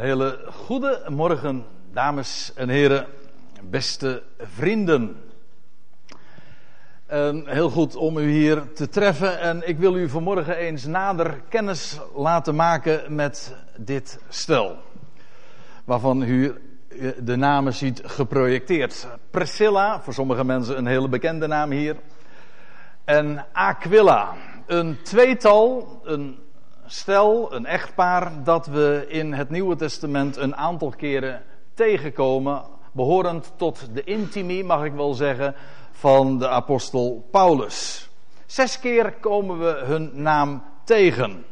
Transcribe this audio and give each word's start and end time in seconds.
hele 0.00 0.38
goede 0.52 1.02
morgen, 1.08 1.64
dames 1.92 2.52
en 2.54 2.68
heren, 2.68 3.06
beste 3.62 4.22
vrienden. 4.38 5.16
Heel 7.44 7.70
goed 7.70 7.96
om 7.96 8.18
u 8.18 8.30
hier 8.30 8.72
te 8.72 8.88
treffen 8.88 9.40
en 9.40 9.68
ik 9.68 9.78
wil 9.78 9.96
u 9.96 10.08
vanmorgen 10.08 10.56
eens 10.56 10.84
nader 10.84 11.40
kennis 11.48 11.98
laten 12.14 12.54
maken 12.54 13.14
met 13.14 13.56
dit 13.76 14.20
stel. 14.28 14.76
Waarvan 15.84 16.22
u 16.22 16.54
de 17.22 17.36
namen 17.36 17.74
ziet 17.74 18.02
geprojecteerd. 18.04 19.06
Priscilla, 19.30 20.00
voor 20.00 20.14
sommige 20.14 20.44
mensen 20.44 20.78
een 20.78 20.86
hele 20.86 21.08
bekende 21.08 21.46
naam 21.46 21.70
hier. 21.70 21.96
En 23.04 23.46
Aquila, 23.52 24.34
een 24.66 25.02
tweetal, 25.02 26.00
een 26.04 26.38
stel, 26.92 27.54
een 27.54 27.66
echtpaar, 27.66 28.44
dat 28.44 28.66
we 28.66 29.04
in 29.08 29.32
het 29.32 29.50
Nieuwe 29.50 29.76
Testament 29.76 30.36
een 30.36 30.56
aantal 30.56 30.90
keren 30.90 31.42
tegenkomen, 31.74 32.62
behorend 32.92 33.52
tot 33.56 33.88
de 33.92 34.04
intimie, 34.04 34.64
mag 34.64 34.84
ik 34.84 34.92
wel 34.92 35.14
zeggen, 35.14 35.54
van 35.92 36.38
de 36.38 36.48
apostel 36.48 37.28
Paulus. 37.30 38.08
Zes 38.46 38.80
keer 38.80 39.12
komen 39.12 39.58
we 39.58 39.82
hun 39.84 40.10
naam 40.14 40.62
tegen. 40.84 41.44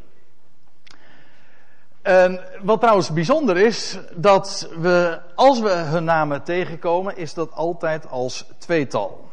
En 2.01 2.39
wat 2.61 2.79
trouwens 2.79 3.13
bijzonder 3.13 3.57
is, 3.57 3.99
dat 4.15 4.69
we, 4.79 5.19
als 5.35 5.59
we 5.59 5.69
hun 5.69 6.03
namen 6.03 6.43
tegenkomen, 6.43 7.17
is 7.17 7.33
dat 7.33 7.53
altijd 7.53 8.09
als 8.09 8.45
tweetal. 8.57 9.29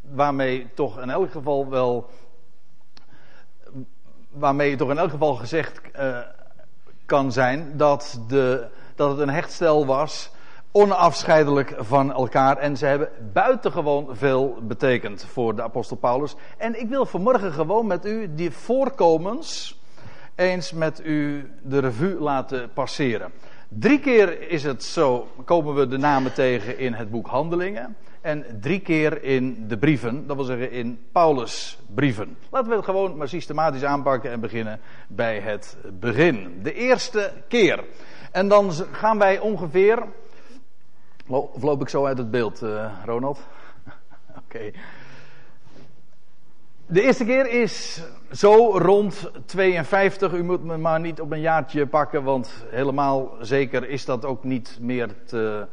Waarmee 0.00 0.68
toch 0.74 1.00
in 1.00 1.10
elk 1.10 1.30
geval 1.30 1.68
wel 1.68 2.10
waarmee 4.34 4.76
toch 4.76 4.90
in 4.90 4.98
elk 4.98 5.10
geval 5.10 5.34
gezegd 5.34 5.80
uh, 5.98 6.18
kan 7.06 7.32
zijn 7.32 7.72
dat, 7.76 8.20
de, 8.28 8.66
dat 8.94 9.10
het 9.10 9.18
een 9.18 9.34
hechtstel 9.34 9.86
was, 9.86 10.30
onafscheidelijk 10.72 11.74
van 11.78 12.12
elkaar. 12.12 12.56
En 12.56 12.76
ze 12.76 12.86
hebben 12.86 13.08
buitengewoon 13.32 14.08
veel 14.16 14.58
betekend 14.62 15.24
voor 15.24 15.56
de 15.56 15.62
apostel 15.62 15.96
Paulus. 15.96 16.34
En 16.58 16.80
ik 16.80 16.88
wil 16.88 17.06
vanmorgen 17.06 17.52
gewoon 17.52 17.86
met 17.86 18.06
u 18.06 18.34
die 18.34 18.50
voorkomens 18.50 19.78
eens 20.34 20.72
met 20.72 21.00
u 21.04 21.50
de 21.62 21.78
revue 21.78 22.20
laten 22.20 22.70
passeren. 22.72 23.32
Drie 23.68 24.00
keer 24.00 24.50
is 24.50 24.62
het 24.62 24.84
zo, 24.84 25.28
komen 25.44 25.74
we 25.74 25.86
de 25.86 25.98
namen 25.98 26.32
tegen 26.32 26.78
in 26.78 26.92
het 26.92 27.10
boek 27.10 27.26
Handelingen 27.26 27.96
en 28.24 28.44
drie 28.60 28.80
keer 28.80 29.22
in 29.22 29.68
de 29.68 29.78
brieven, 29.78 30.26
dat 30.26 30.36
wil 30.36 30.44
zeggen 30.44 30.70
in 30.70 31.06
Paulus' 31.12 31.78
brieven. 31.94 32.36
Laten 32.50 32.68
we 32.68 32.76
het 32.76 32.84
gewoon 32.84 33.16
maar 33.16 33.28
systematisch 33.28 33.84
aanpakken 33.84 34.30
en 34.30 34.40
beginnen 34.40 34.80
bij 35.08 35.40
het 35.40 35.76
begin. 35.92 36.60
De 36.62 36.74
eerste 36.74 37.32
keer. 37.48 37.84
En 38.32 38.48
dan 38.48 38.72
gaan 38.72 39.18
wij 39.18 39.38
ongeveer. 39.38 40.02
Of 41.26 41.62
loop 41.62 41.80
ik 41.80 41.88
zo 41.88 42.06
uit 42.06 42.18
het 42.18 42.30
beeld, 42.30 42.62
uh, 42.62 42.92
Ronald? 43.04 43.40
Oké. 44.44 44.70
De 46.86 47.02
eerste 47.02 47.24
keer 47.24 47.50
is 47.50 48.02
zo 48.32 48.78
rond 48.78 49.30
52. 49.46 50.32
U 50.32 50.42
moet 50.42 50.64
me 50.64 50.76
maar 50.76 51.00
niet 51.00 51.20
op 51.20 51.32
een 51.32 51.40
jaartje 51.40 51.86
pakken, 51.86 52.22
want 52.22 52.64
helemaal 52.70 53.36
zeker 53.40 53.88
is 53.88 54.04
dat 54.04 54.24
ook 54.24 54.44
niet 54.44 54.78
meer 54.80 55.14
te 55.24 55.66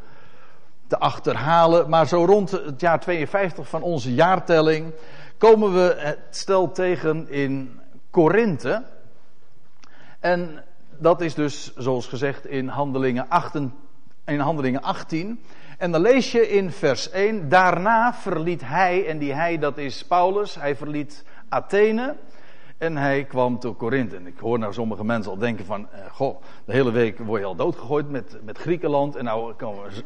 te 0.92 1.00
achterhalen. 1.00 1.90
Maar 1.90 2.08
zo 2.08 2.26
rond 2.26 2.52
het 2.52 2.82
jaar 2.82 3.00
52 3.00 3.68
van 3.68 3.82
onze 3.82 4.14
jaartelling 4.14 4.94
komen 5.38 5.74
we 5.74 5.96
het 5.98 6.20
stel 6.30 6.72
tegen 6.72 7.30
in 7.30 7.80
Korinthe. 8.10 8.84
En 10.20 10.64
dat 10.98 11.22
is 11.22 11.34
dus, 11.34 11.76
zoals 11.76 12.08
gezegd, 12.08 12.46
in 12.46 12.68
handelingen, 12.68 13.30
8, 13.30 13.56
in 14.26 14.40
handelingen 14.40 14.82
18. 14.82 15.40
En 15.78 15.92
dan 15.92 16.02
lees 16.02 16.32
je 16.32 16.50
in 16.50 16.72
vers 16.72 17.10
1, 17.10 17.50
daarna 17.50 18.14
verliet 18.14 18.62
hij, 18.66 19.08
en 19.08 19.18
die 19.18 19.34
hij 19.34 19.58
dat 19.58 19.78
is 19.78 20.06
Paulus, 20.06 20.56
hij 20.56 20.76
verliet 20.76 21.24
Athene. 21.50 22.16
En 22.78 22.98
hij 22.98 23.24
kwam 23.24 23.60
tot 23.60 23.78
Korinthe. 23.78 24.16
En 24.16 24.28
ik 24.28 24.40
hoor 24.40 24.60
nou 24.60 24.74
sommige 24.74 25.04
mensen 25.04 25.32
al 25.32 25.38
denken 25.38 25.66
van, 25.66 25.88
eh, 25.92 26.00
goh, 26.12 26.42
de 26.66 26.74
hele 26.74 26.92
week 26.92 27.20
word 27.20 27.40
je 27.40 27.48
al 27.48 27.56
doodgegooid 27.56 28.10
met, 28.10 28.38
met 28.44 28.58
Griekenland. 28.58 29.16
En 29.16 29.24
nou 29.24 29.54
komen 29.54 29.84
we 29.84 30.04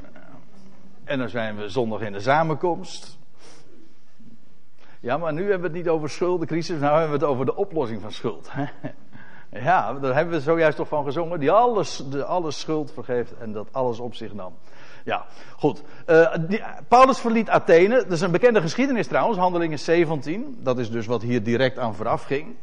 en 1.06 1.20
dan 1.20 1.30
zijn 1.30 1.56
we 1.56 1.70
zondag 1.70 2.02
in 2.02 2.12
de 2.12 2.20
samenkomst. 2.20 3.18
Ja, 5.00 5.18
maar 5.18 5.34
nu 5.34 5.42
hebben 5.42 5.60
we 5.60 5.68
het 5.68 5.86
niet 5.86 5.88
over 5.88 6.10
schuldencrisis, 6.10 6.80
nou 6.80 7.00
hebben 7.00 7.20
we 7.20 7.26
het 7.26 7.34
over 7.34 7.46
de 7.46 7.56
oplossing 7.56 8.02
van 8.02 8.12
schuld. 8.12 8.50
ja, 9.50 9.94
daar 9.94 10.16
hebben 10.16 10.34
we 10.34 10.42
zojuist 10.42 10.78
toch 10.78 10.88
van 10.88 11.04
gezongen. 11.04 11.40
Die 11.40 11.52
alles, 11.52 12.04
de, 12.10 12.26
alles 12.26 12.60
schuld 12.60 12.92
vergeeft 12.92 13.38
en 13.38 13.52
dat 13.52 13.68
alles 13.72 14.00
op 14.00 14.16
zich 14.16 14.34
nam. 14.34 14.54
Ja, 15.04 15.26
goed. 15.58 15.82
Uh, 16.08 16.36
Paulus 16.88 17.20
verliet 17.20 17.50
Athene. 17.50 17.96
Dat 17.96 18.12
is 18.12 18.22
een 18.22 18.32
bekende 18.32 18.62
geschiedenis 18.62 19.08
trouwens, 19.08 19.38
handelingen 19.38 19.80
17. 19.80 20.60
Dat 20.60 20.80
is 20.80 20.92
dus 20.92 21.06
wat 21.06 21.22
hier 21.22 21.44
direct 21.44 21.78
aan 21.78 21.96
vooraf 21.96 22.24
ging. 22.24 22.56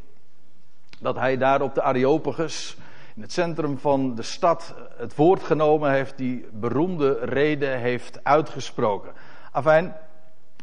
Dat 0.99 1.15
hij 1.15 1.37
daar 1.37 1.61
op 1.61 1.75
de 1.75 1.81
Areopagus 1.81 2.77
in 3.15 3.21
het 3.21 3.31
centrum 3.31 3.77
van 3.77 4.15
de 4.15 4.21
stad 4.21 4.75
het 4.97 5.15
woord 5.15 5.43
genomen 5.43 5.91
heeft, 5.91 6.17
die 6.17 6.45
beroemde 6.51 7.19
reden 7.21 7.79
heeft 7.79 8.23
uitgesproken. 8.23 9.11
Afijn, 9.51 9.95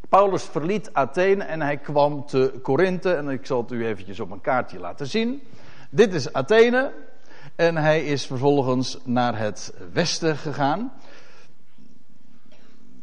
Paulus 0.08 0.42
verliet 0.44 0.92
Athene 0.92 1.44
en 1.44 1.60
hij 1.60 1.76
kwam 1.76 2.26
te 2.26 2.58
Korinthe. 2.62 3.14
En 3.14 3.28
ik 3.28 3.46
zal 3.46 3.62
het 3.62 3.72
u 3.72 3.86
eventjes 3.86 4.20
op 4.20 4.30
een 4.30 4.40
kaartje 4.40 4.78
laten 4.78 5.06
zien. 5.06 5.42
Dit 5.90 6.14
is 6.14 6.32
Athene. 6.32 6.92
En 7.56 7.76
hij 7.76 8.04
is 8.04 8.26
vervolgens 8.26 8.98
naar 9.04 9.38
het 9.38 9.74
westen 9.92 10.36
gegaan. 10.36 10.92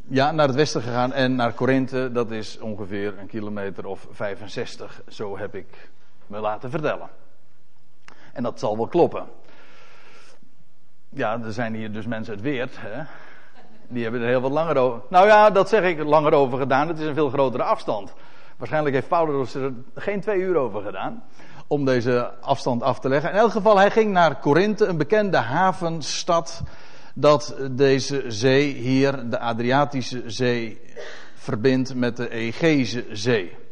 Ja, 0.07 0.31
naar 0.31 0.47
het 0.47 0.55
westen 0.55 0.81
gegaan 0.81 1.13
en 1.13 1.35
naar 1.35 1.53
Korinthe. 1.53 2.11
Dat 2.11 2.31
is 2.31 2.59
ongeveer 2.59 3.17
een 3.19 3.27
kilometer 3.27 3.85
of 3.85 4.07
65. 4.11 5.01
Zo 5.07 5.37
heb 5.37 5.55
ik 5.55 5.89
me 6.25 6.39
laten 6.39 6.69
vertellen. 6.69 7.09
En 8.37 8.43
dat 8.43 8.59
zal 8.59 8.77
wel 8.77 8.87
kloppen. 8.87 9.25
Ja, 11.09 11.39
er 11.43 11.53
zijn 11.53 11.73
hier 11.73 11.91
dus 11.91 12.05
mensen 12.05 12.33
uit 12.33 12.43
Weert. 12.43 12.75
Hè? 12.79 13.03
Die 13.87 14.03
hebben 14.03 14.21
er 14.21 14.27
heel 14.27 14.41
wat 14.41 14.51
langer 14.51 14.77
over. 14.77 15.01
Nou 15.09 15.27
ja, 15.27 15.49
dat 15.49 15.69
zeg 15.69 15.83
ik 15.83 16.03
langer 16.03 16.33
over 16.33 16.57
gedaan. 16.57 16.87
Het 16.87 16.99
is 16.99 17.05
een 17.05 17.13
veel 17.13 17.29
grotere 17.29 17.63
afstand. 17.63 18.13
Waarschijnlijk 18.57 18.95
heeft 18.95 19.07
Paulus 19.07 19.53
er 19.53 19.73
geen 19.95 20.21
twee 20.21 20.39
uur 20.39 20.55
over 20.55 20.81
gedaan. 20.81 21.23
Om 21.67 21.85
deze 21.85 22.31
afstand 22.41 22.83
af 22.83 22.99
te 22.99 23.09
leggen. 23.09 23.31
In 23.31 23.37
elk 23.37 23.51
geval, 23.51 23.77
hij 23.77 23.91
ging 23.91 24.11
naar 24.11 24.39
Korinthe, 24.39 24.85
een 24.85 24.97
bekende 24.97 25.37
havenstad. 25.37 26.63
Dat 27.13 27.55
deze 27.71 28.23
zee 28.27 28.73
hier, 28.73 29.29
de 29.29 29.39
Adriatische 29.39 30.23
Zee, 30.25 30.81
verbindt 31.35 31.95
met 31.95 32.17
de 32.17 32.29
Egeze 32.29 33.05
Zee. 33.11 33.66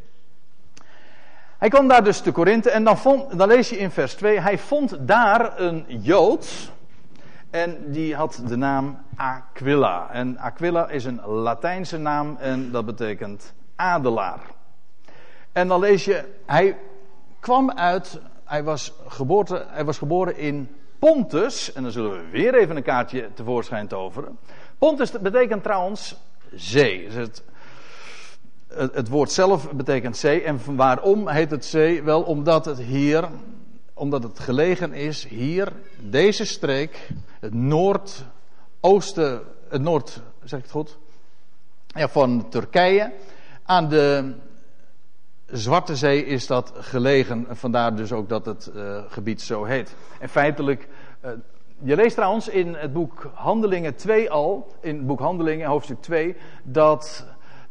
Hij 1.65 1.73
kwam 1.73 1.87
daar 1.87 2.03
dus 2.03 2.19
te 2.19 2.31
Korinthe 2.31 2.69
en 2.69 2.83
dan, 2.83 2.97
vond, 2.97 3.37
dan 3.37 3.47
lees 3.47 3.69
je 3.69 3.77
in 3.77 3.91
vers 3.91 4.13
2, 4.13 4.39
hij 4.39 4.57
vond 4.57 5.07
daar 5.07 5.59
een 5.59 5.85
Jood 5.87 6.71
en 7.49 7.91
die 7.91 8.15
had 8.15 8.41
de 8.47 8.55
naam 8.55 8.97
Aquila. 9.15 10.09
En 10.11 10.37
Aquila 10.37 10.89
is 10.89 11.05
een 11.05 11.21
Latijnse 11.25 11.97
naam 11.97 12.37
en 12.39 12.71
dat 12.71 12.85
betekent 12.85 13.53
adelaar. 13.75 14.39
En 15.51 15.67
dan 15.67 15.79
lees 15.79 16.05
je, 16.05 16.23
hij 16.45 16.77
kwam 17.39 17.71
uit, 17.71 18.19
hij 18.43 18.63
was, 18.63 18.93
geboorte, 19.07 19.65
hij 19.69 19.85
was 19.85 19.97
geboren 19.97 20.37
in 20.37 20.69
Pontus. 20.99 21.73
En 21.73 21.83
dan 21.83 21.91
zullen 21.91 22.11
we 22.11 22.29
weer 22.31 22.55
even 22.55 22.75
een 22.75 22.83
kaartje 22.83 23.29
tevoorschijn 23.33 23.87
toveren. 23.87 24.37
Pontus 24.77 25.11
betekent 25.11 25.63
trouwens 25.63 26.15
zee. 26.53 27.05
Dus 27.05 27.13
het, 27.13 27.43
het, 28.75 29.09
woord 29.09 29.31
zelf 29.31 29.71
betekent 29.71 30.17
zee. 30.17 30.41
En 30.41 30.59
waarom 30.65 31.27
heet 31.27 31.51
het 31.51 31.65
zee? 31.65 32.03
Wel 32.03 32.21
omdat 32.21 32.65
het 32.65 32.79
hier, 32.79 33.29
omdat 33.93 34.23
het 34.23 34.39
gelegen 34.39 34.93
is 34.93 35.27
hier, 35.27 35.71
deze 35.99 36.45
streek, 36.45 37.09
het 37.39 37.53
noordoosten, 37.53 39.41
het 39.69 39.81
noord, 39.81 40.21
zeg 40.43 40.59
ik 40.59 40.65
het 40.65 40.73
goed? 40.73 40.97
Ja, 41.87 42.09
van 42.09 42.49
Turkije. 42.49 43.11
Aan 43.63 43.89
de 43.89 44.33
Zwarte 45.47 45.95
Zee 45.95 46.25
is 46.25 46.47
dat 46.47 46.73
gelegen, 46.75 47.45
vandaar 47.49 47.95
dus 47.95 48.11
ook 48.11 48.29
dat 48.29 48.45
het 48.45 48.71
uh, 48.75 49.03
gebied 49.07 49.41
zo 49.41 49.63
heet. 49.63 49.95
En 50.19 50.29
feitelijk, 50.29 50.87
uh, 51.25 51.31
je 51.77 51.95
leest 51.95 52.15
trouwens 52.15 52.47
in 52.47 52.73
het 52.73 52.93
boek 52.93 53.31
Handelingen 53.33 53.95
2 53.95 54.31
al, 54.31 54.75
in 54.81 54.95
het 54.95 55.07
boek 55.07 55.19
Handelingen, 55.19 55.67
hoofdstuk 55.67 56.01
2, 56.01 56.35
dat 56.63 57.25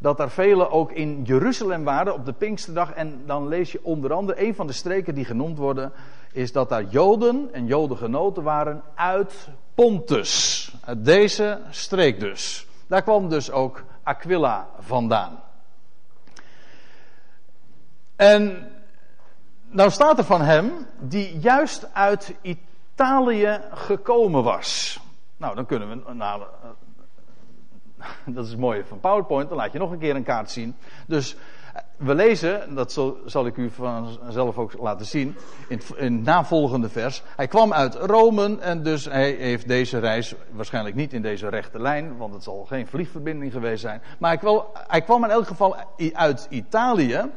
dat 0.05 0.21
er 0.21 0.31
velen 0.31 0.71
ook 0.71 0.93
in 0.93 1.23
Jeruzalem 1.23 1.85
waren 1.85 2.15
op 2.15 2.25
de 2.25 2.33
Pinksterdag. 2.33 2.93
En 2.93 3.23
dan 3.27 3.49
lees 3.49 3.73
je 3.73 3.81
onder 3.83 4.13
andere, 4.13 4.47
een 4.47 4.55
van 4.55 4.67
de 4.67 4.73
streken 4.73 5.15
die 5.15 5.25
genoemd 5.25 5.59
worden, 5.59 5.93
is 6.33 6.53
dat 6.53 6.69
daar 6.69 6.85
Joden 6.85 7.49
en 7.53 7.67
Jodengenoten 7.67 8.43
waren 8.43 8.83
uit 8.95 9.49
Pontus. 9.75 10.75
Uit 10.85 11.05
deze 11.05 11.61
streek 11.71 12.21
dus. 12.21 12.67
Daar 12.87 13.03
kwam 13.03 13.29
dus 13.29 13.51
ook 13.51 13.85
Aquila 14.03 14.69
vandaan. 14.79 15.41
En 18.17 18.71
nou 19.69 19.91
staat 19.91 20.19
er 20.19 20.25
van 20.25 20.41
hem, 20.41 20.87
die 20.99 21.39
juist 21.39 21.95
uit 21.95 22.35
Italië 22.43 23.61
gekomen 23.71 24.43
was. 24.43 25.01
Nou, 25.37 25.55
dan 25.55 25.67
kunnen 25.67 25.89
we. 25.89 26.03
Dat 28.35 28.45
is 28.45 28.51
het 28.51 28.61
mooie 28.61 28.85
van 28.85 29.01
PowerPoint. 29.01 29.49
Dan 29.49 29.59
laat 29.59 29.73
je 29.73 29.79
nog 29.79 29.91
een 29.91 29.99
keer 29.99 30.17
een 30.17 30.25
kaart 30.25 30.51
zien. 30.51 30.77
Dus 31.07 31.37
we 31.97 32.15
lezen, 32.15 32.75
dat 32.75 32.93
zal, 32.93 33.17
zal, 33.25 33.47
ik 33.47 33.57
u 33.57 33.71
vanzelf 33.71 34.59
ook 34.59 34.73
laten 34.79 35.07
zien, 35.07 35.37
in 35.69 35.79
het, 35.79 35.93
in 35.97 36.23
navolgende 36.23 36.89
vers. 36.89 37.23
Hij 37.37 37.47
kwam 37.47 37.73
uit 37.73 37.95
Rome 37.95 38.59
en 38.59 38.83
dus 38.83 39.05
hij 39.05 39.31
heeft 39.31 39.69
deze 39.69 39.99
reis 39.99 40.35
waarschijnlijk 40.51 40.97
niet 40.97 41.13
in 41.13 41.23
deze 41.23 41.49
rechte 41.49 41.81
lijn, 41.81 42.17
want 42.17 42.35
het 42.35 42.43
zal 42.43 42.65
geen 42.65 42.87
vliegverbinding 42.87 43.53
geweest 43.53 43.81
zijn. 43.81 44.03
Maar 44.19 44.39
hij 44.41 44.63
hij 44.87 45.03
kwam 45.03 45.25
in 45.25 45.31
elk 45.31 45.47
geval 45.47 45.77
uit 46.13 46.47
Italië. 46.51 47.31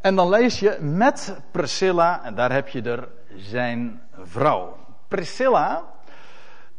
En 0.00 0.16
dan 0.16 0.28
lees 0.28 0.60
je 0.60 0.78
met 0.80 1.36
Priscilla, 1.50 2.24
en 2.24 2.34
daar 2.34 2.52
heb 2.52 2.68
je 2.68 2.82
er 2.82 3.08
zijn 3.36 4.02
vrouw. 4.22 4.76
Priscilla, 5.08 5.84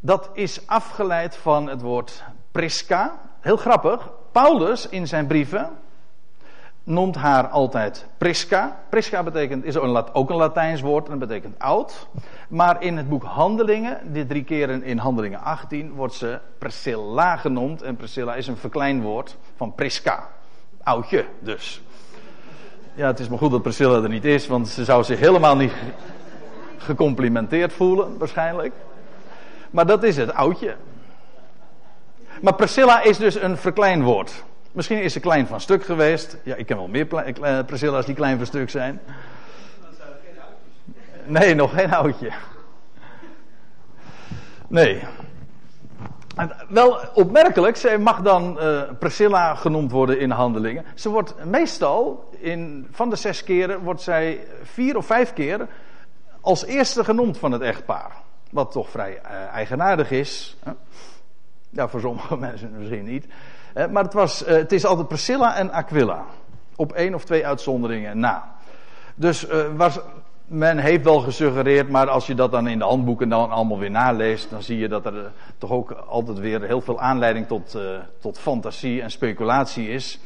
dat 0.00 0.30
is 0.32 0.66
afgeleid 0.66 1.36
van 1.36 1.68
het 1.68 1.80
woord 1.80 2.24
Prisca. 2.54 3.20
Heel 3.40 3.56
grappig. 3.56 4.10
Paulus 4.32 4.88
in 4.88 5.06
zijn 5.06 5.26
brieven 5.26 5.70
noemt 6.84 7.16
haar 7.16 7.48
altijd 7.48 8.06
Prisca. 8.18 8.80
Prisca 8.88 9.22
betekent, 9.22 9.64
is 9.64 9.76
ook 10.12 10.30
een 10.30 10.36
Latijns 10.36 10.80
woord 10.80 11.08
en 11.08 11.18
betekent 11.18 11.58
oud. 11.58 12.06
Maar 12.48 12.82
in 12.82 12.96
het 12.96 13.08
boek 13.08 13.22
Handelingen, 13.22 14.12
dit 14.12 14.28
drie 14.28 14.44
keren 14.44 14.82
in 14.82 14.98
Handelingen 14.98 15.40
18, 15.40 15.92
wordt 15.92 16.14
ze 16.14 16.38
Priscilla 16.58 17.36
genoemd. 17.36 17.82
En 17.82 17.96
Priscilla 17.96 18.34
is 18.34 18.46
een 18.46 18.56
verkleinwoord 18.56 19.36
van 19.56 19.74
Prisca. 19.74 20.28
Oudje 20.82 21.24
dus. 21.38 21.82
Ja, 22.94 23.06
het 23.06 23.20
is 23.20 23.28
maar 23.28 23.38
goed 23.38 23.50
dat 23.50 23.62
Priscilla 23.62 24.02
er 24.02 24.08
niet 24.08 24.24
is, 24.24 24.46
want 24.46 24.68
ze 24.68 24.84
zou 24.84 25.04
zich 25.04 25.18
helemaal 25.18 25.56
niet 25.56 25.72
gecomplimenteerd 26.76 27.72
voelen, 27.72 28.18
waarschijnlijk. 28.18 28.74
Maar 29.70 29.86
dat 29.86 30.02
is 30.02 30.16
het, 30.16 30.34
oudje. 30.34 30.76
Maar 32.40 32.54
Priscilla 32.54 33.02
is 33.02 33.18
dus 33.18 33.34
een 33.34 33.56
verkleinwoord. 33.56 34.44
Misschien 34.72 35.02
is 35.02 35.12
ze 35.12 35.20
klein 35.20 35.46
van 35.46 35.60
stuk 35.60 35.84
geweest. 35.84 36.36
Ja, 36.42 36.54
ik 36.54 36.66
ken 36.66 36.76
wel 36.76 36.88
meer 36.88 37.14
eh, 37.16 37.58
Priscilla's 37.66 38.06
die 38.06 38.14
klein 38.14 38.36
van 38.36 38.46
stuk 38.46 38.70
zijn. 38.70 39.00
Nee, 41.26 41.54
nog 41.54 41.74
geen 41.74 41.92
oudje. 41.92 42.30
Nee. 44.68 45.02
Wel 46.68 46.98
opmerkelijk, 47.14 47.76
zij 47.76 47.98
mag 47.98 48.22
dan 48.22 48.58
uh, 48.60 48.82
Priscilla 48.98 49.54
genoemd 49.54 49.90
worden 49.90 50.18
in 50.18 50.30
handelingen. 50.30 50.84
Ze 50.94 51.08
wordt 51.08 51.44
meestal, 51.44 52.30
in, 52.38 52.88
van 52.90 53.10
de 53.10 53.16
zes 53.16 53.44
keren, 53.44 53.80
wordt 53.80 54.00
zij 54.00 54.46
vier 54.62 54.96
of 54.96 55.06
vijf 55.06 55.32
keer 55.32 55.68
als 56.40 56.64
eerste 56.64 57.04
genoemd 57.04 57.38
van 57.38 57.52
het 57.52 57.62
echtpaar. 57.62 58.12
Wat 58.50 58.72
toch 58.72 58.90
vrij 58.90 59.20
uh, 59.24 59.30
eigenaardig 59.52 60.10
is. 60.10 60.56
Hè? 60.64 60.72
Ja, 61.74 61.88
voor 61.88 62.00
sommige 62.00 62.36
mensen 62.46 62.72
misschien 62.78 63.04
niet. 63.04 63.26
Maar 63.90 64.02
het, 64.02 64.12
was, 64.12 64.42
het 64.46 64.72
is 64.72 64.84
altijd 64.84 65.08
Priscilla 65.08 65.56
en 65.56 65.72
Aquila. 65.72 66.24
Op 66.76 66.92
één 66.92 67.14
of 67.14 67.24
twee 67.24 67.46
uitzonderingen 67.46 68.18
na. 68.18 68.54
Dus 69.14 69.46
was, 69.76 70.00
men 70.46 70.78
heeft 70.78 71.04
wel 71.04 71.20
gesuggereerd, 71.20 71.88
maar 71.88 72.08
als 72.08 72.26
je 72.26 72.34
dat 72.34 72.50
dan 72.50 72.66
in 72.66 72.78
de 72.78 72.84
handboeken 72.84 73.28
dan 73.28 73.50
allemaal 73.50 73.78
weer 73.78 73.90
naleest, 73.90 74.50
dan 74.50 74.62
zie 74.62 74.78
je 74.78 74.88
dat 74.88 75.06
er 75.06 75.32
toch 75.58 75.70
ook 75.70 75.90
altijd 75.90 76.38
weer 76.38 76.62
heel 76.62 76.80
veel 76.80 77.00
aanleiding 77.00 77.46
tot, 77.46 77.78
tot 78.20 78.38
fantasie 78.38 79.02
en 79.02 79.10
speculatie 79.10 79.88
is. 79.88 80.20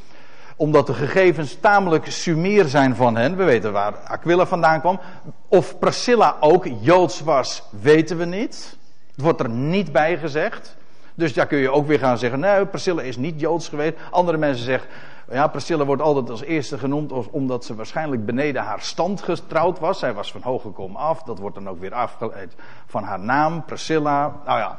Omdat 0.57 0.87
de 0.87 0.95
gegevens 0.95 1.55
tamelijk 1.61 2.07
sumier 2.07 2.65
zijn 2.65 2.97
van 2.97 3.17
hen. 3.17 3.37
We 3.37 3.45
weten 3.45 3.73
waar 3.73 3.95
Aquila 3.95 4.47
vandaan 4.47 4.81
kwam. 4.81 5.01
Of 5.49 5.79
Priscilla 5.79 6.37
ook 6.41 6.67
Joods 6.81 7.21
was, 7.21 7.63
weten 7.81 8.19
we 8.19 8.25
niet. 8.25 8.77
Het 9.13 9.21
wordt 9.21 9.41
er 9.41 9.51
niet 9.51 9.93
bij 9.93 10.19
gezegd. 10.19 10.77
Dus 11.19 11.35
daar 11.35 11.47
kun 11.47 11.59
je 11.59 11.71
ook 11.71 11.87
weer 11.87 11.99
gaan 11.99 12.19
zeggen, 12.19 12.41
nee, 12.41 12.67
Priscilla 12.67 13.03
is 13.03 13.17
niet 13.17 13.41
Joods 13.41 13.69
geweest. 13.69 13.95
Andere 14.11 14.39
mensen 14.39 14.65
zeggen, 14.65 14.89
ja, 15.31 15.47
Priscilla 15.47 15.85
wordt 15.85 16.03
altijd 16.03 16.31
als 16.31 16.43
eerste 16.43 16.79
genoemd 16.79 17.13
omdat 17.31 17.65
ze 17.65 17.75
waarschijnlijk 17.75 18.27
beneden 18.27 18.63
haar 18.63 18.81
stand 18.81 19.23
getrouwd 19.23 19.79
was. 19.79 19.99
Zij 19.99 20.15
was 20.15 20.33
van 20.33 20.43
hoog 20.43 20.63
gekomen 20.63 21.01
af. 21.01 21.23
Dat 21.23 21.39
wordt 21.39 21.55
dan 21.55 21.69
ook 21.69 21.81
weer 21.81 21.95
afgeleid 21.95 22.55
van 22.87 23.03
haar 23.03 23.19
naam, 23.19 23.65
Priscilla. 23.65 24.41
Nou 24.45 24.59
ja, 24.59 24.77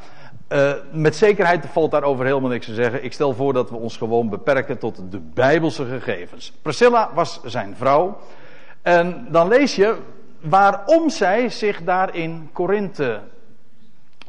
uh, 0.50 0.74
met 0.92 1.16
zekerheid 1.16 1.66
valt 1.72 1.92
daarover 1.92 2.26
helemaal 2.26 2.50
niks 2.50 2.66
te 2.66 2.74
zeggen. 2.74 3.04
Ik 3.04 3.14
stel 3.14 3.34
voor 3.34 3.54
dat 3.54 3.70
we 3.70 3.76
ons 3.76 3.98
gewoon 3.98 4.30
beperken 4.30 4.78
tot 4.78 5.12
de 5.12 5.20
bijbelse 5.20 5.86
gegevens. 5.86 6.54
Priscilla 6.62 7.10
was 7.14 7.40
zijn 7.44 7.76
vrouw. 7.76 8.18
En 8.82 9.28
dan 9.30 9.48
lees 9.48 9.76
je 9.76 9.98
waarom 10.42 11.10
zij 11.10 11.50
zich 11.50 11.84
daar 11.84 12.16
in 12.16 12.50
Korinthe 12.54 13.22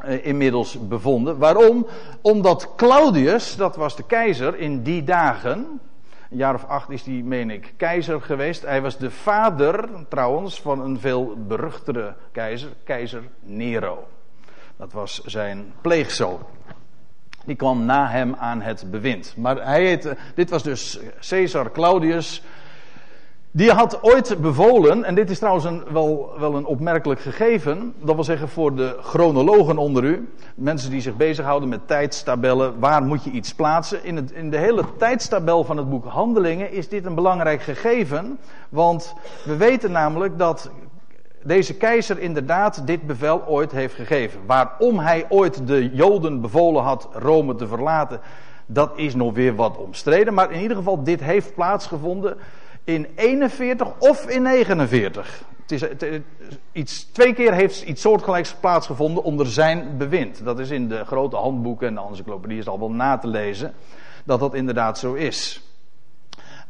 inmiddels 0.04 0.88
bevonden. 0.88 1.38
Waarom? 1.38 1.86
Omdat 2.20 2.74
Claudius, 2.76 3.56
dat 3.56 3.76
was 3.76 3.96
de 3.96 4.02
keizer 4.02 4.58
in 4.58 4.82
die 4.82 5.04
dagen. 5.04 5.80
Een 6.30 6.36
jaar 6.36 6.54
of 6.54 6.64
acht 6.64 6.90
is 6.90 7.02
hij, 7.02 7.22
meen 7.24 7.50
ik, 7.50 7.74
keizer 7.76 8.20
geweest. 8.20 8.62
Hij 8.62 8.82
was 8.82 8.98
de 8.98 9.10
vader, 9.10 9.88
trouwens, 10.08 10.60
van 10.60 10.80
een 10.80 11.00
veel 11.00 11.36
beruchtere 11.46 12.14
keizer, 12.32 12.70
keizer 12.84 13.22
Nero. 13.40 14.06
Dat 14.76 14.92
was 14.92 15.20
zijn 15.24 15.72
pleegzoon. 15.80 16.40
Die 17.44 17.56
kwam 17.56 17.84
na 17.84 18.08
hem 18.08 18.34
aan 18.34 18.60
het 18.60 18.90
bewind. 18.90 19.34
Maar 19.36 19.56
hij 19.64 19.84
heette, 19.84 20.16
dit 20.34 20.50
was 20.50 20.62
dus 20.62 20.98
Caesar 21.28 21.70
Claudius, 21.72 22.42
die 23.52 23.70
had 23.70 24.02
ooit 24.02 24.40
bevolen, 24.40 25.04
en 25.04 25.14
dit 25.14 25.30
is 25.30 25.38
trouwens 25.38 25.64
een, 25.64 25.82
wel, 25.92 26.32
wel 26.38 26.54
een 26.54 26.64
opmerkelijk 26.64 27.20
gegeven, 27.20 27.94
dat 28.02 28.14
wil 28.14 28.24
zeggen 28.24 28.48
voor 28.48 28.74
de 28.74 28.96
chronologen 29.02 29.78
onder 29.78 30.04
u, 30.04 30.28
mensen 30.54 30.90
die 30.90 31.00
zich 31.00 31.16
bezighouden 31.16 31.68
met 31.68 31.88
tijdstabellen, 31.88 32.78
waar 32.78 33.02
moet 33.02 33.24
je 33.24 33.30
iets 33.30 33.54
plaatsen. 33.54 34.04
In, 34.04 34.16
het, 34.16 34.30
in 34.30 34.50
de 34.50 34.56
hele 34.56 34.84
tijdstabel 34.98 35.64
van 35.64 35.76
het 35.76 35.90
boek 35.90 36.04
Handelingen 36.04 36.72
is 36.72 36.88
dit 36.88 37.04
een 37.04 37.14
belangrijk 37.14 37.62
gegeven, 37.62 38.38
want 38.68 39.14
we 39.44 39.56
weten 39.56 39.92
namelijk 39.92 40.38
dat 40.38 40.70
deze 41.42 41.74
keizer 41.74 42.18
inderdaad 42.18 42.86
dit 42.86 43.06
bevel 43.06 43.46
ooit 43.46 43.72
heeft 43.72 43.94
gegeven. 43.94 44.40
Waarom 44.46 44.98
hij 44.98 45.26
ooit 45.28 45.66
de 45.66 45.90
Joden 45.92 46.40
bevolen 46.40 46.82
had 46.82 47.08
Rome 47.12 47.54
te 47.54 47.66
verlaten, 47.66 48.20
dat 48.66 48.92
is 48.96 49.14
nog 49.14 49.34
weer 49.34 49.54
wat 49.54 49.76
omstreden, 49.76 50.34
maar 50.34 50.52
in 50.52 50.60
ieder 50.60 50.76
geval 50.76 51.02
dit 51.02 51.20
heeft 51.20 51.54
plaatsgevonden 51.54 52.36
in 52.94 53.06
41 53.14 53.92
of 53.98 54.28
in 54.28 54.42
49. 54.42 55.42
Het 55.66 55.72
is, 55.72 56.20
iets, 56.72 57.04
twee 57.04 57.32
keer 57.32 57.52
heeft 57.52 57.82
iets 57.82 58.00
soortgelijks 58.00 58.54
plaatsgevonden 58.54 59.22
onder 59.24 59.46
zijn 59.46 59.96
bewind. 59.98 60.44
Dat 60.44 60.58
is 60.58 60.70
in 60.70 60.88
de 60.88 61.04
grote 61.04 61.36
handboeken 61.36 61.88
en 61.88 61.94
de 61.94 62.00
encyclopedie 62.00 62.58
is 62.58 62.68
al 62.68 62.78
wel 62.78 62.90
na 62.90 63.18
te 63.18 63.26
lezen. 63.26 63.72
Dat 64.24 64.40
dat 64.40 64.54
inderdaad 64.54 64.98
zo 64.98 65.14
is. 65.14 65.62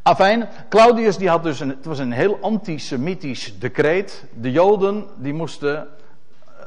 Afijn, 0.02 0.48
Claudius 0.68 1.16
die 1.16 1.28
had 1.28 1.42
dus 1.42 1.60
een, 1.60 1.68
het 1.68 1.84
was 1.84 1.98
een 1.98 2.12
heel 2.12 2.38
antisemitisch 2.40 3.58
decreet. 3.58 4.24
De 4.34 4.50
Joden 4.50 5.04
die 5.16 5.32
moesten 5.32 5.76
eh, 5.76 6.64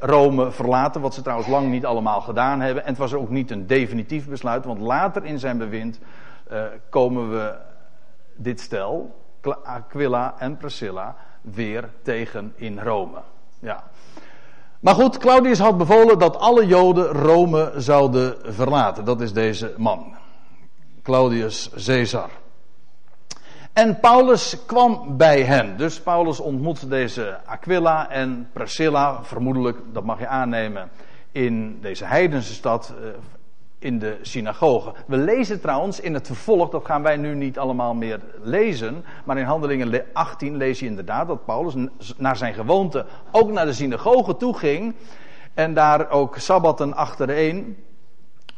Rome 0.00 0.50
verlaten, 0.50 1.00
wat 1.00 1.14
ze 1.14 1.22
trouwens 1.22 1.48
lang 1.48 1.70
niet 1.70 1.86
allemaal 1.86 2.20
gedaan 2.20 2.60
hebben. 2.60 2.82
En 2.82 2.88
het 2.88 2.98
was 2.98 3.14
ook 3.14 3.30
niet 3.30 3.50
een 3.50 3.66
definitief 3.66 4.28
besluit, 4.28 4.64
want 4.64 4.80
later 4.80 5.24
in 5.24 5.38
zijn 5.38 5.58
bewind 5.58 5.98
uh, 6.52 6.62
komen 6.88 7.30
we 7.30 7.54
dit 8.36 8.60
stel, 8.60 9.22
Aquila 9.64 10.34
en 10.38 10.56
Priscilla, 10.56 11.16
weer 11.40 11.90
tegen 12.02 12.52
in 12.56 12.80
Rome. 12.80 13.22
Ja. 13.58 13.84
Maar 14.80 14.94
goed, 14.94 15.18
Claudius 15.18 15.58
had 15.58 15.78
bevolen 15.78 16.18
dat 16.18 16.36
alle 16.36 16.66
Joden 16.66 17.06
Rome 17.06 17.72
zouden 17.76 18.36
verlaten. 18.54 19.04
Dat 19.04 19.20
is 19.20 19.32
deze 19.32 19.74
man. 19.76 20.14
Claudius 21.02 21.70
Caesar. 21.86 22.30
En 23.72 24.00
Paulus 24.00 24.64
kwam 24.66 25.16
bij 25.16 25.42
hen. 25.42 25.76
Dus 25.76 26.00
Paulus 26.00 26.40
ontmoette 26.40 26.88
deze 26.88 27.38
Aquila 27.44 28.10
en 28.10 28.48
Priscilla, 28.52 29.22
vermoedelijk, 29.22 29.78
dat 29.92 30.04
mag 30.04 30.18
je 30.18 30.26
aannemen, 30.26 30.90
in 31.32 31.78
deze 31.80 32.04
heidense 32.04 32.52
stad 32.52 32.94
eh, 33.02 33.08
in 33.84 33.98
de 33.98 34.18
synagoge. 34.22 34.92
We 35.06 35.16
lezen 35.16 35.60
trouwens 35.60 36.00
in 36.00 36.14
het 36.14 36.26
vervolg, 36.26 36.70
dat 36.70 36.84
gaan 36.84 37.02
wij 37.02 37.16
nu 37.16 37.34
niet 37.34 37.58
allemaal 37.58 37.94
meer 37.94 38.20
lezen, 38.42 39.04
maar 39.24 39.38
in 39.38 39.44
Handelingen 39.44 40.04
18 40.12 40.56
lees 40.56 40.78
je 40.78 40.86
inderdaad 40.86 41.26
dat 41.26 41.44
Paulus 41.44 41.74
naar 42.16 42.36
zijn 42.36 42.54
gewoonte 42.54 43.06
ook 43.30 43.50
naar 43.50 43.66
de 43.66 43.72
synagoge 43.72 44.36
toe 44.36 44.58
ging 44.58 44.94
en 45.54 45.74
daar 45.74 46.10
ook 46.10 46.36
sabbatten 46.38 46.94
achtereen 46.94 47.76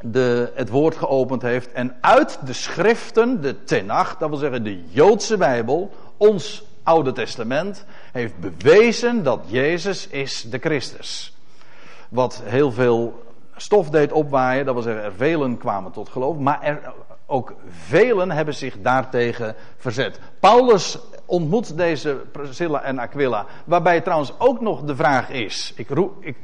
de, 0.01 0.53
het 0.55 0.69
woord 0.69 0.97
geopend 0.97 1.43
heeft 1.43 1.73
en 1.73 1.97
uit 2.01 2.39
de 2.45 2.53
schriften, 2.53 3.41
de 3.41 3.65
Tenach, 3.65 4.17
dat 4.17 4.29
wil 4.29 4.39
zeggen 4.39 4.63
de 4.63 4.85
Joodse 4.89 5.37
Bijbel, 5.37 5.91
ons 6.17 6.65
Oude 6.83 7.13
Testament, 7.13 7.85
heeft 8.13 8.35
bewezen 8.39 9.23
dat 9.23 9.41
Jezus 9.47 10.09
is 10.09 10.43
de 10.51 10.59
Christus. 10.59 11.37
Wat 12.09 12.43
heel 12.45 12.73
veel 12.73 13.26
stof 13.57 13.91
deed 13.91 14.13
opwaaien. 14.13 14.65
Dat 14.65 14.75
wil 14.75 14.83
zeggen, 14.83 15.05
er 15.05 15.13
velen 15.13 15.59
kwamen 15.59 15.93
tot 15.93 16.09
geloof. 16.09 16.37
Maar 16.37 16.63
er, 16.63 16.93
ook 17.27 17.55
velen 17.69 18.31
hebben 18.31 18.55
zich 18.55 18.81
daartegen 18.81 19.55
verzet. 19.77 20.21
Paulus 20.41 20.99
ontmoet 21.25 21.77
deze 21.77 22.15
Priscilla 22.33 22.83
en 22.83 22.99
Aquila. 22.99 23.47
Waarbij 23.65 24.01
trouwens 24.01 24.33
ook 24.39 24.61
nog 24.61 24.83
de 24.83 24.97
vraag 24.97 25.31
is. 25.31 25.73
Ik, 25.77 25.89
ik, 26.21 26.37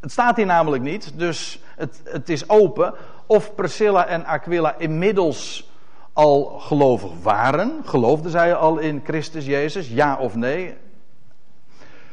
Het 0.00 0.12
staat 0.12 0.36
hier 0.36 0.46
namelijk 0.46 0.82
niet, 0.82 1.18
dus 1.18 1.62
het, 1.76 2.00
het 2.04 2.28
is 2.28 2.48
open. 2.48 2.94
Of 3.26 3.54
Priscilla 3.54 4.06
en 4.06 4.24
Aquila 4.24 4.74
inmiddels 4.78 5.70
al 6.12 6.44
gelovig 6.44 7.10
waren. 7.22 7.82
Geloofden 7.84 8.30
zij 8.30 8.54
al 8.54 8.78
in 8.78 9.00
Christus 9.04 9.46
Jezus, 9.46 9.88
ja 9.88 10.16
of 10.16 10.34
nee? 10.34 10.74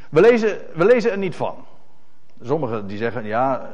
We 0.09 0.21
lezen, 0.21 0.57
we 0.73 0.85
lezen 0.85 1.11
er 1.11 1.17
niet 1.17 1.35
van. 1.35 1.55
Sommigen 2.41 2.87
die 2.87 2.97
zeggen 2.97 3.25
ja, 3.25 3.69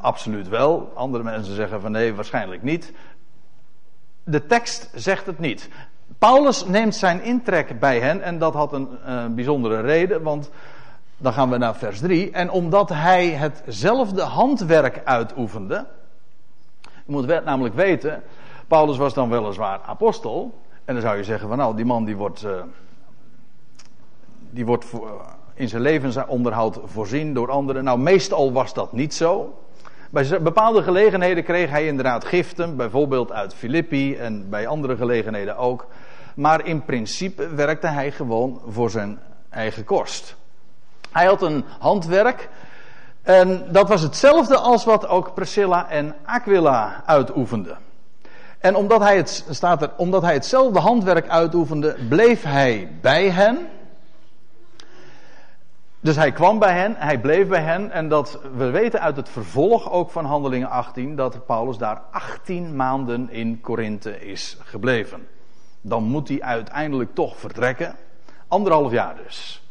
absoluut 0.00 0.48
wel. 0.48 0.92
Andere 0.94 1.24
mensen 1.24 1.54
zeggen 1.54 1.80
van 1.80 1.92
nee, 1.92 2.14
waarschijnlijk 2.14 2.62
niet. 2.62 2.92
De 4.24 4.46
tekst 4.46 4.90
zegt 4.94 5.26
het 5.26 5.38
niet. 5.38 5.68
Paulus 6.18 6.64
neemt 6.64 6.94
zijn 6.94 7.22
intrek 7.22 7.80
bij 7.80 8.00
hen 8.00 8.22
en 8.22 8.38
dat 8.38 8.54
had 8.54 8.72
een, 8.72 9.10
een 9.12 9.34
bijzondere 9.34 9.80
reden, 9.80 10.22
want 10.22 10.50
dan 11.16 11.32
gaan 11.32 11.50
we 11.50 11.56
naar 11.56 11.76
vers 11.76 12.00
3. 12.00 12.30
En 12.30 12.50
omdat 12.50 12.88
hij 12.88 13.28
hetzelfde 13.28 14.22
handwerk 14.22 15.00
uitoefende. 15.04 15.86
Je 16.82 17.12
moet 17.12 17.44
namelijk 17.44 17.74
weten, 17.74 18.22
Paulus 18.66 18.96
was 18.96 19.14
dan 19.14 19.30
weliswaar 19.30 19.80
apostel. 19.86 20.60
En 20.84 20.94
dan 20.94 21.02
zou 21.02 21.16
je 21.16 21.24
zeggen 21.24 21.48
van 21.48 21.58
nou, 21.58 21.76
die 21.76 21.84
man 21.84 22.04
die 22.04 22.16
wordt, 22.16 22.44
uh, 22.44 22.50
die 24.50 24.66
wordt 24.66 24.84
voor, 24.84 25.20
in 25.54 25.68
zijn 25.68 25.82
levensonderhoud 25.82 26.80
voorzien 26.84 27.34
door 27.34 27.50
anderen. 27.50 27.84
Nou, 27.84 27.98
meestal 27.98 28.52
was 28.52 28.74
dat 28.74 28.92
niet 28.92 29.14
zo. 29.14 29.58
Bij 30.10 30.42
bepaalde 30.42 30.82
gelegenheden 30.82 31.44
kreeg 31.44 31.70
hij 31.70 31.86
inderdaad 31.86 32.24
giften, 32.24 32.76
bijvoorbeeld 32.76 33.32
uit 33.32 33.54
Filippi 33.54 34.16
en 34.16 34.50
bij 34.50 34.66
andere 34.66 34.96
gelegenheden 34.96 35.56
ook. 35.56 35.86
Maar 36.34 36.66
in 36.66 36.84
principe 36.84 37.54
werkte 37.54 37.86
hij 37.86 38.12
gewoon 38.12 38.60
voor 38.68 38.90
zijn 38.90 39.18
eigen 39.50 39.84
kost. 39.84 40.36
Hij 41.10 41.26
had 41.26 41.42
een 41.42 41.64
handwerk. 41.78 42.48
En 43.22 43.66
dat 43.72 43.88
was 43.88 44.02
hetzelfde 44.02 44.56
als 44.56 44.84
wat 44.84 45.08
ook 45.08 45.34
Priscilla 45.34 45.88
en 45.88 46.14
Aquila 46.24 47.02
uitoefenden. 47.06 47.78
En 48.58 48.74
omdat 48.76 49.00
hij, 49.00 49.16
het, 49.16 49.44
staat 49.50 49.82
er, 49.82 49.90
omdat 49.96 50.22
hij 50.22 50.34
hetzelfde 50.34 50.78
handwerk 50.78 51.28
uitoefende, 51.28 51.96
bleef 52.08 52.42
hij 52.42 52.88
bij 53.00 53.30
hen. 53.30 53.68
Dus 56.00 56.16
hij 56.16 56.32
kwam 56.32 56.58
bij 56.58 56.72
hen, 56.72 56.94
hij 56.96 57.20
bleef 57.20 57.48
bij 57.48 57.62
hen. 57.62 57.90
En 57.90 58.08
dat, 58.08 58.40
we 58.54 58.70
weten 58.70 59.00
uit 59.00 59.16
het 59.16 59.28
vervolg 59.28 59.90
ook 59.90 60.10
van 60.10 60.24
Handelingen 60.24 60.68
18 60.68 61.16
dat 61.16 61.46
Paulus 61.46 61.78
daar 61.78 62.02
18 62.10 62.76
maanden 62.76 63.30
in 63.30 63.60
Korinthe 63.60 64.26
is 64.26 64.56
gebleven. 64.60 65.26
Dan 65.80 66.02
moet 66.02 66.28
hij 66.28 66.42
uiteindelijk 66.42 67.14
toch 67.14 67.36
vertrekken. 67.36 67.96
Anderhalf 68.48 68.92
jaar 68.92 69.16
dus. 69.26 69.62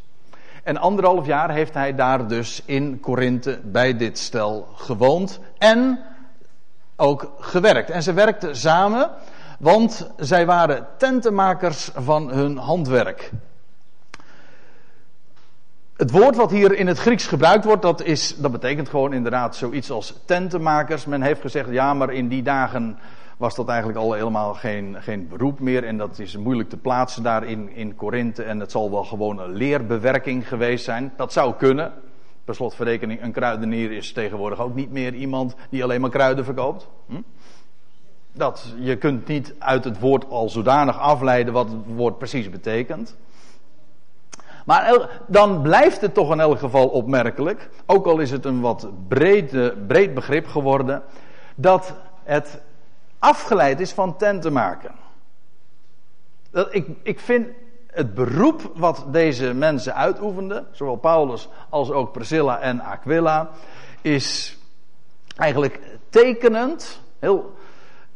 En 0.63 0.77
anderhalf 0.77 1.25
jaar 1.25 1.51
heeft 1.51 1.73
hij 1.73 1.95
daar 1.95 2.27
dus 2.27 2.61
in 2.65 2.99
Korinthe 2.99 3.59
bij 3.63 3.97
dit 3.97 4.17
stel 4.17 4.67
gewoond 4.75 5.39
en 5.57 5.99
ook 6.95 7.31
gewerkt. 7.39 7.89
En 7.89 8.03
ze 8.03 8.13
werkten 8.13 8.55
samen, 8.55 9.09
want 9.59 10.11
zij 10.17 10.45
waren 10.45 10.87
tentenmakers 10.97 11.91
van 11.95 12.29
hun 12.29 12.57
handwerk. 12.57 13.31
Het 15.97 16.11
woord 16.11 16.35
wat 16.35 16.51
hier 16.51 16.73
in 16.73 16.87
het 16.87 16.99
Grieks 16.99 17.27
gebruikt 17.27 17.65
wordt, 17.65 17.81
dat, 17.81 18.03
is, 18.03 18.35
dat 18.35 18.51
betekent 18.51 18.89
gewoon 18.89 19.13
inderdaad 19.13 19.55
zoiets 19.55 19.91
als 19.91 20.13
tentenmakers. 20.25 21.05
Men 21.05 21.21
heeft 21.21 21.41
gezegd, 21.41 21.69
ja, 21.69 21.93
maar 21.93 22.13
in 22.13 22.27
die 22.27 22.43
dagen 22.43 22.97
was 23.37 23.55
dat 23.55 23.67
eigenlijk 23.67 23.99
al 23.99 24.13
helemaal 24.13 24.53
geen, 24.53 24.97
geen 24.99 25.27
beroep 25.27 25.59
meer. 25.59 25.83
En 25.83 25.97
dat 25.97 26.19
is 26.19 26.37
moeilijk 26.37 26.69
te 26.69 26.77
plaatsen 26.77 27.23
daar 27.23 27.43
in, 27.43 27.69
in 27.75 27.95
Korinthe. 27.95 28.43
En 28.43 28.59
het 28.59 28.71
zal 28.71 28.91
wel 28.91 29.03
gewoon 29.03 29.39
een 29.39 29.53
leerbewerking 29.53 30.47
geweest 30.47 30.85
zijn. 30.85 31.13
Dat 31.15 31.33
zou 31.33 31.53
kunnen. 31.53 31.93
Per 32.45 32.55
slotverrekening, 32.55 33.21
een 33.21 33.31
kruidenier 33.31 33.91
is 33.91 34.13
tegenwoordig 34.13 34.59
ook 34.59 34.75
niet 34.75 34.91
meer 34.91 35.13
iemand 35.13 35.55
die 35.69 35.83
alleen 35.83 36.01
maar 36.01 36.09
kruiden 36.09 36.45
verkoopt. 36.45 36.87
Hm? 37.07 37.21
Dat, 38.33 38.73
je 38.79 38.97
kunt 38.97 39.27
niet 39.27 39.53
uit 39.59 39.83
het 39.83 39.99
woord 39.99 40.29
al 40.29 40.49
zodanig 40.49 40.99
afleiden 40.99 41.53
wat 41.53 41.69
het 41.69 41.95
woord 41.95 42.17
precies 42.17 42.49
betekent. 42.49 43.15
Maar 44.67 45.09
dan 45.27 45.61
blijft 45.61 46.01
het 46.01 46.13
toch 46.13 46.31
in 46.31 46.39
elk 46.39 46.59
geval 46.59 46.87
opmerkelijk, 46.87 47.69
ook 47.85 48.05
al 48.05 48.19
is 48.19 48.31
het 48.31 48.45
een 48.45 48.61
wat 48.61 48.89
breed, 49.07 49.73
breed 49.87 50.13
begrip 50.13 50.47
geworden, 50.47 51.03
dat 51.55 51.93
het 52.23 52.61
afgeleid 53.19 53.79
is 53.79 53.91
van 53.91 54.17
tenten 54.17 54.53
maken. 54.53 54.91
Ik, 56.69 56.87
ik 57.03 57.19
vind 57.19 57.47
het 57.87 58.13
beroep 58.13 58.71
wat 58.75 59.05
deze 59.11 59.53
mensen 59.53 59.95
uitoefenden, 59.95 60.67
zowel 60.71 60.95
Paulus 60.95 61.49
als 61.69 61.91
ook 61.91 62.11
Priscilla 62.11 62.59
en 62.59 62.81
Aquila, 62.81 63.49
is 64.01 64.57
eigenlijk 65.35 65.79
tekenend, 66.09 67.01
heel, 67.19 67.53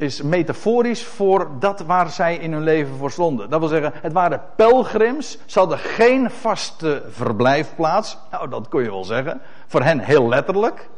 is 0.02 0.22
metaforisch 0.22 1.04
voor 1.04 1.48
dat 1.60 1.80
waar 1.80 2.10
zij 2.10 2.36
in 2.36 2.54
hun 2.54 2.64
leven 2.64 2.96
voor 2.96 3.12
stonden. 3.12 3.50
Dat 3.50 3.60
wil 3.60 3.70
zeggen, 3.70 3.94
het 4.02 4.14
waren 4.14 4.42
pelgrims, 4.56 5.38
ze 5.46 5.60
hadden 5.60 5.78
geen 5.78 6.32
vaste 6.32 7.04
verblijfplaats. 7.10 8.18
Nou, 8.32 8.50
dat 8.50 8.68
kun 8.68 8.84
je 8.84 8.90
wel 8.90 9.04
zeggen. 9.04 9.42
Voor 9.68 9.82
hen 9.82 10.00
heel 10.00 10.28
letterlijk. 10.28 10.90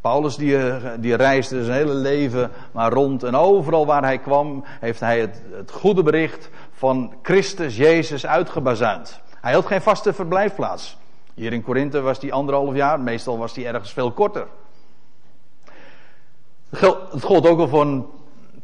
Paulus 0.00 0.36
die, 0.36 0.58
eh, 0.58 0.90
die 0.98 1.14
reisde 1.14 1.64
zijn 1.64 1.76
hele 1.76 1.94
leven 1.94 2.50
maar 2.72 2.92
rond 2.92 3.22
en 3.22 3.34
overal 3.34 3.86
waar 3.86 4.02
hij 4.02 4.18
kwam 4.18 4.64
heeft 4.80 5.00
hij 5.00 5.20
het, 5.20 5.42
het 5.50 5.70
goede 5.70 6.02
bericht 6.02 6.50
van 6.72 7.14
Christus 7.22 7.76
Jezus 7.76 8.26
uitgebazuind. 8.26 9.20
Hij 9.40 9.52
had 9.52 9.66
geen 9.66 9.82
vaste 9.82 10.12
verblijfplaats. 10.12 10.96
Hier 11.34 11.52
in 11.52 11.62
Korinthe 11.62 12.00
was 12.00 12.18
hij 12.18 12.32
anderhalf 12.32 12.74
jaar, 12.74 13.00
meestal 13.00 13.38
was 13.38 13.54
hij 13.54 13.66
ergens 13.66 13.92
veel 13.92 14.12
korter. 14.12 14.46
Het 16.70 17.22
gold 17.22 17.48
ook 17.48 17.58
al 17.58 17.68
voor 17.68 18.04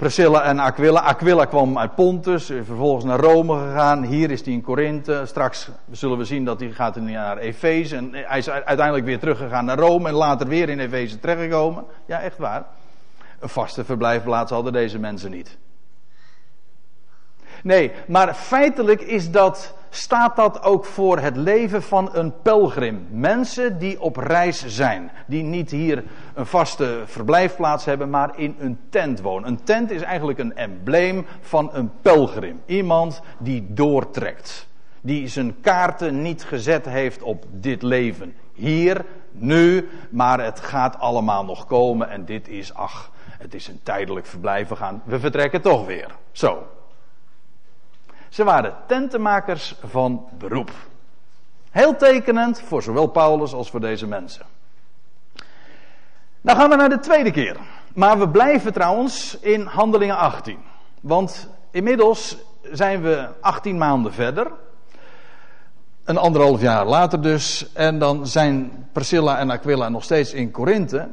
Priscilla 0.03 0.43
en 0.43 0.59
Aquila. 0.59 1.01
Aquila 1.01 1.45
kwam 1.45 1.79
uit 1.79 1.95
Pontus, 1.95 2.47
vervolgens 2.47 3.05
naar 3.05 3.21
Rome 3.21 3.59
gegaan. 3.59 4.03
Hier 4.03 4.31
is 4.31 4.45
hij 4.45 4.53
in 4.53 4.63
Korinthe. 4.63 5.23
Straks 5.27 5.69
zullen 5.91 6.19
we 6.19 6.25
zien 6.25 6.45
dat 6.45 6.61
hij 6.61 6.71
gaat 6.71 6.97
naar 6.97 7.39
Efeze. 7.39 7.97
En 7.97 8.11
hij 8.13 8.39
is 8.39 8.51
uiteindelijk 8.51 9.05
weer 9.05 9.19
teruggegaan 9.19 9.65
naar 9.65 9.79
Rome 9.79 10.09
en 10.09 10.15
later 10.15 10.47
weer 10.47 10.69
in 10.69 10.81
Efeze 10.81 11.19
terechtgekomen. 11.19 11.85
Ja, 12.07 12.21
echt 12.21 12.39
waar. 12.39 12.65
Een 13.41 13.49
vaste 13.49 13.85
verblijfplaats 13.85 14.51
hadden 14.51 14.73
deze 14.73 14.99
mensen 14.99 15.31
niet. 15.31 15.59
Nee, 17.63 17.93
maar 18.07 18.35
feitelijk 18.35 19.01
is 19.01 19.31
dat, 19.31 19.75
staat 19.95 20.37
dat 20.37 20.63
ook 20.63 20.85
voor 20.85 21.19
het 21.19 21.37
leven 21.37 21.83
van 21.83 22.09
een 22.13 22.33
pelgrim. 22.43 23.07
Mensen 23.11 23.79
die 23.79 24.01
op 24.01 24.17
reis 24.17 24.67
zijn. 24.67 25.11
Die 25.27 25.43
niet 25.43 25.71
hier 25.71 26.05
een 26.35 26.47
vaste 26.47 27.03
verblijfplaats 27.07 27.85
hebben, 27.85 28.11
maar 28.11 28.39
in 28.39 28.57
een 28.59 28.79
tent 28.89 29.21
wonen. 29.21 29.49
Een 29.49 29.65
tent 29.65 29.91
is 29.91 30.03
eigenlijk 30.03 30.39
een 30.39 30.57
embleem 30.57 31.27
van 31.41 31.71
een 31.73 31.91
pelgrim. 32.03 32.61
Iemand 32.67 33.23
die 33.39 33.67
doortrekt. 33.69 34.69
Die 35.01 35.29
zijn 35.29 35.61
kaarten 35.61 36.23
niet 36.23 36.45
gezet 36.45 36.85
heeft 36.85 37.23
op 37.23 37.45
dit 37.51 37.83
leven. 37.83 38.35
Hier, 38.53 39.05
nu, 39.31 39.89
maar 40.11 40.45
het 40.45 40.61
gaat 40.61 40.99
allemaal 40.99 41.45
nog 41.45 41.67
komen. 41.67 42.11
En 42.11 42.25
dit 42.25 42.49
is, 42.49 42.75
ach, 42.75 43.11
het 43.39 43.55
is 43.55 43.69
een 43.69 43.81
tijdelijk 43.83 44.27
verblijf. 44.27 44.69
We, 44.69 44.77
gaan, 44.77 45.03
we 45.05 45.21
vertrekken 45.21 45.61
toch 45.61 45.87
weer. 45.87 46.17
Zo. 46.31 46.67
Ze 48.33 48.45
waren 48.45 48.75
tentenmakers 48.87 49.75
van 49.85 50.29
beroep. 50.39 50.71
Heel 51.71 51.97
tekenend 51.97 52.61
voor 52.61 52.83
zowel 52.83 53.07
Paulus 53.07 53.53
als 53.53 53.71
voor 53.71 53.81
deze 53.81 54.07
mensen. 54.07 54.47
Dan 56.41 56.57
gaan 56.57 56.71
we 56.71 56.77
naar 56.77 56.89
de 56.89 56.99
tweede 56.99 57.31
keer. 57.31 57.57
Maar 57.95 58.19
we 58.19 58.29
blijven 58.29 58.73
trouwens 58.73 59.39
in 59.41 59.67
Handelingen 59.67 60.17
18. 60.17 60.59
Want 61.01 61.49
inmiddels 61.71 62.37
zijn 62.63 63.03
we 63.03 63.29
18 63.41 63.79
maanden 63.79 64.13
verder. 64.13 64.51
Een 66.05 66.19
anderhalf 66.19 66.61
jaar 66.61 66.87
later 66.87 67.23
dus. 67.23 67.73
En 67.73 67.99
dan 67.99 68.27
zijn 68.27 68.87
Priscilla 68.93 69.39
en 69.39 69.51
Aquila 69.51 69.89
nog 69.89 70.05
steeds 70.05 70.33
in 70.33 70.51
Korinthe. 70.51 71.09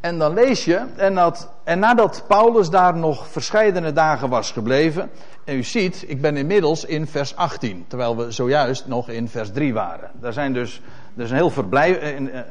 En 0.00 0.18
dan 0.18 0.34
lees 0.34 0.64
je, 0.64 0.84
en, 0.96 1.14
dat, 1.14 1.52
en 1.64 1.78
nadat 1.78 2.24
Paulus 2.26 2.70
daar 2.70 2.96
nog 2.96 3.28
verscheidene 3.28 3.92
dagen 3.92 4.28
was 4.28 4.50
gebleven, 4.52 5.10
en 5.44 5.56
u 5.56 5.62
ziet, 5.62 6.04
ik 6.06 6.20
ben 6.20 6.36
inmiddels 6.36 6.84
in 6.84 7.06
vers 7.06 7.36
18, 7.36 7.84
terwijl 7.88 8.16
we 8.16 8.30
zojuist 8.30 8.86
nog 8.86 9.08
in 9.08 9.28
vers 9.28 9.52
3 9.52 9.74
waren. 9.74 10.10
Daar 10.20 10.32
zijn 10.32 10.52
dus, 10.52 10.82
dus 11.14 11.30
een 11.30 11.36
heel 11.36 11.50
verblijf, 11.50 11.96
eh, 11.96 12.16
eh, 12.16 12.44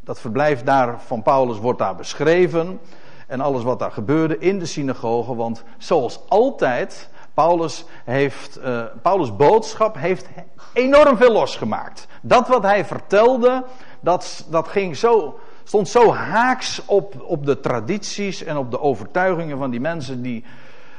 dat 0.00 0.20
verblijf 0.20 0.62
daar 0.62 1.00
van 1.00 1.22
Paulus 1.22 1.58
wordt 1.58 1.78
daar 1.78 1.96
beschreven. 1.96 2.80
En 3.26 3.40
alles 3.40 3.62
wat 3.62 3.78
daar 3.78 3.92
gebeurde 3.92 4.38
in 4.38 4.58
de 4.58 4.66
synagoge, 4.66 5.34
want 5.34 5.64
zoals 5.78 6.20
altijd, 6.28 7.08
Paulus, 7.34 7.84
heeft, 8.04 8.58
uh, 8.64 8.82
Paulus' 9.02 9.36
boodschap 9.36 9.96
heeft 9.98 10.28
enorm 10.72 11.16
veel 11.16 11.32
losgemaakt. 11.32 12.06
Dat 12.22 12.48
wat 12.48 12.62
hij 12.62 12.84
vertelde, 12.84 13.64
dat, 14.00 14.46
dat 14.48 14.68
ging 14.68 14.96
zo, 14.96 15.38
stond 15.70 15.88
zo 15.88 16.12
haaks 16.12 16.82
op, 16.86 17.22
op 17.22 17.46
de 17.46 17.60
tradities 17.60 18.44
en 18.44 18.56
op 18.56 18.70
de 18.70 18.80
overtuigingen 18.80 19.58
van 19.58 19.70
die 19.70 19.80
mensen 19.80 20.22
die, 20.22 20.44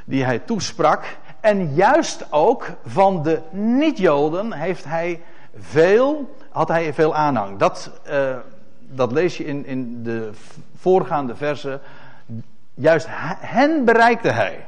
die 0.06 0.24
hij 0.24 0.40
toesprak. 0.40 1.04
En 1.40 1.74
juist 1.74 2.26
ook 2.30 2.70
van 2.86 3.24
de 3.24 3.42
niet-Joden 3.50 4.54
heeft 4.54 4.84
hij 4.84 5.22
veel, 5.58 6.36
had 6.50 6.68
hij 6.68 6.94
veel 6.94 7.16
aanhang. 7.16 7.58
Dat, 7.58 7.92
uh, 8.10 8.36
dat 8.80 9.12
lees 9.12 9.38
je 9.38 9.46
in, 9.46 9.66
in 9.66 10.04
de 10.04 10.30
voorgaande 10.78 11.36
versen. 11.36 11.82
Juist 12.74 13.08
hen 13.40 13.86
bereikte 13.86 14.30
hij. 14.30 14.68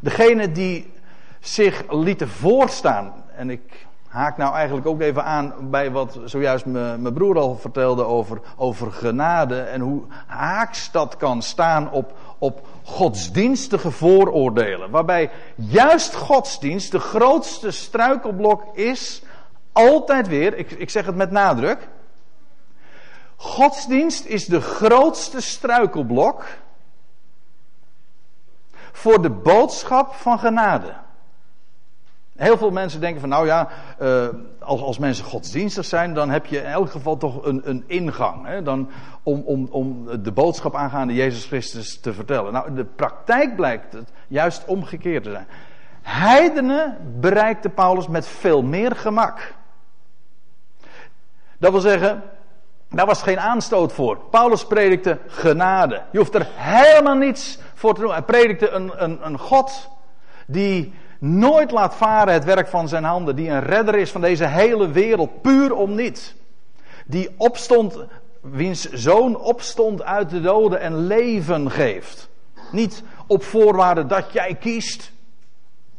Degene 0.00 0.52
die 0.52 0.92
zich 1.40 1.84
lieten 1.88 2.28
voorstaan. 2.28 3.12
En 3.36 3.50
ik 3.50 3.86
haak 4.10 4.36
nou 4.36 4.54
eigenlijk 4.54 4.86
ook 4.86 5.00
even 5.00 5.24
aan 5.24 5.54
bij 5.70 5.90
wat 5.90 6.18
zojuist 6.24 6.64
mijn 6.66 7.12
broer 7.12 7.38
al 7.38 7.56
vertelde 7.56 8.04
over, 8.04 8.40
over 8.56 8.92
genade. 8.92 9.60
En 9.60 9.80
hoe 9.80 10.02
haaks 10.26 10.90
dat 10.90 11.16
kan 11.16 11.42
staan 11.42 11.90
op, 11.90 12.12
op 12.38 12.66
godsdienstige 12.84 13.90
vooroordelen. 13.90 14.90
Waarbij 14.90 15.30
juist 15.54 16.14
godsdienst 16.14 16.90
de 16.90 16.98
grootste 16.98 17.70
struikelblok 17.70 18.76
is. 18.76 19.22
Altijd 19.72 20.28
weer, 20.28 20.56
ik, 20.56 20.70
ik 20.70 20.90
zeg 20.90 21.06
het 21.06 21.16
met 21.16 21.30
nadruk. 21.30 21.88
Godsdienst 23.36 24.24
is 24.24 24.46
de 24.46 24.60
grootste 24.60 25.40
struikelblok 25.40 26.44
voor 28.92 29.22
de 29.22 29.30
boodschap 29.30 30.14
van 30.14 30.38
genade. 30.38 30.94
Heel 32.40 32.58
veel 32.58 32.70
mensen 32.70 33.00
denken 33.00 33.20
van, 33.20 33.28
nou 33.28 33.46
ja, 33.46 33.68
uh, 34.02 34.28
als, 34.58 34.80
als 34.80 34.98
mensen 34.98 35.24
godsdienstig 35.24 35.84
zijn, 35.84 36.14
dan 36.14 36.30
heb 36.30 36.46
je 36.46 36.58
in 36.58 36.64
elk 36.64 36.90
geval 36.90 37.16
toch 37.16 37.44
een, 37.44 37.60
een 37.64 37.84
ingang. 37.86 38.46
Hè, 38.46 38.62
dan, 38.62 38.90
om, 39.22 39.42
om, 39.44 39.68
om 39.70 40.08
de 40.22 40.32
boodschap 40.32 40.74
aangaande 40.74 41.14
Jezus 41.14 41.44
Christus 41.44 42.00
te 42.00 42.12
vertellen. 42.12 42.52
Nou, 42.52 42.74
de 42.74 42.84
praktijk 42.84 43.56
blijkt 43.56 43.92
het 43.92 44.12
juist 44.28 44.64
omgekeerd 44.64 45.24
te 45.24 45.30
zijn. 45.30 45.46
Heidenen 46.02 46.96
bereikte 47.20 47.68
Paulus 47.68 48.08
met 48.08 48.26
veel 48.26 48.62
meer 48.62 48.96
gemak. 48.96 49.54
Dat 51.58 51.70
wil 51.70 51.80
zeggen, 51.80 52.22
daar 52.88 53.06
was 53.06 53.22
geen 53.22 53.40
aanstoot 53.40 53.92
voor. 53.92 54.18
Paulus 54.30 54.66
predikte 54.66 55.18
genade. 55.26 56.02
Je 56.12 56.18
hoeft 56.18 56.34
er 56.34 56.46
helemaal 56.54 57.16
niets 57.16 57.58
voor 57.74 57.94
te 57.94 58.00
doen. 58.00 58.10
Hij 58.10 58.22
predikte 58.22 58.70
een, 58.70 58.92
een, 59.04 59.26
een 59.26 59.38
God 59.38 59.90
die 60.46 60.94
nooit 61.20 61.70
laat 61.70 61.94
varen 61.94 62.32
het 62.32 62.44
werk 62.44 62.68
van 62.68 62.88
zijn 62.88 63.04
handen. 63.04 63.36
Die 63.36 63.48
een 63.48 63.62
redder 63.62 63.94
is 63.94 64.10
van 64.10 64.20
deze 64.20 64.46
hele 64.46 64.90
wereld, 64.90 65.42
puur 65.42 65.74
om 65.74 65.94
niets. 65.94 66.34
Die 67.06 67.34
opstond, 67.36 67.98
wiens 68.40 68.90
zoon 68.90 69.36
opstond 69.36 70.02
uit 70.02 70.30
de 70.30 70.40
doden 70.40 70.80
en 70.80 71.06
leven 71.06 71.70
geeft. 71.70 72.28
Niet 72.72 73.02
op 73.26 73.42
voorwaarde 73.42 74.06
dat 74.06 74.32
jij 74.32 74.54
kiest. 74.54 75.12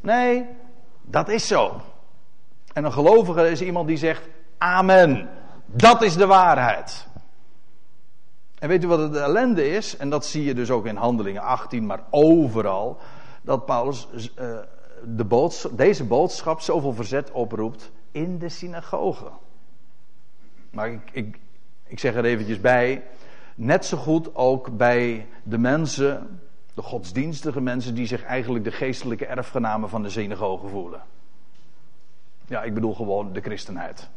Nee, 0.01 0.45
dat 1.01 1.29
is 1.29 1.47
zo. 1.47 1.81
En 2.73 2.83
een 2.83 2.93
gelovige 2.93 3.49
is 3.49 3.61
iemand 3.61 3.87
die 3.87 3.97
zegt: 3.97 4.27
Amen. 4.57 5.29
Dat 5.65 6.01
is 6.01 6.15
de 6.15 6.25
waarheid. 6.25 7.07
En 8.59 8.67
weet 8.67 8.83
u 8.83 8.87
wat 8.87 9.13
de 9.13 9.19
ellende 9.19 9.69
is? 9.69 9.97
En 9.97 10.09
dat 10.09 10.25
zie 10.25 10.43
je 10.43 10.53
dus 10.53 10.69
ook 10.69 10.85
in 10.85 10.95
Handelingen 10.95 11.41
18, 11.41 11.85
maar 11.85 12.03
overal. 12.09 12.97
Dat 13.41 13.65
Paulus 13.65 14.07
uh, 14.39 14.57
de 15.05 15.25
boodschap, 15.25 15.77
deze 15.77 16.03
boodschap 16.03 16.61
zoveel 16.61 16.93
verzet 16.93 17.31
oproept 17.31 17.91
in 18.11 18.37
de 18.37 18.49
synagoge. 18.49 19.31
Maar 20.69 20.91
ik, 20.91 21.09
ik, 21.11 21.39
ik 21.87 21.99
zeg 21.99 22.15
er 22.15 22.25
eventjes 22.25 22.59
bij, 22.59 23.03
net 23.55 23.85
zo 23.85 23.97
goed 23.97 24.35
ook 24.35 24.77
bij 24.77 25.27
de 25.43 25.57
mensen, 25.57 26.39
de 26.73 26.81
godsdienstige 26.81 27.61
mensen 27.61 27.95
die 27.95 28.05
zich 28.05 28.23
eigenlijk 28.23 28.63
de 28.63 28.71
geestelijke 28.71 29.25
erfgenamen 29.25 29.89
van 29.89 30.03
de 30.03 30.09
synagoge 30.09 30.67
voelen. 30.67 31.01
Ja, 32.47 32.63
ik 32.63 32.73
bedoel 32.73 32.93
gewoon 32.93 33.33
de 33.33 33.41
christenheid. 33.41 34.09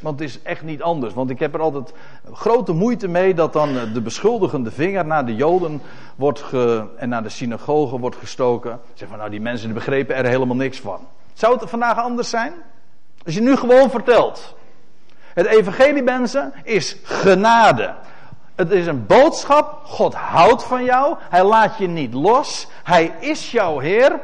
Want 0.00 0.20
het 0.20 0.28
is 0.28 0.42
echt 0.42 0.62
niet 0.62 0.82
anders. 0.82 1.14
Want 1.14 1.30
ik 1.30 1.38
heb 1.38 1.54
er 1.54 1.60
altijd 1.60 1.92
grote 2.32 2.72
moeite 2.72 3.08
mee 3.08 3.34
dat 3.34 3.52
dan 3.52 3.92
de 3.92 4.00
beschuldigende 4.00 4.70
vinger 4.70 5.06
naar 5.06 5.26
de 5.26 5.34
Joden 5.34 5.82
wordt 6.16 6.42
ge, 6.42 6.86
en 6.96 7.08
naar 7.08 7.22
de 7.22 7.28
synagoge 7.28 7.98
wordt 7.98 8.16
gestoken. 8.16 8.80
Zeg 8.94 9.08
van 9.08 9.18
nou, 9.18 9.30
die 9.30 9.40
mensen 9.40 9.74
begrepen 9.74 10.16
er 10.16 10.26
helemaal 10.26 10.56
niks 10.56 10.80
van. 10.80 10.98
Zou 11.32 11.58
het 11.58 11.70
vandaag 11.70 11.98
anders 11.98 12.30
zijn? 12.30 12.52
Als 13.24 13.34
je 13.34 13.40
nu 13.40 13.56
gewoon 13.56 13.90
vertelt. 13.90 14.54
Het 15.34 15.46
evangelie 15.46 16.02
mensen 16.02 16.52
is 16.62 16.96
genade. 17.02 17.94
Het 18.54 18.70
is 18.70 18.86
een 18.86 19.06
boodschap. 19.06 19.80
God 19.84 20.14
houdt 20.14 20.64
van 20.64 20.84
jou. 20.84 21.16
Hij 21.20 21.44
laat 21.44 21.78
je 21.78 21.86
niet 21.86 22.14
los. 22.14 22.66
Hij 22.82 23.14
is 23.20 23.50
jouw 23.50 23.78
Heer. 23.78 24.20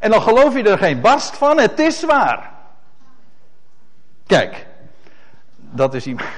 En 0.00 0.10
dan 0.10 0.22
geloof 0.22 0.56
je 0.56 0.62
er 0.62 0.78
geen 0.78 1.00
barst 1.00 1.36
van. 1.36 1.58
Het 1.58 1.78
is 1.78 2.04
waar. 2.04 2.52
Kijk, 4.26 4.66
dat 5.74 5.94
is 5.94 6.06
iemand. 6.06 6.28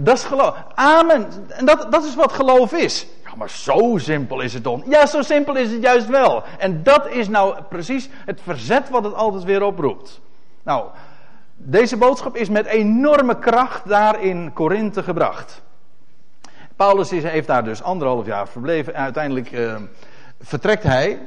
Dat 0.00 0.16
is 0.16 0.24
geloof. 0.24 0.56
Amen. 0.74 1.26
En 1.48 1.64
dat, 1.64 1.92
dat 1.92 2.04
is 2.04 2.14
wat 2.14 2.32
geloof 2.32 2.72
is. 2.72 3.06
Ja, 3.24 3.30
maar 3.36 3.50
zo 3.50 3.96
simpel 3.96 4.40
is 4.40 4.54
het 4.54 4.64
dan. 4.64 4.82
Ja, 4.86 5.06
zo 5.06 5.22
simpel 5.22 5.56
is 5.56 5.72
het 5.72 5.82
juist 5.82 6.06
wel. 6.06 6.42
En 6.58 6.82
dat 6.82 7.08
is 7.08 7.28
nou 7.28 7.62
precies 7.68 8.08
het 8.24 8.40
verzet 8.42 8.90
wat 8.90 9.04
het 9.04 9.14
altijd 9.14 9.44
weer 9.44 9.62
oproept. 9.62 10.20
Nou, 10.62 10.84
deze 11.56 11.96
boodschap 11.96 12.36
is 12.36 12.48
met 12.48 12.66
enorme 12.66 13.38
kracht 13.38 13.88
daar 13.88 14.22
in 14.22 14.52
Korinthe 14.52 15.02
gebracht. 15.02 15.62
Paulus 16.76 17.12
is, 17.12 17.22
heeft 17.22 17.46
daar 17.46 17.64
dus 17.64 17.82
anderhalf 17.82 18.26
jaar 18.26 18.48
verbleven. 18.48 18.94
En 18.94 19.02
uiteindelijk 19.02 19.52
uh, 19.52 19.74
vertrekt 20.40 20.82
hij. 20.82 21.18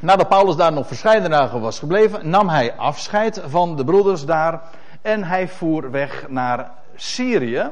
Nadat 0.00 0.28
Paulus 0.28 0.56
daar 0.56 0.72
nog 0.72 0.86
verscheidene 0.86 1.36
dagen 1.36 1.60
was 1.60 1.78
gebleven, 1.78 2.30
nam 2.30 2.48
hij 2.48 2.74
afscheid 2.76 3.42
van 3.46 3.76
de 3.76 3.84
broeders 3.84 4.24
daar. 4.24 4.62
En 5.04 5.24
hij 5.24 5.48
voer 5.48 5.90
weg 5.90 6.28
naar 6.28 6.70
Syrië. 6.94 7.70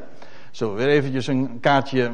Zo 0.50 0.74
weer 0.74 0.88
eventjes 0.88 1.26
een 1.26 1.60
kaartje 1.60 2.10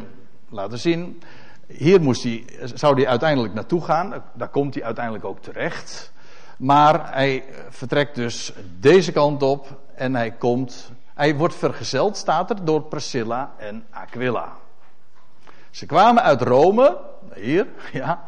laten 0.49 0.79
zien. 0.79 1.23
Hier 1.67 2.01
moest 2.01 2.23
hij, 2.23 2.45
zou 2.75 2.95
hij 2.95 3.09
uiteindelijk 3.09 3.55
naartoe 3.55 3.85
gaan. 3.85 4.23
Daar 4.35 4.49
komt 4.49 4.75
hij 4.75 4.85
uiteindelijk 4.85 5.25
ook 5.25 5.43
terecht. 5.43 6.13
Maar 6.59 7.15
hij 7.15 7.45
vertrekt 7.69 8.15
dus 8.15 8.53
deze 8.81 9.13
kant 9.13 9.43
op 9.43 9.81
en 9.95 10.15
hij 10.15 10.31
komt. 10.31 10.93
Hij 11.15 11.37
wordt 11.37 11.55
vergezeld, 11.55 12.17
staat 12.17 12.51
er, 12.51 12.65
door 12.65 12.83
Priscilla 12.83 13.53
en 13.57 13.85
Aquila. 13.91 14.53
Ze 15.71 15.87
kwamen 15.87 16.23
uit 16.23 16.43
Rome, 16.43 16.99
hier, 17.35 17.67
ja. 17.93 18.27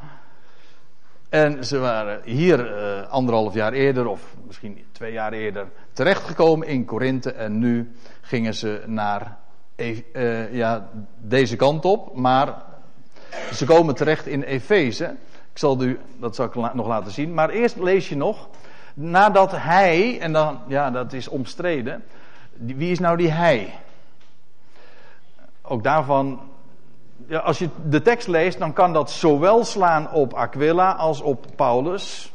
En 1.30 1.64
ze 1.64 1.78
waren 1.78 2.20
hier 2.24 2.58
uh, 2.58 3.08
anderhalf 3.08 3.54
jaar 3.54 3.72
eerder, 3.72 4.06
of 4.06 4.34
misschien 4.46 4.84
twee 4.92 5.12
jaar 5.12 5.32
eerder, 5.32 5.66
terechtgekomen 5.92 6.66
in 6.66 6.84
Korinthe. 6.84 7.32
En 7.32 7.58
nu 7.58 7.92
gingen 8.20 8.54
ze 8.54 8.82
naar 8.86 9.36
uh, 9.76 10.54
ja, 10.54 10.88
deze 11.18 11.56
kant 11.56 11.84
op. 11.84 12.14
Maar 12.16 12.62
ze 13.52 13.64
komen 13.64 13.94
terecht 13.94 14.26
in 14.26 14.42
Efeze. 14.42 15.04
Ik 15.52 15.58
zal 15.58 15.82
u, 15.82 16.00
dat 16.18 16.34
zal 16.34 16.46
ik 16.46 16.74
nog 16.74 16.86
laten 16.86 17.12
zien. 17.12 17.34
Maar 17.34 17.50
eerst 17.50 17.76
lees 17.76 18.08
je 18.08 18.16
nog. 18.16 18.48
Nadat 18.94 19.52
hij, 19.56 20.20
en 20.20 20.32
dan, 20.32 20.60
ja, 20.66 20.90
dat 20.90 21.12
is 21.12 21.28
omstreden. 21.28 22.04
Wie 22.52 22.90
is 22.90 22.98
nou 22.98 23.16
die 23.16 23.30
hij? 23.30 23.74
Ook 25.62 25.82
daarvan 25.82 26.49
als 27.38 27.58
je 27.58 27.68
de 27.88 28.02
tekst 28.02 28.28
leest, 28.28 28.58
dan 28.58 28.72
kan 28.72 28.92
dat 28.92 29.10
zowel 29.10 29.64
slaan 29.64 30.12
op 30.12 30.34
Aquila 30.34 30.92
als 30.92 31.20
op 31.20 31.46
Paulus. 31.56 32.32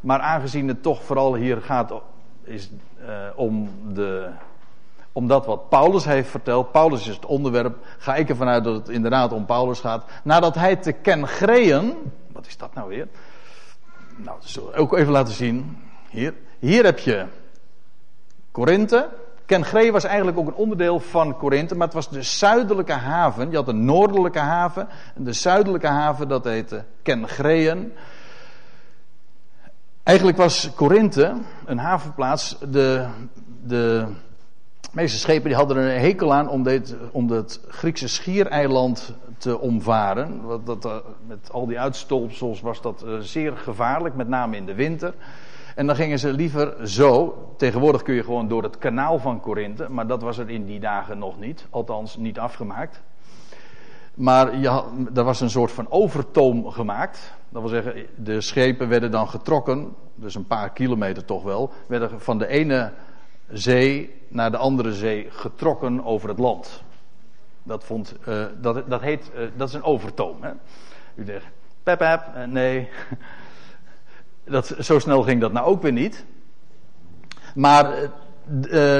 Maar 0.00 0.20
aangezien 0.20 0.68
het 0.68 0.82
toch 0.82 1.02
vooral 1.02 1.34
hier 1.34 1.60
gaat 1.60 1.92
is, 2.42 2.70
uh, 3.00 3.08
om, 3.34 3.70
de, 3.94 4.28
om 5.12 5.28
dat 5.28 5.46
wat 5.46 5.68
Paulus 5.68 6.04
heeft 6.04 6.30
verteld. 6.30 6.72
Paulus 6.72 7.08
is 7.08 7.14
het 7.14 7.26
onderwerp. 7.26 7.76
Ga 7.98 8.14
ik 8.14 8.28
ervan 8.28 8.48
uit 8.48 8.64
dat 8.64 8.74
het 8.74 8.88
inderdaad 8.88 9.32
om 9.32 9.46
Paulus 9.46 9.80
gaat. 9.80 10.04
Nadat 10.24 10.54
hij 10.54 10.76
te 10.76 10.92
Kengreën. 10.92 12.12
Wat 12.32 12.46
is 12.46 12.56
dat 12.56 12.74
nou 12.74 12.88
weer? 12.88 13.08
Nou, 14.16 14.38
dat 14.40 14.48
zullen 14.48 14.70
we 14.70 14.76
ook 14.76 14.96
even 14.96 15.12
laten 15.12 15.34
zien. 15.34 15.78
Hier. 16.10 16.34
Hier 16.58 16.84
heb 16.84 16.98
je 16.98 17.26
Korinthe. 18.50 19.08
Kengree 19.46 19.92
was 19.92 20.04
eigenlijk 20.04 20.38
ook 20.38 20.46
een 20.46 20.54
onderdeel 20.54 21.00
van 21.00 21.36
Korinthe, 21.36 21.74
maar 21.74 21.86
het 21.86 21.96
was 21.96 22.10
de 22.10 22.22
zuidelijke 22.22 22.92
haven. 22.92 23.50
Je 23.50 23.56
had 23.56 23.68
een 23.68 23.84
noordelijke 23.84 24.38
haven. 24.38 24.88
En 25.14 25.24
de 25.24 25.32
zuidelijke 25.32 25.86
haven, 25.86 26.28
dat 26.28 26.44
heette 26.44 26.84
Kengreën. 27.02 27.92
Eigenlijk 30.02 30.36
was 30.36 30.70
Korinthe, 30.74 31.34
een 31.64 31.78
havenplaats, 31.78 32.56
de, 32.70 33.06
de 33.64 34.06
meeste 34.92 35.18
schepen 35.18 35.48
die 35.48 35.56
hadden 35.56 35.76
er 35.76 35.94
een 35.94 36.00
hekel 36.00 36.34
aan 36.34 36.48
om, 36.48 36.62
dit, 36.62 36.96
om 37.10 37.30
het 37.30 37.60
Griekse 37.68 38.08
schiereiland 38.08 39.14
te 39.38 39.58
omvaren. 39.58 40.40
Dat, 40.64 40.84
eh, 40.84 40.96
met 41.26 41.52
al 41.52 41.66
die 41.66 41.80
uitstolpsels 41.80 42.60
was 42.60 42.80
dat 42.80 43.02
eh, 43.02 43.18
zeer 43.18 43.56
gevaarlijk, 43.56 44.14
met 44.14 44.28
name 44.28 44.56
in 44.56 44.66
de 44.66 44.74
winter. 44.74 45.14
En 45.74 45.86
dan 45.86 45.96
gingen 45.96 46.18
ze 46.18 46.32
liever 46.32 46.88
zo. 46.88 47.36
Tegenwoordig 47.56 48.02
kun 48.02 48.14
je 48.14 48.24
gewoon 48.24 48.48
door 48.48 48.62
het 48.62 48.78
kanaal 48.78 49.18
van 49.18 49.40
Korinthe, 49.40 49.88
maar 49.88 50.06
dat 50.06 50.22
was 50.22 50.38
er 50.38 50.50
in 50.50 50.64
die 50.64 50.80
dagen 50.80 51.18
nog 51.18 51.38
niet, 51.38 51.66
althans 51.70 52.16
niet 52.16 52.38
afgemaakt. 52.38 53.02
Maar 54.14 54.64
had, 54.64 54.86
er 55.14 55.24
was 55.24 55.40
een 55.40 55.50
soort 55.50 55.72
van 55.72 55.90
overtoom 55.90 56.70
gemaakt. 56.70 57.34
Dat 57.48 57.62
wil 57.62 57.70
zeggen, 57.70 58.06
de 58.16 58.40
schepen 58.40 58.88
werden 58.88 59.10
dan 59.10 59.28
getrokken, 59.28 59.94
dus 60.14 60.34
een 60.34 60.46
paar 60.46 60.70
kilometer 60.70 61.24
toch 61.24 61.42
wel, 61.42 61.72
werden 61.86 62.20
van 62.20 62.38
de 62.38 62.46
ene 62.46 62.92
zee 63.48 64.14
naar 64.28 64.50
de 64.50 64.56
andere 64.56 64.92
zee 64.92 65.26
getrokken 65.30 66.04
over 66.04 66.28
het 66.28 66.38
land. 66.38 66.82
Dat, 67.62 67.84
vond, 67.84 68.14
uh, 68.28 68.44
dat, 68.60 68.90
dat, 68.90 69.00
heet, 69.00 69.30
uh, 69.34 69.40
dat 69.56 69.68
is 69.68 69.74
een 69.74 69.82
overtoom. 69.82 70.42
Hè? 70.42 70.50
U 71.14 71.24
zegt, 71.24 71.46
pep, 71.82 71.98
pep, 71.98 72.22
uh, 72.36 72.44
nee. 72.44 72.88
Dat, 74.44 74.74
zo 74.80 74.98
snel 74.98 75.22
ging 75.22 75.40
dat 75.40 75.52
nou 75.52 75.66
ook 75.66 75.82
weer 75.82 75.92
niet. 75.92 76.24
Maar 77.54 77.94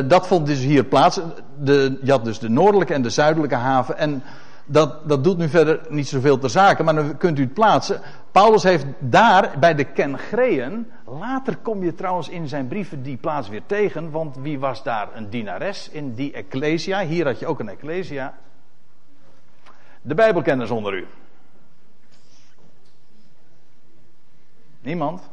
dat 0.07 0.27
vond 0.27 0.47
dus 0.47 0.59
hier 0.59 0.85
plaats. 0.85 1.21
De, 1.59 1.99
je 2.03 2.11
had 2.11 2.25
dus 2.25 2.39
de 2.39 2.49
noordelijke 2.49 2.95
en 2.95 3.03
de 3.03 3.11
zuidelijke 3.11 3.55
haven. 3.55 3.99
En 3.99 4.23
dat, 4.65 5.09
dat 5.09 5.25
doet 5.25 5.39
nu 5.39 5.49
verder 5.49 5.81
niet 5.89 6.09
zoveel 6.09 6.39
ter 6.39 6.51
zake, 6.51 6.83
maar 6.83 6.95
dan 6.95 7.17
kunt 7.17 7.39
u 7.39 7.43
het 7.43 7.55
plaatsen. 7.55 8.01
Paulus 8.33 8.63
heeft 8.63 8.87
daar 8.99 9.55
bij 9.61 9.75
de 9.75 9.85
Kengreën, 9.85 10.91
later 11.05 11.57
kom 11.57 11.85
je 11.85 11.95
trouwens 11.95 12.29
in 12.29 12.49
zijn 12.49 12.67
brieven 12.67 13.03
die 13.03 13.17
plaats 13.17 13.49
weer 13.49 13.63
tegen, 13.67 14.11
want 14.11 14.37
wie 14.37 14.59
was 14.59 14.83
daar 14.83 15.09
een 15.15 15.31
dienares 15.31 15.89
in 15.89 16.15
die 16.15 16.33
Ecclesia? 16.33 17.05
Hier 17.05 17.27
had 17.27 17.39
je 17.39 17.47
ook 17.47 17.61
een 17.61 17.69
Ecclesia. 17.69 18.35
De 20.03 20.15
Bijbelkenners 20.15 20.71
onder 20.71 20.95
u. 20.95 21.07
Niemand? 24.83 25.31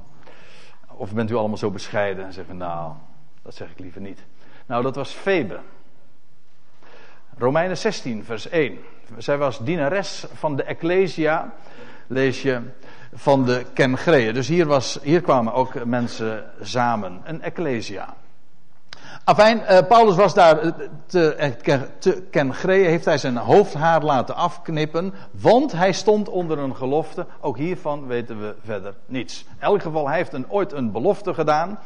Of 0.88 1.14
bent 1.14 1.32
u 1.32 1.36
allemaal 1.36 1.58
zo 1.58 1.72
bescheiden 1.72 2.26
en 2.26 2.34
zeggen, 2.34 2.58
nou, 2.58 2.94
dat 3.42 3.56
zeg 3.56 3.72
ik 3.72 3.80
liever 3.80 4.02
niet. 4.02 4.24
Nou, 4.66 4.84
dat 4.84 4.96
was 4.96 5.12
Febe. 5.12 5.60
Romeinen 7.38 7.78
16, 7.78 8.24
vers 8.24 8.50
1. 8.50 8.78
Zij 9.18 9.38
was 9.38 9.60
dienares 9.64 10.26
van 10.34 10.56
de 10.56 10.64
Ecclesia, 10.64 11.54
lees 12.08 12.42
je, 12.42 12.62
van 13.14 13.46
de 13.46 13.66
Kengreeën. 13.74 14.34
Dus 14.34 14.48
hier, 14.48 14.66
was, 14.66 15.00
hier 15.02 15.22
kwamen 15.22 15.54
ook 15.54 15.86
mensen 15.86 16.52
samen, 16.62 17.22
een 17.24 17.42
Ecclesia. 17.42 18.16
Afijn, 19.30 19.62
uh, 19.70 19.78
Paulus 19.88 20.16
was 20.16 20.34
daar 20.34 20.74
te, 21.06 21.52
te 22.00 22.24
Kengreeën, 22.32 22.90
heeft 22.90 23.06
hij 23.06 23.18
zijn 23.18 23.38
hoofdhaar 23.38 24.02
laten 24.02 24.36
afknippen, 24.36 25.14
want 25.32 25.72
hij 25.72 25.92
stond 25.92 26.30
onder 26.30 26.60
een 26.60 26.76
gelofte. 26.76 27.26
Ook 27.42 27.58
hiervan 27.58 28.08
weten 28.08 28.40
we 28.40 28.56
verder 28.64 28.94
niets. 29.06 29.46
In 29.50 29.56
elk 29.60 29.82
geval, 29.82 30.08
hij 30.08 30.18
heeft 30.18 30.34
een, 30.34 30.50
ooit 30.50 30.72
een 30.72 30.92
belofte 30.92 31.34
gedaan. 31.34 31.80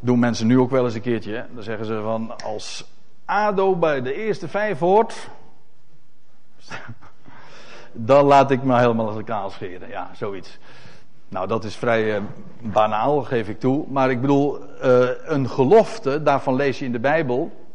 Doen 0.00 0.18
mensen 0.18 0.46
nu 0.46 0.58
ook 0.58 0.70
wel 0.70 0.84
eens 0.84 0.94
een 0.94 1.00
keertje. 1.00 1.34
Hè? 1.34 1.42
Dan 1.54 1.62
zeggen 1.62 1.86
ze 1.86 2.00
van, 2.02 2.34
als 2.44 2.84
ADO 3.24 3.76
bij 3.76 4.02
de 4.02 4.14
eerste 4.14 4.48
vijf 4.48 4.78
hoort, 4.78 5.28
dan 7.92 8.24
laat 8.24 8.50
ik 8.50 8.62
me 8.62 8.78
helemaal 8.78 9.08
als 9.08 9.24
kaal 9.24 9.50
scheren. 9.50 9.88
Ja, 9.88 10.10
zoiets. 10.12 10.58
Nou, 11.28 11.46
dat 11.46 11.64
is 11.64 11.76
vrij 11.76 12.16
uh, 12.16 12.22
banaal, 12.60 13.22
geef 13.22 13.48
ik 13.48 13.60
toe. 13.60 13.84
Maar 13.88 14.10
ik 14.10 14.20
bedoel, 14.20 14.58
uh, 14.84 15.08
een 15.24 15.48
gelofte, 15.48 16.22
daarvan 16.22 16.54
lees 16.54 16.78
je 16.78 16.84
in 16.84 16.92
de 16.92 17.00
Bijbel. 17.00 17.66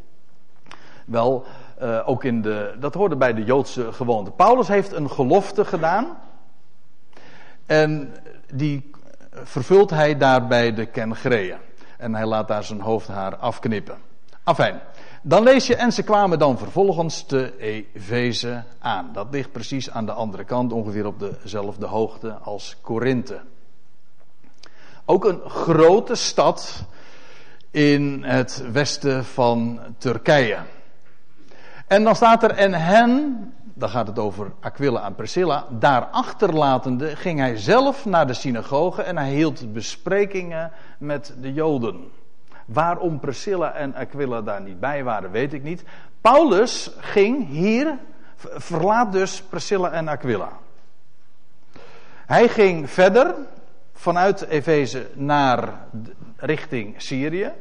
Wel, 1.06 1.46
uh, 1.82 2.10
ook 2.10 2.24
in 2.24 2.42
de. 2.42 2.76
Dat 2.80 2.94
hoorde 2.94 3.16
bij 3.16 3.34
de 3.34 3.44
Joodse 3.44 3.92
gewoonte. 3.94 4.32
Paulus 4.32 4.68
heeft 4.68 4.92
een 4.92 5.10
gelofte 5.10 5.66
gedaan. 5.66 6.18
En 7.66 8.14
die 8.54 8.92
vervult 9.32 9.90
hij 9.90 10.18
daar 10.18 10.48
bij 10.48 10.74
de 10.74 10.86
Kengreeën. 10.86 11.58
En 11.98 12.16
hij 12.16 12.26
laat 12.26 12.48
daar 12.48 12.64
zijn 12.64 12.82
hoofdhaar 12.82 13.36
afknippen. 13.36 13.98
Afijn. 14.44 14.80
Dan 15.24 15.44
lees 15.44 15.68
je, 15.68 15.76
en 15.76 15.92
ze 15.92 16.04
kwamen 16.04 16.40
dan 16.40 16.58
vervolgens 16.58 17.24
te 17.24 17.58
Efeze 17.58 18.64
aan. 18.80 19.10
Dat 19.14 19.28
ligt 19.32 19.52
precies 19.52 19.90
aan 19.90 20.06
de 20.06 20.12
andere 20.12 20.44
kant, 20.44 20.74
ongeveer 20.74 21.06
op 21.06 21.20
dezelfde 21.20 21.86
hoogte 21.86 22.32
als 22.34 22.78
Korinthe. 22.82 23.42
Ook 25.06 25.26
een 25.26 25.42
grote 25.46 26.16
stad 26.16 26.84
in 27.72 28.24
het 28.24 28.64
westen 28.72 29.26
van 29.26 29.80
Turkije. 29.98 30.58
En 31.88 32.04
dan 32.04 32.16
staat 32.16 32.44
er, 32.44 32.52
en 32.52 32.74
hen, 32.74 33.54
dan 33.74 33.90
gaat 33.90 34.08
het 34.08 34.20
over 34.20 34.52
Aquila 34.60 35.06
en 35.06 35.16
Priscilla, 35.16 35.66
daar 35.70 36.06
achterlatende 36.06 37.16
ging 37.16 37.40
hij 37.40 37.58
zelf 37.58 38.06
naar 38.06 38.28
de 38.28 38.34
synagoge 38.34 39.02
en 39.02 39.18
hij 39.18 39.34
hield 39.34 39.74
besprekingen 39.74 40.72
met 40.98 41.34
de 41.42 41.54
Joden. 41.54 42.12
Waarom 42.74 43.20
Priscilla 43.20 43.74
en 43.74 43.96
Aquila 43.96 44.42
daar 44.42 44.62
niet 44.62 44.80
bij 44.80 45.04
waren, 45.04 45.32
weet 45.32 45.54
ik 45.54 45.64
niet. 45.64 45.84
Paulus 46.22 46.92
ging 46.98 47.48
hier, 47.48 47.98
verlaat 48.38 49.12
dus 49.12 49.42
Priscilla 49.42 49.92
en 49.92 50.08
Aquila. 50.08 50.50
Hij 52.26 52.48
ging 52.48 52.90
verder 52.90 53.36
vanuit 53.94 54.42
Efeze 54.42 55.10
naar 55.14 55.74
richting 56.36 57.02
Syrië. 57.02 57.52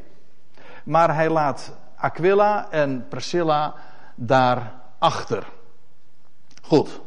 Maar 0.84 1.14
hij 1.14 1.30
laat 1.30 1.76
Aquila 1.96 2.70
en 2.70 3.06
Priscilla 3.08 3.74
daar 4.14 4.72
achter. 4.98 5.44
Goed. 6.62 7.00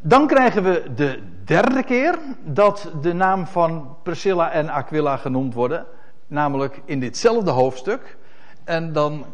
Dan 0.00 0.26
krijgen 0.26 0.62
we 0.62 0.94
de 0.94 1.22
derde 1.44 1.82
keer 1.82 2.18
dat 2.44 2.90
de 3.00 3.12
naam 3.12 3.46
van 3.46 3.96
Priscilla 4.02 4.50
en 4.50 4.68
Aquila 4.68 5.16
genoemd 5.16 5.54
worden. 5.54 5.86
Namelijk 6.26 6.80
in 6.84 7.00
ditzelfde 7.00 7.50
hoofdstuk. 7.50 8.16
En 8.64 8.92
dan, 8.92 9.24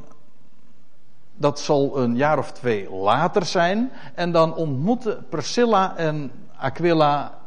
dat 1.37 1.61
zal 1.61 1.99
een 1.99 2.17
jaar 2.17 2.39
of 2.39 2.53
twee 2.53 2.91
later 2.91 3.45
zijn. 3.45 3.91
En 4.15 4.33
dan 4.33 4.55
ontmoeten 4.55 5.27
Priscilla 5.29 5.97
en 5.97 6.31
Aquila 6.57 7.39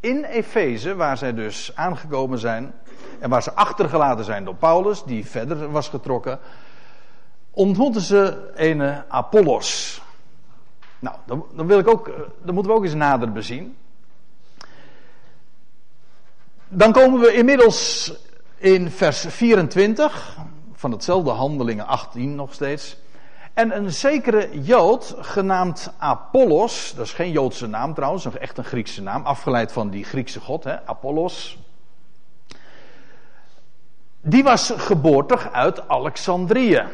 in 0.00 0.24
Efeze, 0.24 0.94
waar 0.94 1.16
zij 1.16 1.34
dus 1.34 1.72
aangekomen 1.74 2.38
zijn. 2.38 2.72
En 3.20 3.30
waar 3.30 3.42
ze 3.42 3.54
achtergelaten 3.54 4.24
zijn 4.24 4.44
door 4.44 4.54
Paulus, 4.56 5.04
die 5.04 5.26
verder 5.26 5.70
was 5.70 5.88
getrokken. 5.88 6.38
Ontmoeten 7.50 8.00
ze 8.00 8.50
een 8.54 9.02
Apollos. 9.08 10.02
Nou, 11.04 11.16
dan, 11.54 11.66
wil 11.66 11.78
ik 11.78 11.88
ook, 11.88 12.08
eh, 12.08 12.14
dan 12.42 12.54
moeten 12.54 12.72
we 12.72 12.78
ook 12.78 12.84
eens 12.84 12.94
nader 12.94 13.32
bezien. 13.32 13.76
Dan 16.68 16.92
komen 16.92 17.20
we 17.20 17.32
inmiddels 17.32 18.12
in 18.56 18.90
vers 18.90 19.26
24 19.28 20.36
van 20.72 20.92
hetzelfde 20.92 21.30
Handelingen 21.30 21.86
18 21.86 22.34
nog 22.34 22.52
steeds. 22.52 22.96
En 23.54 23.76
een 23.76 23.92
zekere 23.92 24.62
Jood 24.62 25.14
genaamd 25.18 25.92
Apollos, 25.98 26.92
dat 26.96 27.06
is 27.06 27.12
geen 27.12 27.30
Joodse 27.30 27.66
naam 27.66 27.94
trouwens, 27.94 28.24
echt 28.24 28.58
een 28.58 28.64
Griekse 28.64 29.02
naam, 29.02 29.24
afgeleid 29.24 29.72
van 29.72 29.90
die 29.90 30.04
Griekse 30.04 30.40
god, 30.40 30.64
hè, 30.64 30.86
Apollos. 30.86 31.58
Die 34.20 34.42
was 34.42 34.72
geboortig 34.76 35.52
uit 35.52 35.88
Alexandrië. 35.88 36.84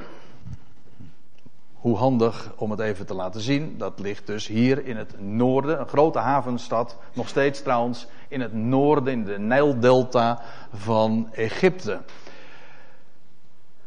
Hoe 1.81 1.97
handig 1.97 2.53
om 2.57 2.71
het 2.71 2.81
even 2.81 3.07
te 3.07 3.15
laten 3.15 3.41
zien. 3.41 3.79
Dat 3.79 3.99
ligt 3.99 4.27
dus 4.27 4.47
hier 4.47 4.87
in 4.87 4.97
het 4.97 5.21
noorden, 5.21 5.81
een 5.81 5.89
grote 5.89 6.19
havenstad, 6.19 6.97
nog 7.13 7.29
steeds 7.29 7.63
trouwens, 7.63 8.07
in 8.29 8.41
het 8.41 8.53
noorden, 8.53 9.13
in 9.13 9.25
de 9.25 9.39
Nijldelta 9.39 10.43
van 10.73 11.29
Egypte. 11.33 12.01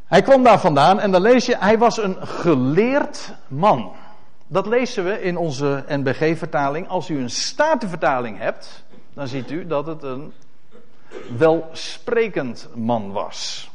Hij 0.05 0.21
kwam 0.21 0.43
daar 0.43 0.59
vandaan 0.59 0.99
en 0.99 1.11
dan 1.11 1.21
lees 1.21 1.45
je, 1.45 1.57
hij 1.57 1.77
was 1.77 1.97
een 1.97 2.27
geleerd 2.27 3.33
man. 3.47 3.91
Dat 4.47 4.65
lezen 4.65 5.03
we 5.03 5.21
in 5.21 5.37
onze 5.37 5.83
NBG-vertaling. 5.87 6.87
Als 6.87 7.09
u 7.09 7.19
een 7.19 7.29
statenvertaling 7.29 8.37
hebt, 8.37 8.83
dan 9.13 9.27
ziet 9.27 9.51
u 9.51 9.67
dat 9.67 9.85
het 9.85 10.03
een 10.03 10.33
welsprekend 11.37 12.67
man 12.75 13.11
was. 13.11 13.71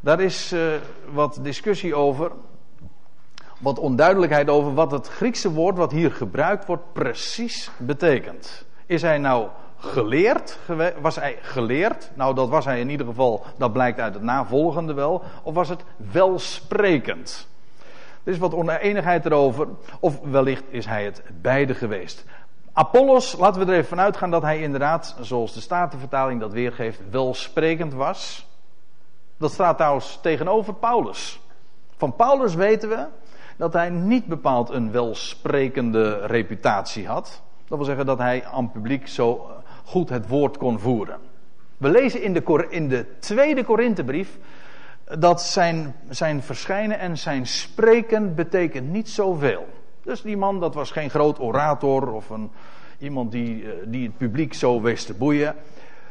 Daar 0.00 0.20
is 0.20 0.52
uh, 0.52 0.74
wat 1.12 1.38
discussie 1.42 1.94
over 1.94 2.30
wat 3.58 3.78
onduidelijkheid 3.78 4.48
over 4.48 4.74
wat 4.74 4.90
het 4.90 5.08
Griekse 5.08 5.52
woord 5.52 5.76
wat 5.76 5.92
hier 5.92 6.12
gebruikt 6.12 6.66
wordt 6.66 6.92
precies 6.92 7.70
betekent. 7.76 8.64
Is 8.86 9.02
hij 9.02 9.18
nou 9.18 9.48
geleerd? 9.78 10.58
Was 11.00 11.16
hij 11.16 11.38
geleerd? 11.42 12.10
Nou, 12.14 12.34
dat 12.34 12.48
was 12.48 12.64
hij 12.64 12.80
in 12.80 12.90
ieder 12.90 13.06
geval, 13.06 13.44
dat 13.56 13.72
blijkt 13.72 14.00
uit 14.00 14.14
het 14.14 14.22
navolgende 14.22 14.92
wel. 14.92 15.22
Of 15.42 15.54
was 15.54 15.68
het 15.68 15.84
welsprekend? 15.96 17.48
Er 18.24 18.32
is 18.32 18.38
wat 18.38 18.54
oneenigheid 18.54 19.26
erover. 19.26 19.68
Of 20.00 20.20
wellicht 20.20 20.64
is 20.68 20.86
hij 20.86 21.04
het 21.04 21.22
beide 21.40 21.74
geweest. 21.74 22.24
Apollos, 22.72 23.36
laten 23.38 23.60
we 23.60 23.66
er 23.66 23.72
even 23.72 23.88
vanuit 23.88 24.16
gaan 24.16 24.30
dat 24.30 24.42
hij 24.42 24.60
inderdaad, 24.62 25.16
zoals 25.20 25.54
de 25.54 25.60
Statenvertaling 25.60 26.40
dat 26.40 26.52
weergeeft, 26.52 27.00
welsprekend 27.10 27.94
was. 27.94 28.46
Dat 29.36 29.52
staat 29.52 29.76
trouwens 29.76 30.18
tegenover 30.22 30.74
Paulus. 30.74 31.40
Van 31.96 32.16
Paulus 32.16 32.54
weten 32.54 32.88
we 32.88 33.06
dat 33.58 33.72
hij 33.72 33.90
niet 33.90 34.26
bepaald 34.26 34.70
een 34.70 34.92
welsprekende 34.92 36.26
reputatie 36.26 37.06
had. 37.06 37.42
Dat 37.66 37.78
wil 37.78 37.86
zeggen 37.86 38.06
dat 38.06 38.18
hij 38.18 38.44
aan 38.44 38.70
publiek 38.70 39.08
zo 39.08 39.50
goed 39.84 40.08
het 40.08 40.28
woord 40.28 40.56
kon 40.56 40.78
voeren. 40.78 41.18
We 41.76 41.88
lezen 41.88 42.22
in 42.22 42.32
de, 42.32 42.66
in 42.68 42.88
de 42.88 43.06
tweede 43.18 43.64
Korinthebrief 43.64 44.38
dat 45.18 45.42
zijn, 45.42 45.94
zijn 46.08 46.42
verschijnen 46.42 46.98
en 46.98 47.18
zijn 47.18 47.46
spreken 47.46 48.34
betekent 48.34 48.88
niet 48.90 49.08
zoveel. 49.08 49.66
Dus 50.02 50.22
die 50.22 50.36
man, 50.36 50.60
dat 50.60 50.74
was 50.74 50.90
geen 50.90 51.10
groot 51.10 51.40
orator 51.40 52.12
of 52.12 52.30
een, 52.30 52.50
iemand 52.98 53.32
die, 53.32 53.64
eh, 53.64 53.70
die 53.86 54.06
het 54.06 54.16
publiek 54.16 54.54
zo 54.54 54.80
wist 54.80 55.06
te 55.06 55.14
boeien 55.14 55.54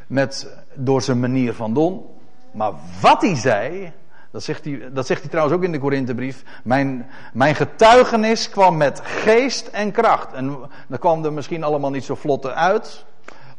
met, 0.06 0.56
door 0.74 1.02
zijn 1.02 1.20
manier 1.20 1.54
van 1.54 1.74
doen. 1.74 2.02
Maar 2.50 2.72
wat 3.00 3.22
hij 3.22 3.34
zei, 3.34 3.92
dat 4.38 4.46
zegt 4.46 4.64
hij, 4.64 4.90
dat 4.92 5.06
zegt 5.06 5.20
hij 5.20 5.30
trouwens 5.30 5.56
ook 5.56 5.64
in 5.64 5.72
de 5.72 5.78
Korinthebrief. 5.78 6.42
Mijn, 6.64 7.06
mijn 7.32 7.54
getuigenis 7.54 8.50
kwam 8.50 8.76
met 8.76 9.00
geest 9.04 9.66
en 9.66 9.92
kracht. 9.92 10.32
En 10.32 10.56
dan 10.86 10.98
kwam 10.98 11.24
er 11.24 11.32
misschien 11.32 11.64
allemaal 11.64 11.90
niet 11.90 12.04
zo 12.04 12.14
vlotte 12.14 12.52
uit. 12.52 13.04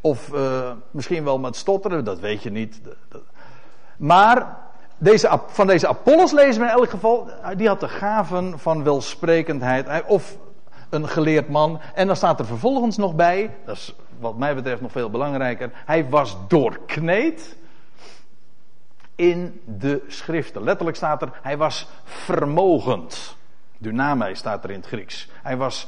Of 0.01 0.29
uh, 0.33 0.71
misschien 0.91 1.23
wel 1.23 1.39
met 1.39 1.55
stotteren, 1.55 2.03
dat 2.03 2.19
weet 2.19 2.43
je 2.43 2.51
niet. 2.51 2.81
Maar 3.97 4.57
deze, 4.97 5.39
van 5.47 5.67
deze 5.67 5.87
Apollos 5.87 6.31
lezen 6.31 6.61
we 6.61 6.67
in 6.67 6.73
elk 6.73 6.89
geval, 6.89 7.29
die 7.57 7.67
had 7.67 7.79
de 7.79 7.87
gaven 7.87 8.59
van 8.59 8.83
welsprekendheid. 8.83 10.03
Of 10.05 10.37
een 10.89 11.07
geleerd 11.07 11.49
man. 11.49 11.79
En 11.95 12.07
dan 12.07 12.15
staat 12.15 12.39
er 12.39 12.45
vervolgens 12.45 12.97
nog 12.97 13.15
bij, 13.15 13.55
dat 13.65 13.75
is 13.75 13.95
wat 14.19 14.37
mij 14.37 14.55
betreft 14.55 14.81
nog 14.81 14.91
veel 14.91 15.09
belangrijker. 15.09 15.71
Hij 15.85 16.09
was 16.09 16.37
doorkneed 16.47 17.57
in 19.19 19.61
de 19.65 20.03
schriften. 20.07 20.63
Letterlijk 20.63 20.97
staat 20.97 21.21
er, 21.21 21.29
hij 21.41 21.57
was 21.57 21.87
vermogend. 22.03 23.35
Dynamai 23.77 24.35
staat 24.35 24.63
er 24.63 24.69
in 24.69 24.75
het 24.79 24.87
Grieks. 24.87 25.29
Hij 25.41 25.57
was, 25.57 25.87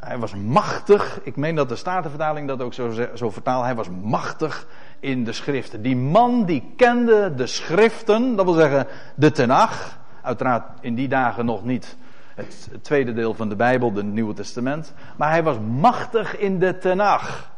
hij 0.00 0.18
was 0.18 0.34
machtig. 0.34 1.20
Ik 1.22 1.36
meen 1.36 1.54
dat 1.54 1.68
de 1.68 1.76
Statenvertaling 1.76 2.48
dat 2.48 2.62
ook 2.62 2.74
zo, 2.74 2.90
zo 3.14 3.30
vertaalt. 3.30 3.64
Hij 3.64 3.74
was 3.74 3.88
machtig 4.02 4.66
in 5.00 5.24
de 5.24 5.32
schriften. 5.32 5.82
Die 5.82 5.96
man 5.96 6.44
die 6.44 6.72
kende 6.76 7.34
de 7.34 7.46
schriften, 7.46 8.36
dat 8.36 8.44
wil 8.44 8.54
zeggen 8.54 8.86
de 9.14 9.30
Tenach. 9.30 9.98
Uiteraard 10.22 10.64
in 10.80 10.94
die 10.94 11.08
dagen 11.08 11.44
nog 11.44 11.64
niet 11.64 11.96
het, 12.34 12.68
tweede 12.82 13.12
deel 13.12 13.34
van 13.34 13.48
de 13.48 13.56
Bijbel, 13.56 13.94
het 13.94 14.06
Nieuwe 14.06 14.34
Testament. 14.34 14.94
Maar 15.16 15.30
hij 15.30 15.42
was 15.42 15.56
machtig 15.58 16.36
in 16.36 16.58
de 16.58 16.78
Tenach. 16.78 17.50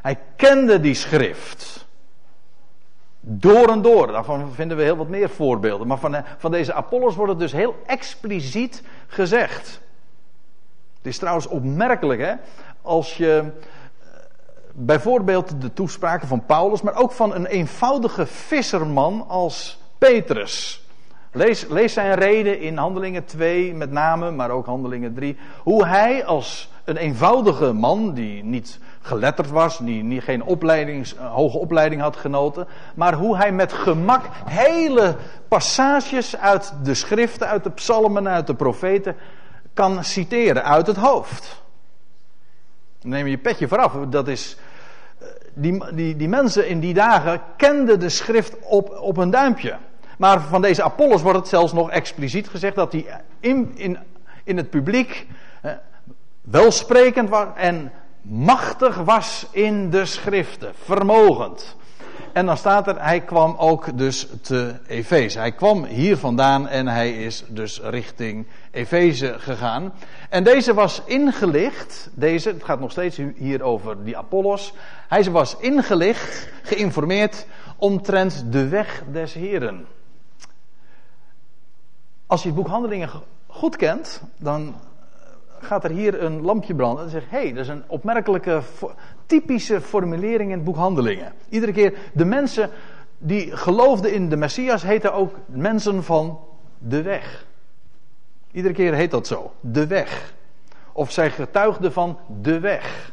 Hij 0.00 0.18
kende 0.36 0.80
die 0.80 0.94
schrift. 0.94 1.88
Door 3.20 3.68
en 3.68 3.82
door. 3.82 4.06
Daarvan 4.06 4.52
vinden 4.52 4.76
we 4.76 4.82
heel 4.82 4.96
wat 4.96 5.08
meer 5.08 5.28
voorbeelden. 5.28 5.86
Maar 5.86 5.98
van, 5.98 6.16
van 6.38 6.50
deze 6.50 6.72
Apollos 6.72 7.14
wordt 7.14 7.30
het 7.30 7.40
dus 7.40 7.52
heel 7.52 7.74
expliciet 7.86 8.82
gezegd. 9.06 9.80
Het 10.96 11.06
is 11.06 11.18
trouwens 11.18 11.46
opmerkelijk, 11.46 12.20
hè? 12.20 12.32
Als 12.82 13.16
je 13.16 13.38
eh, 13.38 14.08
bijvoorbeeld 14.72 15.60
de 15.60 15.72
toespraken 15.72 16.28
van 16.28 16.46
Paulus, 16.46 16.82
maar 16.82 16.96
ook 16.96 17.12
van 17.12 17.34
een 17.34 17.46
eenvoudige 17.46 18.26
visserman 18.26 19.24
als 19.28 19.78
Petrus. 19.98 20.84
Lees, 21.32 21.66
lees 21.68 21.92
zijn 21.92 22.14
reden 22.14 22.60
in 22.60 22.76
Handelingen 22.76 23.24
2 23.24 23.74
met 23.74 23.90
name, 23.90 24.30
maar 24.30 24.50
ook 24.50 24.66
Handelingen 24.66 25.14
3. 25.14 25.36
Hoe 25.62 25.86
hij 25.86 26.24
als 26.24 26.70
een 26.84 26.96
eenvoudige 26.96 27.72
man, 27.72 28.14
die 28.14 28.44
niet 28.44 28.78
geletterd 29.00 29.50
was, 29.50 29.78
die, 29.78 30.20
geen 30.20 30.42
opleidings, 30.42 31.16
eh, 31.16 31.32
hoge 31.32 31.58
opleiding 31.58 32.00
had 32.00 32.16
genoten, 32.16 32.66
maar 32.94 33.14
hoe 33.14 33.36
hij 33.36 33.52
met 33.52 33.72
gemak 33.72 34.24
hele 34.44 35.16
passages 35.48 36.36
uit 36.36 36.74
de 36.82 36.94
schriften, 36.94 37.46
uit 37.46 37.64
de 37.64 37.70
psalmen, 37.70 38.28
uit 38.28 38.46
de 38.46 38.54
profeten 38.54 39.16
kan 39.74 40.04
citeren 40.04 40.64
uit 40.64 40.86
het 40.86 40.96
hoofd. 40.96 41.62
Neem 43.02 43.24
je 43.24 43.30
je 43.30 43.38
petje 43.38 43.68
vooraf. 43.68 43.92
Dat 44.08 44.28
is, 44.28 44.56
eh, 45.18 45.26
die, 45.54 45.94
die, 45.94 46.16
die 46.16 46.28
mensen 46.28 46.68
in 46.68 46.80
die 46.80 46.94
dagen 46.94 47.40
kenden 47.56 48.00
de 48.00 48.08
schrift 48.08 48.56
op, 48.62 48.98
op 49.00 49.16
een 49.16 49.30
duimpje. 49.30 49.76
Maar 50.18 50.40
van 50.40 50.62
deze 50.62 50.82
Apollos 50.82 51.22
wordt 51.22 51.38
het 51.38 51.48
zelfs 51.48 51.72
nog 51.72 51.90
expliciet 51.90 52.48
gezegd 52.48 52.74
dat 52.74 52.92
hij 52.92 53.06
in, 53.40 53.72
in, 53.74 53.98
in 54.44 54.56
het 54.56 54.70
publiek 54.70 55.26
eh, 55.62 55.72
welsprekend 56.40 57.28
was 57.28 57.46
en 57.54 57.92
machtig 58.22 58.96
was 58.96 59.46
in 59.50 59.90
de 59.90 60.04
schriften, 60.04 60.72
vermogend. 60.74 61.76
En 62.32 62.46
dan 62.46 62.56
staat 62.56 62.86
er, 62.86 63.02
hij 63.02 63.20
kwam 63.20 63.54
ook 63.58 63.98
dus 63.98 64.28
te 64.42 64.74
Efeze. 64.86 65.38
Hij 65.38 65.52
kwam 65.52 65.84
hier 65.84 66.16
vandaan 66.16 66.68
en 66.68 66.86
hij 66.86 67.24
is 67.24 67.44
dus 67.48 67.80
richting 67.80 68.46
Efeze 68.70 69.34
gegaan. 69.38 69.92
En 70.28 70.44
deze 70.44 70.74
was 70.74 71.02
ingelicht, 71.04 72.10
deze, 72.14 72.48
het 72.48 72.64
gaat 72.64 72.80
nog 72.80 72.90
steeds 72.90 73.20
hier 73.36 73.62
over 73.62 74.04
die 74.04 74.16
Apollos. 74.16 74.72
Hij 75.08 75.30
was 75.30 75.56
ingelicht, 75.56 76.48
geïnformeerd 76.62 77.46
omtrent 77.76 78.44
de 78.52 78.68
weg 78.68 79.02
des 79.12 79.34
Heren. 79.34 79.86
Als 82.26 82.42
je 82.42 82.48
het 82.48 82.56
boek 82.56 82.68
Handelingen 82.68 83.10
goed 83.46 83.76
kent, 83.76 84.22
dan 84.38 84.74
gaat 85.62 85.84
er 85.84 85.90
hier 85.90 86.22
een 86.22 86.40
lampje 86.40 86.74
branden 86.74 87.04
en 87.04 87.10
zegt: 87.10 87.30
hé, 87.30 87.40
hey, 87.40 87.52
dat 87.52 87.62
is 87.62 87.68
een 87.68 87.84
opmerkelijke, 87.86 88.62
typische 89.26 89.80
formulering 89.80 90.50
in 90.50 90.56
het 90.56 90.64
boek 90.64 90.76
Handelingen. 90.76 91.32
Iedere 91.48 91.72
keer, 91.72 91.98
de 92.12 92.24
mensen 92.24 92.70
die 93.18 93.56
geloofden 93.56 94.12
in 94.12 94.28
de 94.28 94.36
Messias 94.36 94.82
heten 94.82 95.12
ook 95.14 95.36
mensen 95.46 96.04
van 96.04 96.40
de 96.78 97.02
weg. 97.02 97.46
Iedere 98.50 98.74
keer 98.74 98.94
heet 98.94 99.10
dat 99.10 99.26
zo, 99.26 99.52
de 99.60 99.86
weg. 99.86 100.34
Of 100.92 101.10
zij 101.10 101.30
getuigden 101.30 101.92
van 101.92 102.18
de 102.40 102.60
weg. 102.60 103.12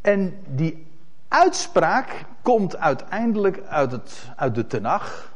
En 0.00 0.38
die 0.46 0.86
uitspraak 1.28 2.24
komt 2.42 2.76
uiteindelijk 2.76 3.62
uit, 3.68 3.92
het, 3.92 4.28
uit 4.36 4.54
de 4.54 4.66
Tenach, 4.66 5.32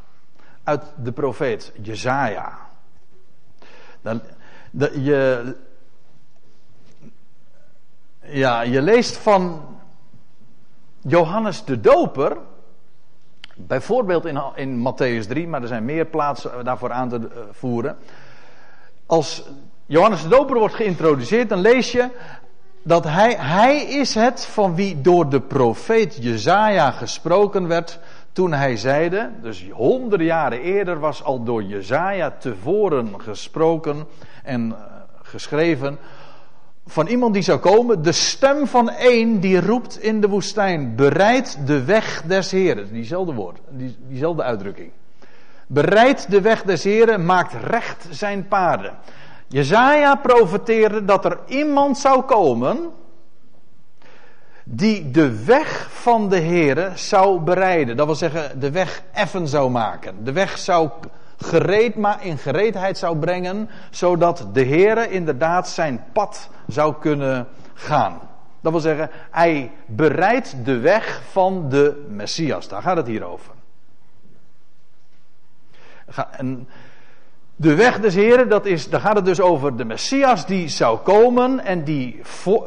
uit 0.62 0.83
de 0.97 1.12
profeet 1.12 1.73
Jezaja. 1.83 2.59
Dan, 4.03 4.21
je, 4.79 5.55
ja, 8.21 8.61
je 8.61 8.83
leest 8.83 9.17
van 9.17 9.63
Johannes 11.01 11.65
de 11.65 11.81
Doper, 11.81 12.37
bijvoorbeeld 13.57 14.25
in, 14.25 14.41
in 14.55 14.79
Matthäus 14.79 15.27
3, 15.29 15.49
maar 15.49 15.63
er 15.63 15.69
zijn 15.69 15.85
meer 15.85 16.05
plaatsen 16.05 16.65
daarvoor 16.65 16.93
aan 16.93 17.09
te 17.09 17.17
eh, 17.17 17.41
voeren. 17.51 17.97
Als 19.07 19.43
Johannes 19.87 20.23
de 20.23 20.29
Doper 20.29 20.59
wordt 20.59 20.75
geïntroduceerd, 20.75 21.49
dan 21.49 21.61
lees 21.61 21.93
je 21.93 22.09
dat 22.83 23.05
hij, 23.05 23.35
hij 23.39 23.83
is 23.83 24.15
het 24.15 24.45
van 24.45 24.75
wie 24.75 25.01
door 25.01 25.29
de 25.29 25.41
profeet 25.41 26.17
Jezaja 26.21 26.91
gesproken 26.91 27.69
werd 27.69 27.99
toen 28.33 28.53
hij 28.53 28.77
zeide, 28.77 29.31
dus 29.43 29.71
honderden 29.71 30.27
jaren 30.27 30.61
eerder 30.61 31.01
was 31.01 31.23
al 31.23 31.43
door 31.43 31.63
Jezaja 31.63 32.31
tevoren 32.31 33.21
gesproken 33.21 34.07
en 34.45 34.69
uh, 34.69 34.77
geschreven 35.23 35.99
van 36.87 37.07
iemand 37.07 37.35
die 37.35 37.43
zou 37.43 37.59
komen, 37.59 38.03
de 38.03 38.13
stem 38.13 38.67
van 38.67 38.91
één 38.91 39.41
die 39.41 39.61
roept 39.61 40.03
in 40.03 40.21
de 40.21 40.29
woestijn, 40.29 40.95
bereid 40.97 41.67
de 41.67 41.85
weg 41.85 42.23
des 42.27 42.51
Heren, 42.51 42.93
diezelfde 42.93 43.33
woord, 43.33 43.59
die, 43.69 43.97
diezelfde 44.09 44.43
uitdrukking. 44.43 44.91
Bereid 45.67 46.31
de 46.31 46.41
weg 46.41 46.63
des 46.63 46.85
Heren, 46.85 47.25
maakt 47.25 47.53
recht 47.53 48.07
zijn 48.11 48.49
paarden. 48.49 48.93
Jezaja 49.47 50.15
profeteerde 50.15 51.05
dat 51.05 51.25
er 51.25 51.39
iemand 51.47 51.99
zou 51.99 52.23
komen 52.23 52.91
die 54.65 55.11
de 55.11 55.45
weg 55.45 55.89
van 55.91 56.29
de 56.29 56.41
Here 56.41 56.91
zou 56.95 57.41
bereiden. 57.41 57.97
Dat 57.97 58.07
wil 58.07 58.15
zeggen, 58.15 58.61
de 58.61 58.71
weg 58.71 59.03
effen 59.13 59.49
zou 59.49 59.71
maken. 59.71 60.25
De 60.25 60.33
weg 60.33 60.59
zou 60.59 60.91
gereed, 61.37 61.94
maar 61.94 62.25
in 62.25 62.38
gereedheid 62.38 62.99
zou 62.99 63.18
brengen, 63.18 63.68
zodat 63.90 64.47
de 64.53 64.64
Heere 64.64 65.11
inderdaad 65.11 65.68
zijn 65.68 66.05
pad 66.12 66.51
zou 66.66 66.94
kunnen 67.01 67.49
gaan. 67.75 68.20
Dat 68.61 68.73
wil 68.73 68.81
zeggen, 68.81 69.11
hij 69.31 69.70
bereidt 69.87 70.64
de 70.64 70.79
weg 70.79 71.23
van 71.31 71.68
de 71.68 72.05
Messias. 72.09 72.68
Daar 72.68 72.83
gaat 72.83 72.97
het 72.97 73.07
hier 73.07 73.25
over. 73.25 73.53
De 77.57 77.75
weg 77.75 78.01
des 78.01 78.14
Heren, 78.14 78.49
dat 78.49 78.66
is, 78.66 78.88
daar 78.88 79.01
gaat 79.01 79.16
het 79.16 79.25
dus 79.25 79.40
over 79.40 79.77
de 79.77 79.85
Messias 79.85 80.47
die 80.47 80.68
zou 80.68 80.99
komen 80.99 81.61
en 81.61 81.85
die, 81.85 82.20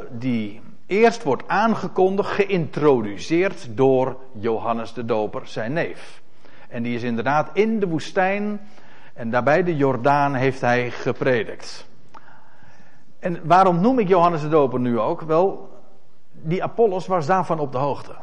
die 0.10 0.62
eerst 0.86 1.24
wordt 1.24 1.44
aangekondigd, 1.48 2.30
geïntroduceerd 2.30 3.68
door 3.78 4.18
Johannes 4.34 4.94
de 4.94 5.06
Doper, 5.06 5.42
zijn 5.48 5.74
neef. 5.74 6.22
En 6.68 6.84
die 6.84 6.96
is 6.96 7.04
inderdaad 7.04 7.50
in 7.54 7.80
de 7.80 7.88
woestijn 7.88 8.60
en 9.14 9.30
daarbij 9.30 9.64
de 9.64 9.76
Jordaan 9.76 10.34
heeft 10.34 10.62
hij 10.62 10.92
gepredikt. 10.92 11.88
En 13.20 13.40
waarom 13.44 13.82
noem 13.82 14.00
ik 14.00 14.08
Johannes 14.08 14.42
de 14.42 14.50
Doper 14.50 14.80
nu 14.80 15.00
ook? 15.00 15.22
Wel, 15.22 15.70
die 16.32 16.64
Apollos 16.64 17.08
was 17.08 17.26
daarvan 17.26 17.60
op 17.60 17.72
de 17.72 17.78
hoogte. 17.78 18.16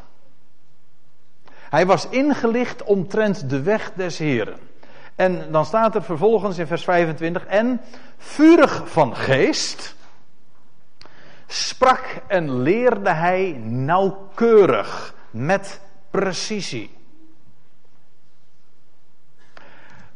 Hij 1.71 1.87
was 1.87 2.09
ingelicht 2.09 2.83
omtrent 2.83 3.51
de 3.51 3.63
weg 3.63 3.93
des 3.93 4.19
Heren. 4.19 4.59
En 5.15 5.53
dan 5.53 5.65
staat 5.65 5.95
er 5.95 6.03
vervolgens 6.03 6.59
in 6.59 6.67
vers 6.67 6.85
25: 6.85 7.47
En 7.47 7.81
vurig 8.17 8.91
van 8.91 9.17
geest 9.17 9.97
sprak 11.47 12.21
en 12.27 12.63
leerde 12.63 13.11
hij 13.11 13.61
nauwkeurig 13.63 15.15
met 15.31 15.81
precisie. 16.11 17.04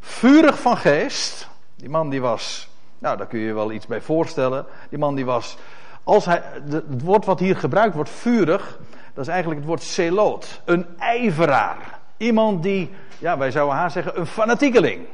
Vurig 0.08 0.58
van 0.60 0.76
geest. 0.76 1.48
Die 1.76 1.88
man 1.88 2.10
die 2.10 2.20
was, 2.20 2.68
nou 2.98 3.16
daar 3.16 3.26
kun 3.26 3.38
je 3.38 3.46
je 3.46 3.54
wel 3.54 3.72
iets 3.72 3.86
bij 3.86 4.00
voorstellen. 4.00 4.66
Die 4.88 4.98
man 4.98 5.14
die 5.14 5.24
was, 5.24 5.56
als 6.02 6.24
hij, 6.24 6.42
het 6.70 7.02
woord 7.02 7.24
wat 7.24 7.40
hier 7.40 7.56
gebruikt 7.56 7.94
wordt, 7.94 8.10
vurig, 8.10 8.78
dat 9.14 9.24
is 9.24 9.30
eigenlijk 9.30 9.60
het 9.60 9.68
woord 9.68 9.82
celoot. 9.82 10.60
Een 10.64 10.86
ijveraar. 10.98 11.98
Iemand 12.16 12.62
die, 12.62 12.90
ja 13.18 13.38
wij 13.38 13.50
zouden 13.50 13.76
haar 13.76 13.90
zeggen, 13.90 14.18
een 14.18 14.26
fanatiekeling. 14.26 15.06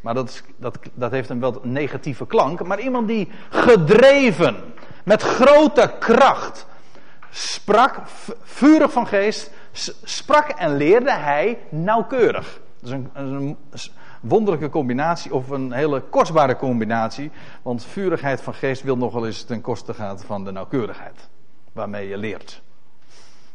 Maar 0.00 0.14
dat, 0.14 0.42
dat, 0.56 0.78
dat 0.94 1.10
heeft 1.10 1.28
een 1.28 1.40
wel 1.40 1.60
negatieve 1.62 2.26
klank. 2.26 2.66
Maar 2.66 2.80
iemand 2.80 3.08
die 3.08 3.28
gedreven, 3.50 4.56
met 5.04 5.22
grote 5.22 5.92
kracht, 5.98 6.66
sprak, 7.30 8.00
vurig 8.42 8.92
van 8.92 9.06
geest, 9.06 9.50
sprak 10.02 10.48
en 10.48 10.76
leerde 10.76 11.12
hij 11.12 11.58
nauwkeurig. 11.68 12.60
Dat 12.80 12.90
is 12.90 12.90
een, 12.90 13.10
een, 13.14 13.56
wonderlijke 14.20 14.68
combinatie, 14.68 15.34
of 15.34 15.50
een 15.50 15.72
hele 15.72 16.00
kostbare 16.00 16.56
combinatie. 16.56 17.30
Want 17.62 17.84
vurigheid 17.84 18.40
van 18.40 18.54
geest 18.54 18.82
wil 18.82 18.96
nogal 18.96 19.26
eens 19.26 19.42
ten 19.42 19.60
koste 19.60 19.94
gaan 19.94 20.18
van 20.18 20.44
de 20.44 20.52
nauwkeurigheid. 20.52 21.28
Waarmee 21.72 22.08
je 22.08 22.16
leert. 22.16 22.62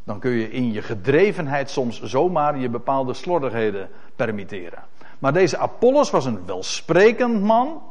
Dan 0.03 0.19
kun 0.19 0.31
je 0.31 0.51
in 0.51 0.71
je 0.71 0.81
gedrevenheid 0.81 1.69
soms 1.69 2.01
zomaar 2.01 2.57
je 2.57 2.69
bepaalde 2.69 3.13
slordigheden 3.13 3.89
permitteren. 4.15 4.83
Maar 5.19 5.33
deze 5.33 5.57
Apollos 5.57 6.09
was 6.09 6.25
een 6.25 6.45
welsprekend 6.45 7.41
man, 7.41 7.81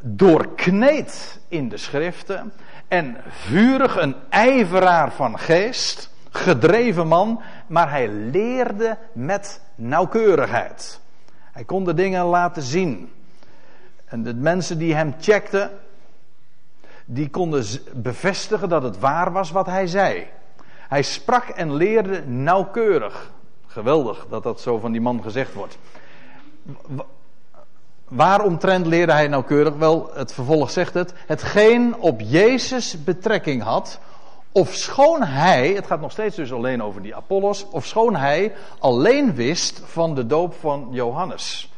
doorkneed 0.00 1.40
in 1.48 1.68
de 1.68 1.76
schriften 1.76 2.52
en 2.88 3.16
vurig 3.28 3.96
een 3.96 4.14
ijveraar 4.28 5.12
van 5.12 5.38
geest, 5.38 6.10
gedreven 6.30 7.06
man, 7.06 7.40
maar 7.66 7.90
hij 7.90 8.08
leerde 8.08 8.98
met 9.12 9.60
nauwkeurigheid. 9.74 11.01
Hij 11.52 11.64
kon 11.64 11.84
de 11.84 11.94
dingen 11.94 12.24
laten 12.24 12.62
zien. 12.62 13.12
En 14.04 14.22
de 14.22 14.34
mensen 14.34 14.78
die 14.78 14.94
hem 14.94 15.14
checkten, 15.20 15.70
die 17.04 17.30
konden 17.30 17.64
bevestigen 17.92 18.68
dat 18.68 18.82
het 18.82 18.98
waar 18.98 19.32
was 19.32 19.50
wat 19.50 19.66
hij 19.66 19.86
zei. 19.86 20.26
Hij 20.88 21.02
sprak 21.02 21.48
en 21.48 21.74
leerde 21.74 22.26
nauwkeurig. 22.26 23.30
Geweldig 23.66 24.26
dat 24.28 24.42
dat 24.42 24.60
zo 24.60 24.78
van 24.78 24.92
die 24.92 25.00
man 25.00 25.22
gezegd 25.22 25.54
wordt. 25.54 25.78
Waaromtrent 28.08 28.86
leerde 28.86 29.12
hij 29.12 29.28
nauwkeurig? 29.28 29.74
Wel, 29.74 30.10
het 30.14 30.32
vervolg 30.32 30.70
zegt 30.70 30.94
het. 30.94 31.14
Hetgeen 31.26 31.96
op 31.96 32.20
Jezus 32.20 33.04
betrekking 33.04 33.62
had. 33.62 34.00
Of 34.52 34.74
schoon 34.74 35.22
hij, 35.22 35.72
het 35.72 35.86
gaat 35.86 36.00
nog 36.00 36.12
steeds 36.12 36.36
dus 36.36 36.52
alleen 36.52 36.82
over 36.82 37.02
die 37.02 37.14
Apollos. 37.14 37.66
Of 37.70 37.86
schoon 37.86 38.16
hij 38.16 38.52
alleen 38.78 39.34
wist 39.34 39.80
van 39.84 40.14
de 40.14 40.26
doop 40.26 40.54
van 40.54 40.88
Johannes. 40.90 41.72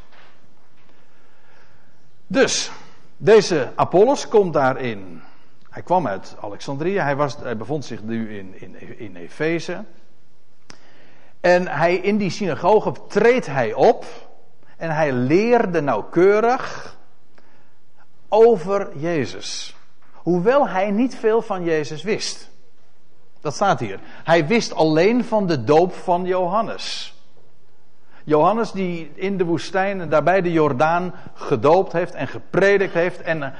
Dus, 2.27 2.71
deze 3.17 3.71
Apollos 3.75 4.27
komt 4.27 4.53
daarin. 4.53 5.21
Hij 5.69 5.81
kwam 5.81 6.07
uit 6.07 6.35
Alexandrië. 6.41 6.99
Hij, 6.99 7.15
was, 7.15 7.37
hij 7.37 7.57
bevond 7.57 7.85
zich 7.85 8.03
nu 8.03 8.37
in, 8.37 8.61
in, 8.61 8.99
in 8.99 9.15
Efeze. 9.15 9.83
En 11.39 11.67
hij, 11.67 11.95
in 11.95 12.17
die 12.17 12.29
synagoge 12.29 12.93
treedt 13.07 13.45
hij 13.45 13.73
op. 13.73 14.05
En 14.77 14.89
hij 14.89 15.11
leerde 15.11 15.81
nauwkeurig 15.81 16.97
over 18.29 18.97
Jezus. 18.97 19.75
Hoewel 20.13 20.67
hij 20.67 20.91
niet 20.91 21.15
veel 21.15 21.41
van 21.41 21.63
Jezus 21.63 22.03
wist. 22.03 22.53
Dat 23.45 23.53
staat 23.53 23.79
hier. 23.79 23.99
Hij 24.23 24.47
wist 24.47 24.73
alleen 24.73 25.25
van 25.25 25.47
de 25.47 25.63
doop 25.63 25.93
van 25.93 26.25
Johannes. 26.25 27.13
Johannes 28.23 28.71
die 28.71 29.11
in 29.15 29.37
de 29.37 29.45
woestijn 29.45 30.01
en 30.01 30.09
daarbij 30.09 30.41
de 30.41 30.51
Jordaan 30.51 31.13
gedoopt 31.33 31.91
heeft 31.91 32.13
en 32.13 32.27
gepredikt 32.27 32.93
heeft 32.93 33.21
en, 33.21 33.53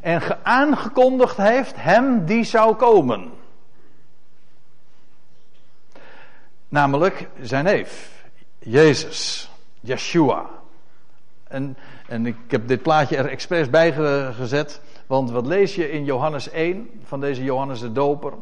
en 0.00 0.22
aangekondigd 0.42 1.36
heeft 1.36 1.74
hem 1.76 2.24
die 2.24 2.44
zou 2.44 2.74
komen. 2.74 3.30
Namelijk 6.68 7.28
zijn 7.40 7.64
neef, 7.64 8.24
Jezus, 8.58 9.50
Yeshua. 9.80 10.46
En, 11.48 11.76
en 12.08 12.26
ik 12.26 12.36
heb 12.48 12.68
dit 12.68 12.82
plaatje 12.82 13.16
er 13.16 13.26
expres 13.26 13.70
bij 13.70 13.92
gezet. 14.32 14.80
Want 15.06 15.30
wat 15.30 15.46
lees 15.46 15.74
je 15.74 15.90
in 15.90 16.04
Johannes 16.04 16.50
1 16.50 16.90
van 17.04 17.20
deze 17.20 17.44
Johannes 17.44 17.80
de 17.80 17.92
Doper? 17.92 18.32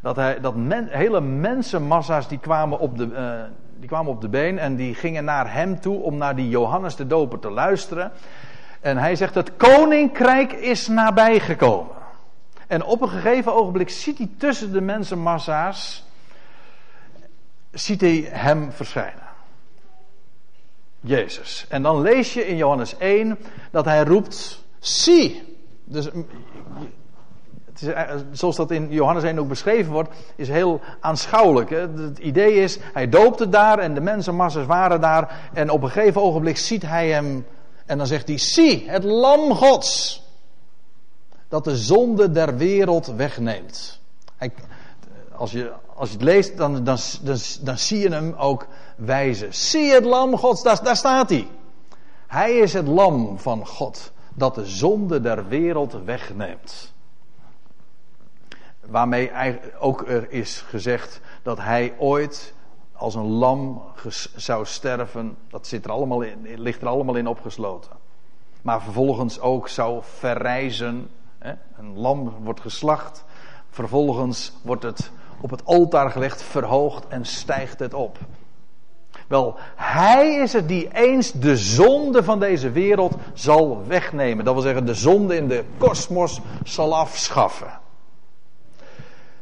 Dat, 0.00 0.16
hij, 0.16 0.40
dat 0.40 0.54
hele 0.88 1.20
mensenmassa's 1.20 2.28
die 2.28 2.38
kwamen, 2.38 2.78
op 2.78 2.98
de, 2.98 3.06
uh, 3.06 3.42
die 3.78 3.88
kwamen 3.88 4.12
op 4.12 4.20
de 4.20 4.28
been 4.28 4.58
en 4.58 4.76
die 4.76 4.94
gingen 4.94 5.24
naar 5.24 5.52
hem 5.52 5.80
toe 5.80 6.02
om 6.02 6.16
naar 6.16 6.36
die 6.36 6.48
Johannes 6.48 6.96
de 6.96 7.06
Doper 7.06 7.38
te 7.38 7.50
luisteren. 7.50 8.12
En 8.80 8.96
hij 8.96 9.16
zegt: 9.16 9.34
Het 9.34 9.56
koninkrijk 9.56 10.52
is 10.52 10.88
nabijgekomen. 10.88 11.96
En 12.66 12.84
op 12.84 13.00
een 13.00 13.08
gegeven 13.08 13.54
ogenblik 13.54 13.90
ziet 13.90 14.18
hij 14.18 14.30
tussen 14.36 14.72
de 14.72 14.80
mensenmassa's 14.80 16.04
ziet 17.70 18.00
hij 18.00 18.28
hem 18.30 18.72
verschijnen. 18.72 19.28
Jezus. 21.00 21.66
En 21.68 21.82
dan 21.82 22.00
lees 22.00 22.34
je 22.34 22.46
in 22.46 22.56
Johannes 22.56 22.96
1 22.98 23.38
dat 23.70 23.84
hij 23.84 24.04
roept: 24.04 24.64
Zie. 24.78 25.56
Dus 25.84 26.08
het 27.80 27.94
eh, 27.94 28.16
zoals 28.32 28.56
dat 28.56 28.70
in 28.70 28.86
Johannes 28.90 29.22
1 29.22 29.38
ook 29.38 29.48
beschreven 29.48 29.92
wordt, 29.92 30.10
is 30.36 30.48
heel 30.48 30.80
aanschouwelijk. 31.00 31.70
Het 31.70 32.18
idee 32.18 32.54
is, 32.54 32.78
hij 32.92 33.08
doopte 33.08 33.48
daar 33.48 33.78
en 33.78 33.94
de 33.94 34.00
mensenmasses 34.00 34.66
waren 34.66 35.00
daar. 35.00 35.50
En 35.52 35.70
op 35.70 35.82
een 35.82 35.90
gegeven 35.90 36.22
ogenblik 36.22 36.58
ziet 36.58 36.82
hij 36.82 37.08
hem. 37.08 37.46
En 37.86 37.98
dan 37.98 38.06
zegt 38.06 38.28
hij: 38.28 38.38
Zie, 38.38 38.90
het 38.90 39.04
Lam 39.04 39.54
Gods. 39.54 40.22
Dat 41.48 41.64
de 41.64 41.76
zonde 41.76 42.30
der 42.30 42.56
wereld 42.56 43.06
wegneemt. 43.06 44.00
Als 45.36 45.52
je, 45.52 45.72
als 45.94 46.08
je 46.08 46.14
het 46.14 46.24
leest, 46.24 46.56
dan, 46.56 46.84
dan, 46.84 46.98
dan, 47.22 47.36
dan 47.60 47.78
zie 47.78 47.98
je 47.98 48.10
hem 48.10 48.34
ook 48.38 48.66
wijzen. 48.96 49.54
Zie 49.54 49.92
het 49.92 50.04
lam 50.04 50.36
Gods, 50.36 50.62
daar, 50.62 50.84
daar 50.84 50.96
staat 50.96 51.28
hij. 51.28 51.48
Hij 52.26 52.56
is 52.56 52.72
het 52.72 52.86
lam 52.86 53.38
van 53.38 53.66
God 53.66 54.12
dat 54.34 54.54
de 54.54 54.66
zonde 54.66 55.20
der 55.20 55.48
wereld 55.48 55.96
wegneemt. 56.04 56.92
Waarmee 58.90 59.30
ook 59.78 60.08
er 60.08 60.30
is 60.30 60.64
gezegd 60.68 61.20
dat 61.42 61.58
hij 61.58 61.94
ooit 61.98 62.54
als 62.92 63.14
een 63.14 63.28
lam 63.28 63.82
zou 64.36 64.66
sterven. 64.66 65.36
Dat 65.48 65.66
zit 65.66 65.84
er 65.84 65.90
allemaal 65.90 66.20
in, 66.20 66.60
ligt 66.60 66.82
er 66.82 66.88
allemaal 66.88 67.14
in 67.14 67.26
opgesloten. 67.26 67.90
Maar 68.62 68.82
vervolgens 68.82 69.40
ook 69.40 69.68
zou 69.68 70.00
verrijzen. 70.02 71.10
Een 71.78 71.98
lam 71.98 72.34
wordt 72.42 72.60
geslacht. 72.60 73.24
Vervolgens 73.70 74.52
wordt 74.62 74.82
het 74.82 75.10
op 75.40 75.50
het 75.50 75.64
altaar 75.64 76.10
gelegd, 76.10 76.42
verhoogd 76.42 77.08
en 77.08 77.24
stijgt 77.24 77.78
het 77.78 77.94
op. 77.94 78.18
Wel, 79.26 79.56
hij 79.76 80.34
is 80.34 80.52
het 80.52 80.68
die 80.68 80.88
eens 80.92 81.32
de 81.32 81.56
zonde 81.56 82.24
van 82.24 82.40
deze 82.40 82.70
wereld 82.70 83.14
zal 83.34 83.86
wegnemen. 83.86 84.44
Dat 84.44 84.54
wil 84.54 84.62
zeggen, 84.62 84.86
de 84.86 84.94
zonde 84.94 85.36
in 85.36 85.48
de 85.48 85.64
kosmos 85.78 86.40
zal 86.64 86.96
afschaffen. 86.96 87.79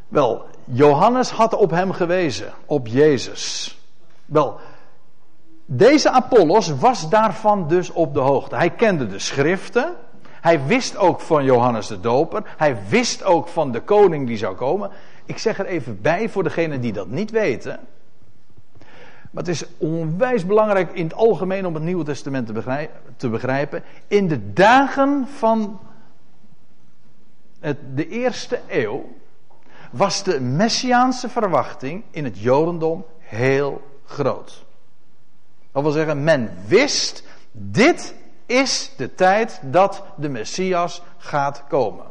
Wel, 0.08 0.44
Johannes 0.64 1.30
had 1.30 1.54
op 1.54 1.70
hem 1.70 1.92
gewezen, 1.92 2.52
op 2.66 2.86
Jezus. 2.86 3.78
Wel, 4.24 4.60
deze 5.66 6.10
Apollos 6.10 6.68
was 6.68 7.08
daarvan 7.08 7.68
dus 7.68 7.90
op 7.90 8.14
de 8.14 8.20
hoogte. 8.20 8.56
Hij 8.56 8.70
kende 8.70 9.06
de 9.06 9.18
schriften. 9.18 9.94
Hij 10.40 10.66
wist 10.66 10.96
ook 10.96 11.20
van 11.20 11.44
Johannes 11.44 11.86
de 11.86 12.00
Doper. 12.00 12.42
Hij 12.56 12.76
wist 12.88 13.24
ook 13.24 13.48
van 13.48 13.72
de 13.72 13.80
koning 13.80 14.26
die 14.26 14.36
zou 14.36 14.56
komen. 14.56 14.90
Ik 15.24 15.38
zeg 15.38 15.58
er 15.58 15.66
even 15.66 16.00
bij 16.00 16.28
voor 16.28 16.42
degenen 16.42 16.80
die 16.80 16.92
dat 16.92 17.08
niet 17.08 17.30
weten. 17.30 17.80
Maar 19.30 19.42
het 19.42 19.48
is 19.48 19.64
onwijs 19.78 20.46
belangrijk 20.46 20.92
in 20.92 21.04
het 21.04 21.14
algemeen 21.14 21.66
om 21.66 21.74
het 21.74 21.82
Nieuwe 21.82 22.04
Testament 22.04 22.50
te 23.16 23.28
begrijpen. 23.28 23.82
In 24.06 24.28
de 24.28 24.52
dagen 24.52 25.26
van 25.36 25.80
het, 27.60 27.76
de 27.94 28.08
eerste 28.08 28.60
eeuw 28.68 29.04
was 29.90 30.22
de 30.22 30.40
messiaanse 30.40 31.28
verwachting 31.28 32.04
in 32.10 32.24
het 32.24 32.38
Jodendom 32.38 33.04
heel 33.18 33.82
groot. 34.04 34.64
Dat 35.72 35.82
wil 35.82 35.92
zeggen, 35.92 36.24
men 36.24 36.50
wist, 36.66 37.24
dit 37.52 38.14
is 38.46 38.92
de 38.96 39.14
tijd 39.14 39.60
dat 39.62 40.04
de 40.16 40.28
Messias 40.28 41.02
gaat 41.16 41.64
komen. 41.68 42.06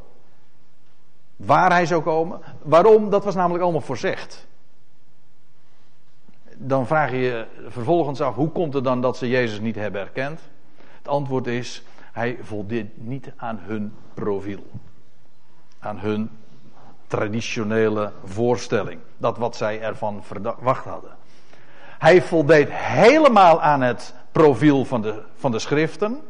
Waar 1.36 1.72
hij 1.72 1.86
zou 1.86 2.02
komen. 2.02 2.40
Waarom? 2.62 3.10
Dat 3.10 3.24
was 3.24 3.36
namelijk 3.36 3.64
allemaal 3.64 3.82
voorzegd. 3.82 4.48
Dan 6.54 6.88
vraag 6.88 7.12
je 7.12 7.18
je 7.18 7.46
vervolgens 7.68 8.22
af, 8.22 8.36
hoe 8.36 8.50
komt 8.50 8.74
het 8.74 8.84
dan 8.84 9.02
dat 9.02 9.18
ze 9.18 9.28
Jezus 9.28 9.60
niet 9.60 9.76
hebben 9.76 10.02
erkend? 10.02 10.42
Het 10.98 11.08
antwoord 11.08 11.48
is, 11.48 11.84
hij 12.12 12.38
voldeed 12.42 12.88
niet 12.94 13.32
aan 13.36 13.60
hun 13.62 13.94
profiel. 14.14 14.64
Aan 15.80 16.00
hun 16.00 16.30
traditionele 17.08 18.12
voorstelling. 18.26 19.00
Dat 19.18 19.38
wat 19.38 19.56
zij 19.56 19.82
ervan 19.82 20.24
verwacht 20.24 20.86
hadden. 20.86 21.12
Hij 21.98 22.22
voldeed 22.22 22.70
helemaal 22.72 23.62
aan 23.62 23.82
het 23.82 24.14
profiel 24.32 24.86
van 24.86 25.02
de, 25.02 25.22
van 25.36 25.52
de 25.52 25.60
schriften, 25.60 26.22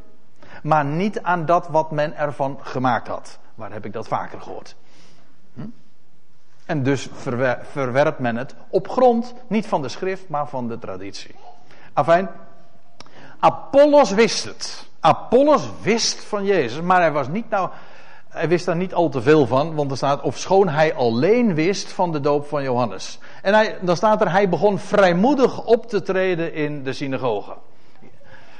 maar 0.64 0.86
niet 0.86 1.22
aan 1.22 1.46
dat 1.46 1.68
wat 1.68 1.92
men 1.92 2.18
ervan 2.18 2.60
gemaakt 2.62 3.08
had. 3.08 3.40
Waar 3.56 3.72
heb 3.72 3.86
ik 3.86 3.94
dat 3.94 4.08
vaker 4.08 4.42
gehoord? 4.42 4.76
Hm? 5.54 5.62
En 6.66 6.84
dus 6.84 7.10
verwer, 7.14 7.60
verwerpt 7.72 8.20
men 8.20 8.36
het 8.36 8.56
op 8.70 8.90
grond 8.90 9.34
niet 9.48 9.68
van 9.68 9.82
de 9.82 9.90
schrift, 9.90 10.30
maar 10.30 10.48
van 10.48 10.68
de 10.68 10.80
traditie. 10.80 11.36
Afijn, 11.94 12.30
Apollos 13.40 14.12
wist 14.12 14.44
het. 14.44 14.88
Apollos 15.00 15.70
wist 15.82 16.24
van 16.24 16.46
Jezus, 16.46 16.82
maar 16.82 17.00
hij 17.00 17.12
was 17.12 17.28
niet 17.28 17.50
nou, 17.50 17.70
hij 18.38 18.48
wist 18.48 18.66
daar 18.66 18.76
niet 18.76 18.94
al 18.94 19.10
te 19.10 19.22
veel 19.22 19.48
van, 19.48 19.76
want 19.76 19.92
er 19.92 19.98
staat, 19.98 20.22
of 20.22 20.38
schoon 20.38 20.70
hij 20.70 20.96
alleen 20.96 21.56
wist 21.56 21.92
van 21.92 22.12
de 22.12 22.20
doop 22.20 22.48
van 22.48 22.64
Johannes. 22.64 23.20
En 23.42 23.54
hij, 23.54 23.78
dan 23.82 23.96
staat 23.96 24.22
er, 24.22 24.32
hij 24.32 24.50
begon 24.50 24.80
vrijmoedig 24.80 25.66
op 25.66 25.90
te 25.90 26.02
treden 26.02 26.54
in 26.54 26.84
de 26.84 26.94
synagoge. 26.94 27.54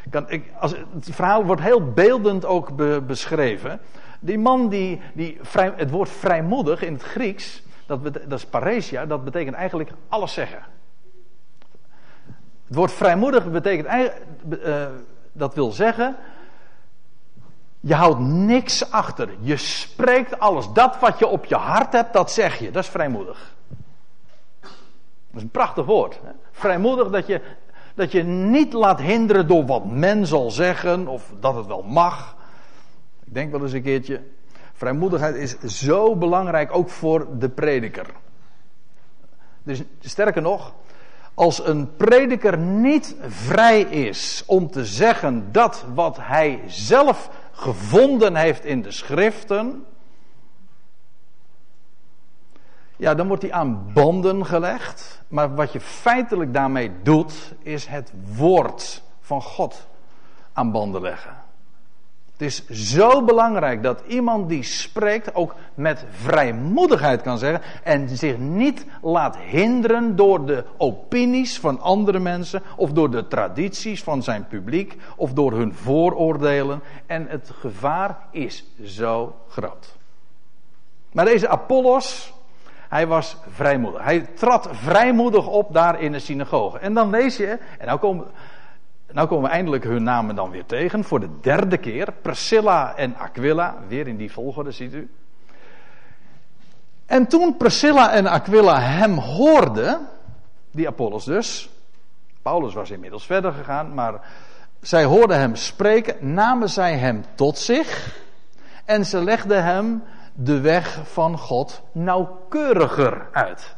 Kan, 0.10 0.30
ik, 0.30 0.52
als, 0.60 0.72
het 0.72 1.10
verhaal 1.12 1.46
wordt 1.46 1.62
heel 1.62 1.92
beeldend 1.92 2.46
ook 2.46 2.76
beschreven. 3.08 3.80
Die 4.20 4.40
man 4.40 4.70
die, 4.70 5.02
die 5.14 5.38
vrij, 5.42 5.74
het 5.76 5.90
woord 5.90 6.10
vrijmoedig 6.10 6.82
in 6.82 6.94
het 6.94 7.04
Grieks, 7.04 7.64
dat, 7.86 8.04
dat 8.04 8.40
is 8.40 8.46
paresia, 8.46 9.06
dat 9.06 9.24
betekent 9.24 9.56
eigenlijk 9.56 9.92
alles 10.08 10.34
zeggen. 10.34 10.60
Het 12.68 12.76
woord 12.76 12.92
vrijmoedig 12.92 13.52
betekent, 13.52 13.88
uh, 14.50 14.86
dat 15.32 15.54
wil 15.54 15.72
zeggen, 15.72 16.16
je 17.88 17.94
houdt 17.94 18.20
niks 18.20 18.92
achter. 18.92 19.30
Je 19.40 19.58
spreekt 19.58 20.40
alles. 20.40 20.72
Dat 20.74 21.00
wat 21.00 21.20
je 21.20 21.28
op 21.28 21.46
je 21.46 21.56
hart 21.56 21.94
hebt, 21.94 22.14
dat 22.14 22.32
zeg 22.32 22.60
je. 22.60 22.72
Dat 22.72 22.84
is 22.84 22.90
vrijmoedig. 22.90 23.56
Dat 24.62 25.36
is 25.36 25.42
een 25.42 25.50
prachtig 25.50 25.86
woord. 25.86 26.20
Hè? 26.24 26.32
Vrijmoedig 26.52 27.10
dat 27.10 27.28
je, 27.28 27.42
dat 27.96 28.12
je 28.12 28.24
niet 28.24 28.74
laat 28.74 29.00
hinderen 29.00 29.48
door 29.48 29.66
wat 29.66 29.86
men 29.86 30.26
zal 30.26 30.52
zeggen 30.52 31.08
of 31.08 31.32
dat 31.40 31.56
het 31.56 31.66
wel 31.66 31.84
mag. 31.84 32.36
Ik 33.26 33.34
denk 33.34 33.52
wel 33.52 33.62
eens 33.62 33.74
een 33.74 33.84
keertje. 33.84 34.22
Vrijmoedigheid 34.74 35.36
is 35.36 35.58
zo 35.60 36.16
belangrijk 36.16 36.76
ook 36.76 36.90
voor 36.90 37.28
de 37.40 37.50
prediker. 37.50 38.06
Dus 39.64 39.82
sterker 40.00 40.42
nog, 40.42 40.74
als 41.34 41.68
een 41.68 41.96
prediker 41.96 42.58
niet 42.58 43.16
vrij 43.28 43.82
is 43.82 44.44
om 44.46 44.72
te 44.72 44.86
zeggen 44.86 45.52
dat 45.52 45.86
wat 45.94 46.18
hij 46.22 46.62
zelf 46.68 47.30
gevonden 47.58 48.36
heeft 48.36 48.66
in 48.66 48.82
de 48.82 48.92
schriften, 48.92 49.86
ja, 52.96 53.16
dan 53.16 53.28
wordt 53.28 53.42
hij 53.42 53.52
aan 53.52 53.94
banden 53.94 54.46
gelegd. 54.46 55.22
Maar 55.28 55.56
wat 55.56 55.72
je 55.72 55.80
feitelijk 55.80 56.54
daarmee 56.54 57.02
doet, 57.02 57.54
is 57.60 57.86
het 57.86 58.12
woord 58.36 59.04
van 59.20 59.42
God 59.42 59.88
aan 60.54 60.72
banden 60.72 61.02
leggen. 61.02 61.47
Het 62.38 62.48
is 62.48 62.68
zo 62.92 63.24
belangrijk 63.24 63.84
dat 63.84 64.02
iemand 64.08 64.50
die 64.50 64.64
spreekt 64.64 65.36
ook 65.36 65.56
met 65.74 66.06
vrijmoedigheid 66.12 67.22
kan 67.22 67.38
zeggen 67.38 67.62
en 67.84 68.10
zich 68.10 68.38
niet 68.38 68.86
laat 69.02 69.38
hinderen 69.38 70.16
door 70.16 70.46
de 70.46 70.64
opinies 70.78 71.60
van 71.60 71.82
andere 71.82 72.20
mensen 72.20 72.62
of 72.76 72.92
door 72.92 73.12
de 73.12 73.28
tradities 73.28 74.04
van 74.04 74.24
zijn 74.24 74.48
publiek 74.48 74.98
of 75.16 75.34
door 75.34 75.52
hun 75.52 75.74
vooroordelen. 75.74 76.82
En 77.06 77.28
het 77.28 77.52
gevaar 77.60 78.18
is 78.32 78.66
zo 78.84 79.36
groot. 79.48 79.96
Maar 81.12 81.26
deze 81.26 81.48
Apollos, 81.48 82.34
hij 82.90 83.08
was 83.08 83.38
vrijmoedig. 83.50 84.04
Hij 84.04 84.22
trad 84.22 84.70
vrijmoedig 84.72 85.48
op 85.48 85.74
daar 85.74 86.02
in 86.02 86.12
de 86.12 86.20
synagoge. 86.20 86.80
En 86.80 86.94
dan 86.94 87.10
lees 87.10 87.38
je, 87.38 87.58
en 87.80 87.86
nou 87.86 88.00
komen 88.00 88.26
nou 89.12 89.28
komen 89.28 89.50
we 89.50 89.56
eindelijk 89.56 89.84
hun 89.84 90.04
namen 90.04 90.36
dan 90.36 90.50
weer 90.52 90.66
tegen. 90.66 91.04
Voor 91.04 91.20
de 91.20 91.40
derde 91.42 91.78
keer. 91.78 92.14
Priscilla 92.22 92.96
en 92.96 93.16
Aquila. 93.16 93.76
Weer 93.88 94.08
in 94.08 94.18
die 94.18 94.32
volgorde, 94.32 94.72
ziet 94.72 94.94
u. 94.94 95.10
En 97.06 97.28
toen 97.28 97.58
Priscilla 97.58 98.12
en 98.12 98.28
Aquila 98.28 98.80
hem 98.80 99.18
hoorden. 99.18 100.08
Die 100.72 100.88
Apollos 100.88 101.26
dus. 101.26 101.70
Paulus 102.42 102.74
was 102.74 102.92
inmiddels 102.92 103.26
verder 103.26 103.54
gegaan. 103.54 103.94
Maar 103.94 104.22
zij 104.82 105.04
hoorden 105.04 105.40
hem 105.40 105.56
spreken. 105.56 106.34
Namen 106.34 106.70
zij 106.70 106.98
hem 106.98 107.24
tot 107.36 107.58
zich. 107.58 108.22
En 108.86 109.06
ze 109.06 109.24
legden 109.24 109.64
hem 109.64 110.04
de 110.34 110.60
weg 110.60 111.00
van 111.04 111.38
God 111.38 111.82
nauwkeuriger 111.92 113.28
uit. 113.32 113.76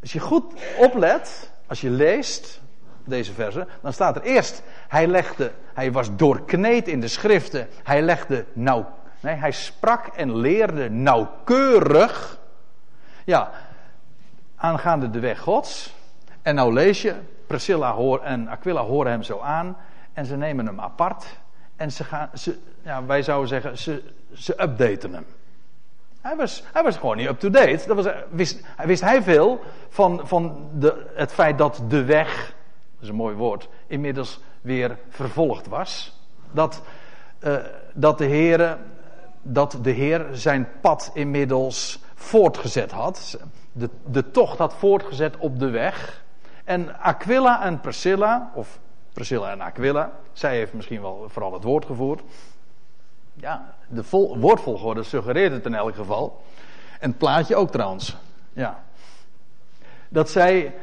Als 0.00 0.12
je 0.12 0.20
goed 0.20 0.44
oplet. 0.78 1.50
Als 1.66 1.80
je 1.80 1.90
leest 1.90 2.60
deze 3.06 3.32
verse, 3.32 3.66
dan 3.80 3.92
staat 3.92 4.16
er 4.16 4.22
eerst, 4.22 4.62
hij 4.88 5.06
legde, 5.06 5.52
hij 5.74 5.92
was 5.92 6.16
doorkneed 6.16 6.88
in 6.88 7.00
de 7.00 7.08
schriften, 7.08 7.68
hij 7.82 8.02
legde 8.02 8.44
nauw, 8.52 8.86
nee, 9.20 9.34
hij 9.34 9.52
sprak 9.52 10.06
en 10.06 10.36
leerde 10.36 10.90
nauwkeurig, 10.90 12.38
ja, 13.24 13.50
aangaande 14.56 15.10
de 15.10 15.20
weg 15.20 15.40
Gods. 15.40 15.94
En 16.42 16.54
nou 16.54 16.72
lees 16.72 17.02
je, 17.02 17.14
Priscilla 17.46 17.92
hoor, 17.92 18.22
en 18.22 18.48
Aquila 18.48 18.80
horen 18.80 19.10
hem 19.10 19.22
zo 19.22 19.40
aan 19.40 19.76
en 20.12 20.26
ze 20.26 20.36
nemen 20.36 20.66
hem 20.66 20.80
apart 20.80 21.26
en 21.76 21.92
ze 21.92 22.04
gaan, 22.04 22.30
ze, 22.34 22.58
ja, 22.82 23.04
wij 23.04 23.22
zouden 23.22 23.48
zeggen, 23.48 23.78
ze, 23.78 24.02
ze 24.34 24.62
updaten 24.62 25.12
hem. 25.12 25.26
Hij 26.20 26.36
was, 26.36 26.62
hij 26.72 26.82
was 26.82 26.96
gewoon 26.96 27.16
niet 27.16 27.28
up-to-date. 27.28 27.86
Dat 27.86 27.96
was, 27.96 28.14
wist, 28.30 28.60
wist 28.84 29.00
hij 29.00 29.22
veel 29.22 29.60
van, 29.88 30.20
van 30.24 30.68
de, 30.72 31.06
het 31.14 31.32
feit 31.32 31.58
dat 31.58 31.82
de 31.88 32.04
weg 32.04 32.54
dat 32.96 33.02
is 33.02 33.08
een 33.08 33.14
mooi 33.14 33.34
woord, 33.34 33.68
inmiddels 33.86 34.40
weer 34.60 34.98
vervolgd 35.08 35.66
was. 35.66 36.20
Dat, 36.52 36.82
uh, 37.40 37.56
dat, 37.94 38.18
de 38.18 38.24
Heer, 38.24 38.78
dat 39.42 39.78
de 39.82 39.90
Heer 39.90 40.26
zijn 40.32 40.68
pad 40.80 41.10
inmiddels 41.14 41.98
voortgezet 42.14 42.90
had. 42.90 43.38
De, 43.72 43.90
de 44.04 44.30
tocht 44.30 44.58
had 44.58 44.74
voortgezet 44.74 45.36
op 45.36 45.58
de 45.58 45.70
weg. 45.70 46.24
En 46.64 47.00
Aquila 47.00 47.64
en 47.64 47.80
Priscilla, 47.80 48.50
of 48.54 48.78
Priscilla 49.12 49.50
en 49.50 49.60
Aquila, 49.60 50.12
zij 50.32 50.56
heeft 50.56 50.72
misschien 50.72 51.00
wel 51.00 51.24
vooral 51.28 51.52
het 51.52 51.64
woord 51.64 51.84
gevoerd. 51.84 52.22
Ja, 53.34 53.74
de 53.88 54.04
vol, 54.04 54.38
woordvolgorde 54.38 55.02
suggereert 55.02 55.52
het 55.52 55.66
in 55.66 55.74
elk 55.74 55.94
geval. 55.94 56.42
En 57.00 57.08
het 57.08 57.18
plaatje 57.18 57.56
ook 57.56 57.70
trouwens. 57.70 58.16
Ja. 58.52 58.82
Dat 60.08 60.30
zij 60.30 60.74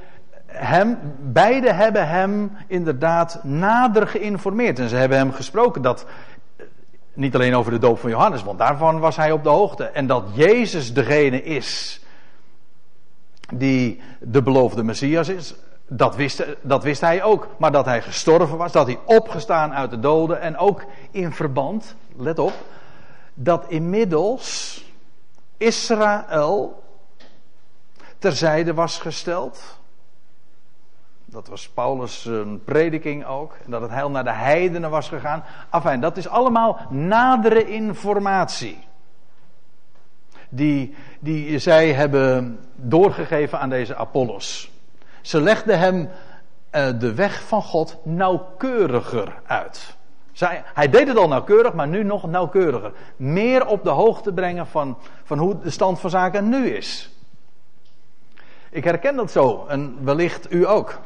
hem, 0.54 0.98
beide 1.20 1.74
hebben 1.74 2.08
hem 2.08 2.52
inderdaad 2.68 3.40
nader 3.44 4.08
geïnformeerd. 4.08 4.80
En 4.80 4.90
ze 4.90 4.96
hebben 4.96 5.18
hem 5.18 5.32
gesproken 5.32 5.82
dat, 5.82 6.06
eh, 6.56 6.66
niet 7.14 7.36
alleen 7.36 7.56
over 7.56 7.72
de 7.72 7.80
doop 7.80 8.00
van 8.00 8.10
Johannes, 8.10 8.44
want 8.44 8.60
daarvan 8.60 9.00
was 9.00 9.16
hij 9.16 9.32
op 9.32 9.44
de 9.44 9.50
hoogte. 9.50 9.84
En 9.84 10.08
dat 10.08 10.24
Jezus 10.34 10.94
degene 10.94 11.44
is 11.44 12.02
die 13.54 14.02
de 14.20 14.42
beloofde 14.42 14.84
Messias 14.84 15.30
is, 15.30 15.56
dat 15.88 16.16
wist, 16.16 16.46
dat 16.62 16.84
wist 16.84 17.02
hij 17.02 17.24
ook. 17.24 17.48
Maar 17.58 17.72
dat 17.72 17.86
hij 17.86 18.02
gestorven 18.02 18.58
was, 18.58 18.72
dat 18.72 18.86
hij 18.86 19.00
opgestaan 19.06 19.74
uit 19.74 19.90
de 19.90 20.00
doden. 20.00 20.42
En 20.42 20.58
ook 20.58 20.86
in 21.12 21.32
verband, 21.32 21.96
let 22.16 22.40
op, 22.40 22.54
dat 23.34 23.66
inmiddels 23.68 24.82
Israël 25.58 26.84
terzijde 28.20 28.74
was 28.74 29.00
gesteld 29.00 29.82
dat 31.34 31.48
was 31.48 31.70
Paulus' 31.70 32.30
prediking 32.66 33.26
ook. 33.26 33.56
Dat 33.66 33.82
het 33.82 33.92
heil 33.92 34.10
naar 34.10 34.24
de 34.24 34.32
heidenen 34.32 34.90
was 34.90 35.10
gegaan. 35.10 35.44
Afijn, 35.70 36.02
dat 36.02 36.18
is 36.18 36.28
allemaal 36.28 36.80
nadere 36.90 37.72
informatie. 37.72 38.88
Die, 40.50 40.96
die 41.20 41.60
zij 41.60 41.94
hebben 41.94 42.60
doorgegeven 42.76 43.60
aan 43.60 43.70
deze 43.70 43.96
Apollos. 43.96 44.72
Ze 45.22 45.42
legden 45.42 45.80
hem 45.80 46.10
uh, 46.72 47.00
de 47.00 47.14
weg 47.14 47.44
van 47.44 47.62
God 47.62 47.98
nauwkeuriger 48.04 49.34
uit. 49.46 49.96
Zij, 50.32 50.64
hij 50.74 50.90
deed 50.90 51.08
het 51.08 51.18
al 51.18 51.28
nauwkeurig, 51.28 51.74
maar 51.74 51.88
nu 51.88 52.04
nog 52.04 52.28
nauwkeuriger. 52.28 52.92
Meer 53.16 53.68
op 53.68 53.84
de 53.84 53.90
hoogte 53.90 54.34
brengen 54.34 54.68
van, 54.68 54.98
van 55.24 55.38
hoe 55.38 55.60
de 55.60 55.70
stand 55.70 56.00
van 56.00 56.10
zaken 56.10 56.50
nu 56.50 56.68
is. 56.68 57.12
Ik 58.70 58.84
herken 58.84 59.16
dat 59.16 59.32
zo 59.32 59.66
en 59.68 59.98
wellicht 60.04 60.52
u 60.52 60.68
ook 60.68 61.00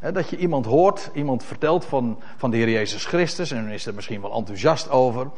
dat 0.00 0.28
je 0.28 0.36
iemand 0.36 0.66
hoort, 0.66 1.10
iemand 1.14 1.44
vertelt 1.44 1.84
van, 1.84 2.20
van 2.36 2.50
de 2.50 2.56
Heer 2.56 2.70
Jezus 2.70 3.04
Christus 3.04 3.50
en 3.50 3.62
dan 3.62 3.72
is 3.72 3.86
er 3.86 3.94
misschien 3.94 4.20
wel 4.20 4.34
enthousiast 4.34 4.90
over. 4.90 5.30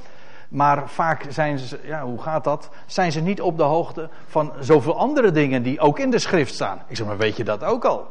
Maar 0.49 0.89
vaak 0.89 1.27
zijn 1.29 1.59
ze, 1.59 1.81
ja, 1.83 2.05
hoe 2.05 2.23
gaat 2.23 2.45
dat? 2.45 2.71
Zijn 2.87 3.13
ze 3.13 3.21
niet 3.21 3.41
op 3.41 3.57
de 3.57 3.63
hoogte 3.63 4.09
van 4.27 4.53
zoveel 4.61 4.99
andere 4.99 5.31
dingen 5.31 5.63
die 5.63 5.81
ook 5.81 5.99
in 5.99 6.11
de 6.11 6.19
schrift 6.19 6.55
staan. 6.55 6.83
Ik 6.87 6.97
zeg 6.97 7.07
maar, 7.07 7.17
weet 7.17 7.37
je 7.37 7.45
dat 7.45 7.65
ook 7.65 7.85
al? 7.85 8.11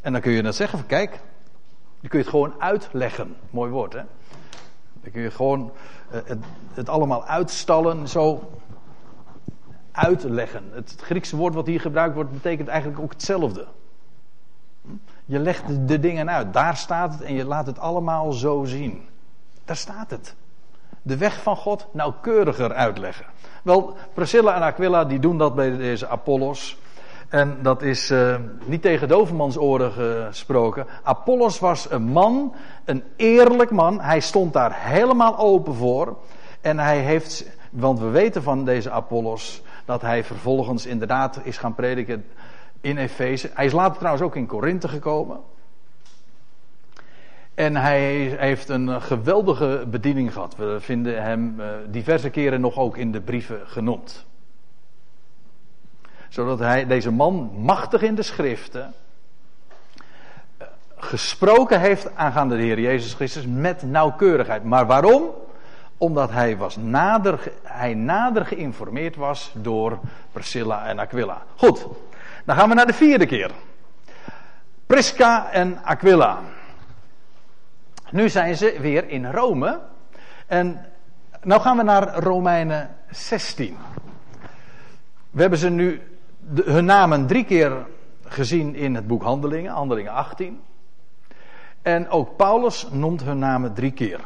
En 0.00 0.12
dan 0.12 0.20
kun 0.20 0.32
je 0.32 0.42
dat 0.42 0.54
zeggen 0.54 0.78
van, 0.78 0.88
kijk, 0.88 1.10
dan 2.00 2.10
kun 2.10 2.18
je 2.18 2.24
het 2.24 2.28
gewoon 2.28 2.54
uitleggen. 2.58 3.36
Mooi 3.50 3.70
woord, 3.70 3.92
hè? 3.92 4.02
Dan 5.02 5.12
kun 5.12 5.22
je 5.22 5.30
gewoon 5.30 5.72
uh, 6.12 6.20
het, 6.24 6.38
het 6.72 6.88
allemaal 6.88 7.24
uitstallen, 7.24 8.08
zo 8.08 8.50
uitleggen. 9.92 10.64
Het 10.72 10.96
Griekse 11.00 11.36
woord 11.36 11.54
wat 11.54 11.66
hier 11.66 11.80
gebruikt 11.80 12.14
wordt, 12.14 12.32
betekent 12.32 12.68
eigenlijk 12.68 13.00
ook 13.00 13.12
hetzelfde. 13.12 13.66
Je 15.28 15.38
legt 15.38 15.88
de 15.88 16.00
dingen 16.00 16.30
uit. 16.30 16.52
Daar 16.52 16.76
staat 16.76 17.12
het 17.12 17.22
en 17.22 17.34
je 17.34 17.44
laat 17.44 17.66
het 17.66 17.78
allemaal 17.78 18.32
zo 18.32 18.64
zien. 18.64 19.08
Daar 19.64 19.76
staat 19.76 20.10
het. 20.10 20.34
De 21.02 21.16
weg 21.16 21.42
van 21.42 21.56
God 21.56 21.86
nauwkeuriger 21.92 22.72
uitleggen. 22.72 23.26
Wel, 23.62 23.96
Priscilla 24.14 24.54
en 24.54 24.62
Aquila 24.62 25.04
die 25.04 25.18
doen 25.18 25.38
dat 25.38 25.54
bij 25.54 25.76
deze 25.76 26.08
Apollos. 26.08 26.78
En 27.28 27.58
dat 27.62 27.82
is 27.82 28.10
uh, 28.10 28.36
niet 28.64 28.82
tegen 28.82 29.08
dovermans 29.08 29.58
oren 29.58 29.92
gesproken. 29.92 30.86
Apollos 31.02 31.58
was 31.58 31.90
een 31.90 32.02
man, 32.02 32.54
een 32.84 33.02
eerlijk 33.16 33.70
man. 33.70 34.00
Hij 34.00 34.20
stond 34.20 34.52
daar 34.52 34.72
helemaal 34.74 35.38
open 35.38 35.74
voor. 35.74 36.16
En 36.60 36.78
hij 36.78 36.98
heeft, 36.98 37.46
want 37.70 37.98
we 37.98 38.08
weten 38.08 38.42
van 38.42 38.64
deze 38.64 38.90
Apollos 38.90 39.62
dat 39.84 40.02
hij 40.02 40.24
vervolgens 40.24 40.86
inderdaad 40.86 41.40
is 41.42 41.58
gaan 41.58 41.74
prediken 41.74 42.24
in 42.80 42.96
Efeze. 42.96 43.50
Hij 43.54 43.64
is 43.64 43.72
later 43.72 43.96
trouwens 43.96 44.24
ook 44.24 44.36
in 44.36 44.46
Korinthe 44.46 44.88
gekomen. 44.88 45.40
En 47.54 47.76
hij 47.76 48.02
heeft 48.38 48.68
een 48.68 49.02
geweldige 49.02 49.84
bediening 49.90 50.32
gehad. 50.32 50.56
We 50.56 50.76
vinden 50.80 51.22
hem 51.22 51.60
uh, 51.60 51.66
diverse 51.88 52.30
keren 52.30 52.60
nog 52.60 52.76
ook 52.76 52.96
in 52.96 53.12
de 53.12 53.20
brieven 53.20 53.60
genoemd 53.64 54.26
zodat 56.28 56.58
hij, 56.58 56.86
deze 56.86 57.10
man, 57.10 57.50
machtig 57.56 58.02
in 58.02 58.14
de 58.14 58.22
schriften, 58.22 58.94
gesproken 60.96 61.80
heeft 61.80 62.16
aangaande 62.16 62.56
de 62.56 62.62
Heer 62.62 62.80
Jezus 62.80 63.14
Christus 63.14 63.46
met 63.46 63.82
nauwkeurigheid. 63.82 64.64
Maar 64.64 64.86
waarom? 64.86 65.22
Omdat 65.96 66.30
hij, 66.30 66.56
was 66.56 66.76
nader, 66.76 67.52
hij 67.62 67.94
nader 67.94 68.46
geïnformeerd 68.46 69.16
was 69.16 69.52
door 69.54 69.98
Priscilla 70.32 70.86
en 70.86 70.98
Aquila. 70.98 71.42
Goed, 71.56 71.86
dan 72.48 72.56
gaan 72.56 72.68
we 72.68 72.74
naar 72.74 72.86
de 72.86 72.92
vierde 72.92 73.26
keer. 73.26 73.50
Prisca 74.86 75.50
en 75.50 75.82
Aquila. 75.82 76.40
Nu 78.10 78.28
zijn 78.28 78.56
ze 78.56 78.76
weer 78.80 79.08
in 79.08 79.30
Rome. 79.30 79.80
En 80.46 80.86
nou 81.42 81.60
gaan 81.60 81.76
we 81.76 81.82
naar 81.82 82.14
Romeinen 82.18 82.96
16. 83.10 83.76
We 85.30 85.40
hebben 85.40 85.58
ze 85.58 85.70
nu 85.70 86.02
hun 86.54 86.84
namen 86.84 87.26
drie 87.26 87.44
keer 87.44 87.86
gezien 88.24 88.74
in 88.74 88.94
het 88.94 89.06
boek 89.06 89.22
Handelingen, 89.22 89.72
Handelingen 89.72 90.12
18. 90.12 90.60
En 91.82 92.08
ook 92.08 92.36
Paulus 92.36 92.88
noemt 92.90 93.22
hun 93.22 93.38
namen 93.38 93.74
drie 93.74 93.92
keer. 93.92 94.20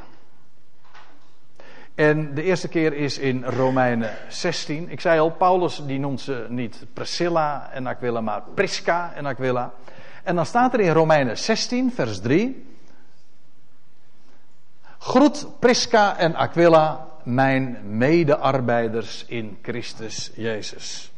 En 1.94 2.34
de 2.34 2.42
eerste 2.42 2.68
keer 2.68 2.92
is 2.92 3.18
in 3.18 3.44
Romeinen 3.44 4.10
16. 4.28 4.90
Ik 4.90 5.00
zei 5.00 5.20
al, 5.20 5.30
Paulus 5.30 5.82
die 5.86 5.98
noemt 5.98 6.20
ze 6.20 6.46
niet 6.48 6.86
Priscilla 6.92 7.70
en 7.72 7.86
Aquila, 7.86 8.20
maar 8.20 8.42
Prisca 8.54 9.12
en 9.14 9.26
Aquila. 9.26 9.72
En 10.22 10.34
dan 10.34 10.46
staat 10.46 10.72
er 10.72 10.80
in 10.80 10.92
Romeinen 10.92 11.38
16, 11.38 11.92
vers 11.92 12.20
3. 12.20 12.66
Groet 14.98 15.46
Prisca 15.58 16.16
en 16.16 16.34
Aquila, 16.34 17.06
mijn 17.22 17.78
medearbeiders 17.96 19.24
in 19.24 19.58
Christus 19.62 20.30
Jezus. 20.34 21.12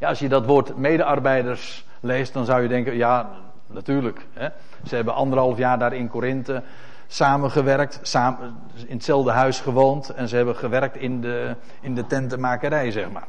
Ja, 0.00 0.08
als 0.08 0.18
je 0.18 0.28
dat 0.28 0.46
woord 0.46 0.76
medearbeiders 0.76 1.84
leest, 2.00 2.32
dan 2.32 2.44
zou 2.44 2.62
je 2.62 2.68
denken, 2.68 2.96
ja, 2.96 3.30
natuurlijk. 3.66 4.26
Hè. 4.32 4.48
Ze 4.86 4.94
hebben 4.94 5.14
anderhalf 5.14 5.58
jaar 5.58 5.78
daar 5.78 5.94
in 5.94 6.08
Korinthe 6.08 6.62
samengewerkt, 7.06 7.98
samen, 8.02 8.56
in 8.86 8.96
hetzelfde 8.96 9.30
huis 9.30 9.60
gewoond 9.60 10.10
en 10.10 10.28
ze 10.28 10.36
hebben 10.36 10.56
gewerkt 10.56 10.96
in 10.96 11.20
de, 11.20 11.56
in 11.80 11.94
de 11.94 12.06
tentenmakerij, 12.06 12.90
zeg 12.90 13.10
maar. 13.10 13.28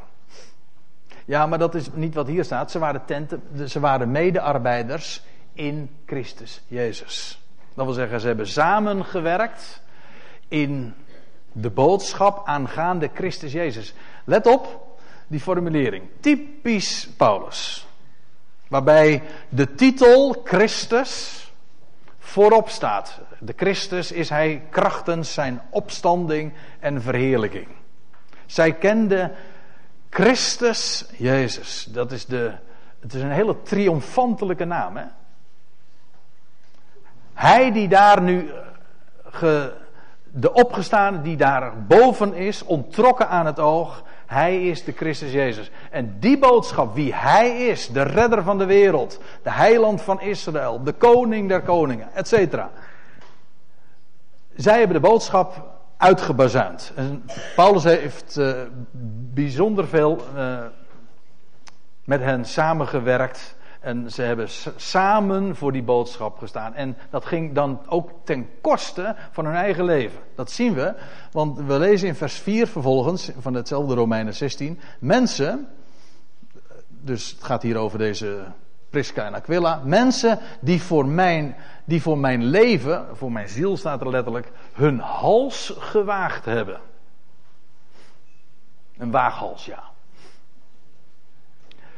Ja, 1.26 1.46
maar 1.46 1.60
dat 1.60 1.76
is 1.76 1.90
niet 1.94 2.14
wat 2.14 2.28
hier 2.28 2.44
staat. 2.44 2.72
Ze 2.72 2.80
waren, 2.80 3.06
tenten, 3.06 3.70
ze 3.70 3.80
waren 3.80 4.12
medearbeiders 4.12 5.24
in 5.54 5.90
Christus 6.06 6.62
Jezus. 6.68 7.42
Dat 7.74 7.86
wil 7.86 7.94
zeggen, 7.94 8.20
ze 8.20 8.28
hebben 8.28 8.48
samengewerkt 8.48 9.82
in 10.48 10.94
de 11.52 11.70
boodschap 11.70 12.48
aangaande 12.48 13.10
Christus 13.14 13.52
Jezus. 13.52 13.94
Let 14.24 14.48
op, 14.48 14.88
die 15.28 15.40
formulering. 15.40 16.04
Typisch 16.20 17.10
Paulus. 17.18 17.88
Waarbij 18.68 19.24
de 19.50 19.76
titel 19.76 20.42
Christus 20.44 21.47
voorop 22.28 22.70
staat. 22.70 23.20
De 23.40 23.54
Christus 23.56 24.12
is 24.12 24.30
hij 24.30 24.64
krachtens 24.70 25.34
zijn 25.34 25.62
opstanding 25.70 26.54
en 26.80 27.02
verheerlijking. 27.02 27.68
Zij 28.46 28.74
kende 28.74 29.32
Christus 30.10 31.06
Jezus. 31.18 31.88
Dat 31.90 32.12
is 32.12 32.26
de, 32.26 32.52
het 33.00 33.14
is 33.14 33.22
een 33.22 33.32
hele 33.32 33.62
triomfantelijke 33.62 34.66
naam. 34.66 34.98
Hè? 34.98 35.06
Hij 37.34 37.72
die 37.72 37.88
daar 37.88 38.22
nu 38.22 38.52
ge, 39.24 39.74
de 40.24 40.54
opgestaande 40.54 41.22
die 41.22 41.38
daar 41.38 41.84
boven 41.86 42.34
is, 42.34 42.64
ontrokken 42.64 43.30
aan 43.30 43.46
het 43.46 43.60
oog, 43.60 44.04
hij 44.28 44.68
is 44.68 44.84
de 44.84 44.92
Christus 44.92 45.32
Jezus. 45.32 45.72
En 45.92 46.16
die 46.20 46.38
boodschap, 46.38 46.96
wie 46.96 47.16
Hij 47.16 47.68
is, 47.68 47.88
de 47.88 48.02
redder 48.02 48.44
van 48.44 48.58
de 48.58 48.66
wereld, 48.66 49.20
de 49.44 49.52
heiland 49.52 50.02
van 50.02 50.22
Israël, 50.22 50.84
de 50.84 50.94
koning 50.94 51.50
der 51.50 51.62
koningen, 51.62 52.10
etc. 52.14 52.64
Zij 54.56 54.78
hebben 54.78 55.02
de 55.02 55.08
boodschap 55.08 55.76
uitgebazuind. 55.98 56.92
En 56.96 57.26
Paulus 57.56 57.84
heeft 57.84 58.38
uh, 58.38 58.62
bijzonder 59.34 59.88
veel 59.88 60.26
uh, 60.36 60.60
met 62.04 62.22
hen 62.22 62.46
samengewerkt. 62.46 63.56
En 63.80 64.12
ze 64.12 64.22
hebben 64.22 64.48
samen 64.76 65.56
voor 65.56 65.72
die 65.72 65.84
boodschap 65.84 66.38
gestaan. 66.38 66.74
En 66.74 66.98
dat 67.10 67.26
ging 67.26 67.54
dan 67.54 67.80
ook 67.88 68.12
ten 68.24 68.50
koste 68.62 69.16
van 69.32 69.46
hun 69.46 69.56
eigen 69.56 69.86
leven. 69.86 70.20
Dat 70.36 70.52
zien 70.52 70.74
we, 70.74 70.94
want 71.32 71.60
we 71.60 71.80
lezen 71.80 72.08
in 72.08 72.16
vers 72.16 72.36
4 72.36 72.68
vervolgens 72.68 73.32
van 73.40 73.54
hetzelfde 73.54 73.96
Romeinen 73.96 74.34
16. 74.34 74.80
Mensen, 75.00 75.68
dus 76.88 77.30
het 77.32 77.44
gaat 77.44 77.62
hier 77.62 77.78
over 77.78 77.98
deze 77.98 78.46
Prisca 78.90 79.26
en 79.26 79.34
Aquila. 79.34 79.82
Mensen 79.84 80.40
die 80.60 80.82
voor 80.82 81.06
mijn, 81.06 81.56
die 81.86 82.02
voor 82.02 82.18
mijn 82.18 82.44
leven, 82.44 83.06
voor 83.14 83.32
mijn 83.32 83.50
ziel 83.50 83.78
staat 83.78 84.02
er 84.02 84.10
letterlijk, 84.10 84.52
hun 84.74 85.00
hals 85.00 85.74
gewaagd 85.78 86.46
hebben. 86.46 86.80
Een 88.98 89.12
waaghals, 89.12 89.66
ja. 89.66 89.84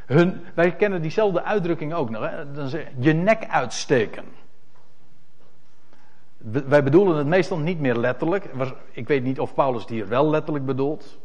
Hun, 0.10 0.42
wij 0.54 0.72
kennen 0.72 1.02
diezelfde 1.02 1.44
uitdrukking 1.44 1.94
ook 1.94 2.10
nog. 2.10 2.30
Hè? 2.30 2.52
Dan 2.52 2.68
zeg 2.68 2.84
je, 2.84 2.90
je 2.98 3.14
nek 3.14 3.48
uitsteken. 3.48 4.24
Wij 6.68 6.84
bedoelen 6.84 7.18
het 7.18 7.28
meestal 7.28 7.58
niet 7.58 7.80
meer 7.80 7.96
letterlijk. 7.96 8.46
Ik 8.92 9.08
weet 9.08 9.24
niet 9.24 9.40
of 9.40 9.54
Paulus 9.54 9.82
het 9.82 9.90
hier 9.90 10.08
wel 10.08 10.30
letterlijk 10.30 10.66
bedoelt. 10.66 11.18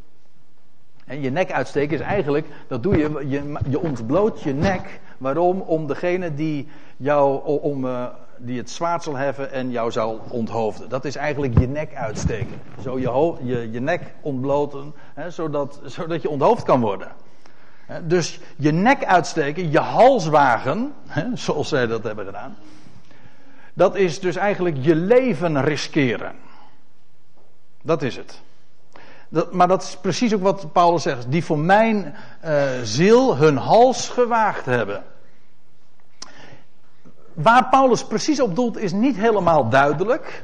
Je 1.05 1.29
nek 1.29 1.51
uitsteken 1.51 1.95
is 1.95 2.01
eigenlijk, 2.03 2.47
dat 2.67 2.83
doe 2.83 2.97
je, 2.97 3.23
je, 3.27 3.59
je 3.69 3.79
ontbloot 3.79 4.41
je 4.41 4.53
nek. 4.53 4.99
Waarom? 5.17 5.61
Om 5.61 5.87
degene 5.87 6.33
die 6.33 6.67
jou, 6.97 7.45
om, 7.61 7.85
uh, 7.85 8.05
die 8.37 8.57
het 8.57 8.69
zwaard 8.69 9.03
zal 9.03 9.15
heffen 9.15 9.51
en 9.51 9.71
jou 9.71 9.91
zal 9.91 10.19
onthoofden. 10.29 10.89
Dat 10.89 11.05
is 11.05 11.15
eigenlijk 11.15 11.59
je 11.59 11.67
nek 11.67 11.95
uitsteken. 11.95 12.61
Zo 12.81 12.99
je, 12.99 13.35
je, 13.43 13.71
je 13.71 13.79
nek 13.79 14.13
ontbloten, 14.21 14.93
hè, 15.13 15.29
zodat, 15.29 15.79
zodat 15.83 16.21
je 16.21 16.29
onthoofd 16.29 16.63
kan 16.63 16.81
worden. 16.81 17.07
Dus 18.03 18.39
je 18.55 18.71
nek 18.71 19.05
uitsteken, 19.05 19.71
je 19.71 19.79
hals 19.79 20.27
wagen, 20.27 20.93
zoals 21.33 21.69
zij 21.69 21.87
dat 21.87 22.03
hebben 22.03 22.25
gedaan. 22.25 22.55
Dat 23.73 23.95
is 23.95 24.19
dus 24.19 24.35
eigenlijk 24.35 24.77
je 24.79 24.95
leven 24.95 25.63
riskeren. 25.63 26.35
Dat 27.81 28.01
is 28.01 28.15
het. 28.15 28.41
Maar 29.51 29.67
dat 29.67 29.83
is 29.83 29.97
precies 30.01 30.33
ook 30.33 30.41
wat 30.41 30.71
Paulus 30.71 31.03
zegt. 31.03 31.31
Die 31.31 31.45
voor 31.45 31.59
mijn 31.59 32.15
uh, 32.45 32.63
ziel 32.83 33.37
hun 33.37 33.57
hals 33.57 34.09
gewaagd 34.09 34.65
hebben. 34.65 35.03
Waar 37.33 37.69
Paulus 37.69 38.05
precies 38.05 38.41
op 38.41 38.55
doelt 38.55 38.77
is 38.77 38.91
niet 38.91 39.15
helemaal 39.15 39.69
duidelijk. 39.69 40.43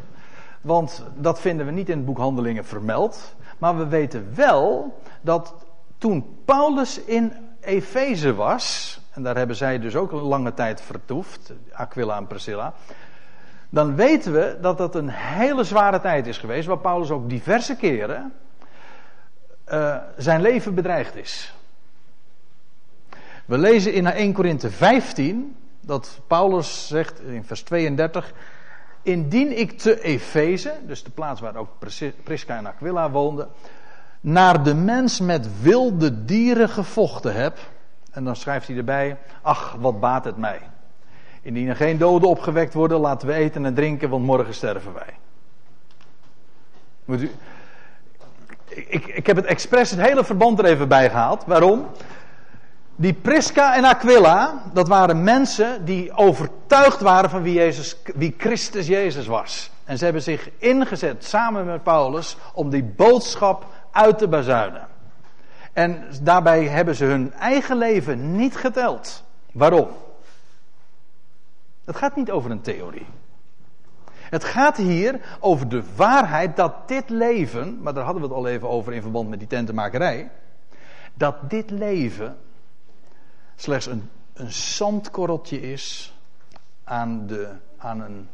Want 0.61 1.03
dat 1.15 1.39
vinden 1.39 1.65
we 1.65 1.71
niet 1.71 1.89
in 1.89 1.97
het 1.97 2.05
boek 2.05 2.17
Handelingen 2.17 2.65
vermeld. 2.65 3.35
Maar 3.57 3.77
we 3.77 3.87
weten 3.87 4.31
wel 4.35 4.97
dat 5.21 5.53
toen 6.01 6.43
Paulus 6.45 6.99
in 6.99 7.33
Efeze 7.59 8.35
was, 8.35 8.99
en 9.11 9.23
daar 9.23 9.37
hebben 9.37 9.55
zij 9.55 9.79
dus 9.79 9.95
ook 9.95 10.11
een 10.11 10.19
lange 10.19 10.53
tijd 10.53 10.81
vertoefd, 10.81 11.53
Aquila 11.71 12.17
en 12.17 12.27
Priscilla, 12.27 12.73
dan 13.69 13.95
weten 13.95 14.33
we 14.33 14.57
dat 14.61 14.77
dat 14.77 14.95
een 14.95 15.09
hele 15.09 15.63
zware 15.63 16.01
tijd 16.01 16.27
is 16.27 16.37
geweest, 16.37 16.67
waar 16.67 16.77
Paulus 16.77 17.09
ook 17.09 17.29
diverse 17.29 17.75
keren 17.75 18.33
uh, 19.71 19.97
zijn 20.17 20.41
leven 20.41 20.75
bedreigd 20.75 21.15
is. 21.15 21.53
We 23.45 23.57
lezen 23.57 23.93
in 23.93 24.05
1 24.05 24.33
Korinthe 24.33 24.71
15 24.71 25.55
dat 25.79 26.19
Paulus 26.27 26.87
zegt 26.87 27.21
in 27.21 27.43
vers 27.43 27.61
32: 27.61 28.33
Indien 29.01 29.57
ik 29.59 29.79
te 29.79 30.01
Efeze, 30.01 30.73
dus 30.85 31.03
de 31.03 31.11
plaats 31.11 31.41
waar 31.41 31.55
ook 31.55 31.69
Prisca 32.23 32.57
en 32.57 32.67
Aquila 32.67 33.11
woonden, 33.11 33.47
naar 34.21 34.63
de 34.63 34.75
mens 34.75 35.19
met 35.19 35.61
wilde 35.61 36.25
dieren 36.25 36.69
gevochten 36.69 37.35
heb. 37.35 37.57
En 38.11 38.23
dan 38.23 38.35
schrijft 38.35 38.67
hij 38.67 38.77
erbij: 38.77 39.17
Ach, 39.41 39.75
wat 39.79 39.99
baat 39.99 40.25
het 40.25 40.37
mij. 40.37 40.59
Indien 41.41 41.67
er 41.67 41.75
geen 41.75 41.97
doden 41.97 42.29
opgewekt 42.29 42.73
worden, 42.73 42.99
laten 42.99 43.27
we 43.27 43.33
eten 43.33 43.65
en 43.65 43.73
drinken, 43.73 44.09
want 44.09 44.25
morgen 44.25 44.53
sterven 44.53 44.93
wij. 44.93 45.17
Moet 47.05 47.21
ik, 48.67 49.05
ik 49.05 49.27
heb 49.27 49.35
het 49.35 49.45
expres 49.45 49.91
het 49.91 50.01
hele 50.01 50.23
verband 50.23 50.59
er 50.59 50.65
even 50.65 50.87
bij 50.87 51.09
gehaald. 51.09 51.43
Waarom? 51.45 51.85
Die 52.95 53.13
Prisca 53.13 53.75
en 53.75 53.85
Aquila, 53.85 54.61
dat 54.73 54.87
waren 54.87 55.23
mensen 55.23 55.85
die 55.85 56.13
overtuigd 56.13 57.01
waren 57.01 57.29
van 57.29 57.41
wie, 57.41 57.53
Jezus, 57.53 57.97
wie 58.15 58.35
Christus 58.37 58.87
Jezus 58.87 59.27
was. 59.27 59.71
En 59.83 59.97
ze 59.97 60.03
hebben 60.03 60.21
zich 60.21 60.49
ingezet 60.57 61.25
samen 61.25 61.65
met 61.65 61.83
Paulus 61.83 62.37
om 62.53 62.69
die 62.69 62.83
boodschap 62.83 63.65
uit 63.91 64.17
te 64.17 64.27
bazuinen. 64.27 64.87
En 65.73 66.03
daarbij 66.21 66.63
hebben 66.67 66.95
ze 66.95 67.05
hun 67.05 67.33
eigen 67.33 67.77
leven 67.77 68.35
niet 68.35 68.55
geteld. 68.55 69.23
Waarom? 69.51 69.87
Het 71.85 71.95
gaat 71.95 72.15
niet 72.15 72.31
over 72.31 72.51
een 72.51 72.61
theorie. 72.61 73.05
Het 74.13 74.43
gaat 74.43 74.77
hier 74.77 75.37
over 75.39 75.67
de 75.67 75.83
waarheid 75.95 76.55
dat 76.55 76.87
dit 76.87 77.09
leven, 77.09 77.81
maar 77.81 77.93
daar 77.93 78.03
hadden 78.03 78.21
we 78.21 78.27
het 78.27 78.37
al 78.37 78.47
even 78.47 78.69
over 78.69 78.93
in 78.93 79.01
verband 79.01 79.29
met 79.29 79.39
die 79.39 79.47
tentenmakerij, 79.47 80.31
dat 81.13 81.49
dit 81.49 81.69
leven 81.69 82.37
slechts 83.55 83.85
een, 83.85 84.09
een 84.33 84.51
zandkorreltje 84.51 85.61
is 85.61 86.15
aan, 86.83 87.27
de, 87.27 87.49
aan 87.77 88.01
een, 88.01 88.29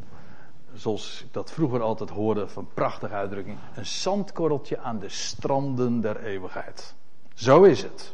zoals 0.78 1.22
ik 1.22 1.34
dat 1.34 1.52
vroeger 1.52 1.82
altijd 1.82 2.10
hoorde 2.10 2.48
van 2.48 2.68
prachtige 2.74 3.14
uitdrukking, 3.14 3.58
een 3.76 3.86
zandkorreltje 3.86 4.80
aan 4.80 5.00
de 5.00 5.10
stranden 5.10 6.02
der 6.02 6.24
eeuwigheid. 6.24 6.94
Zo 7.34 7.64
is 7.64 7.82
het. 7.82 8.14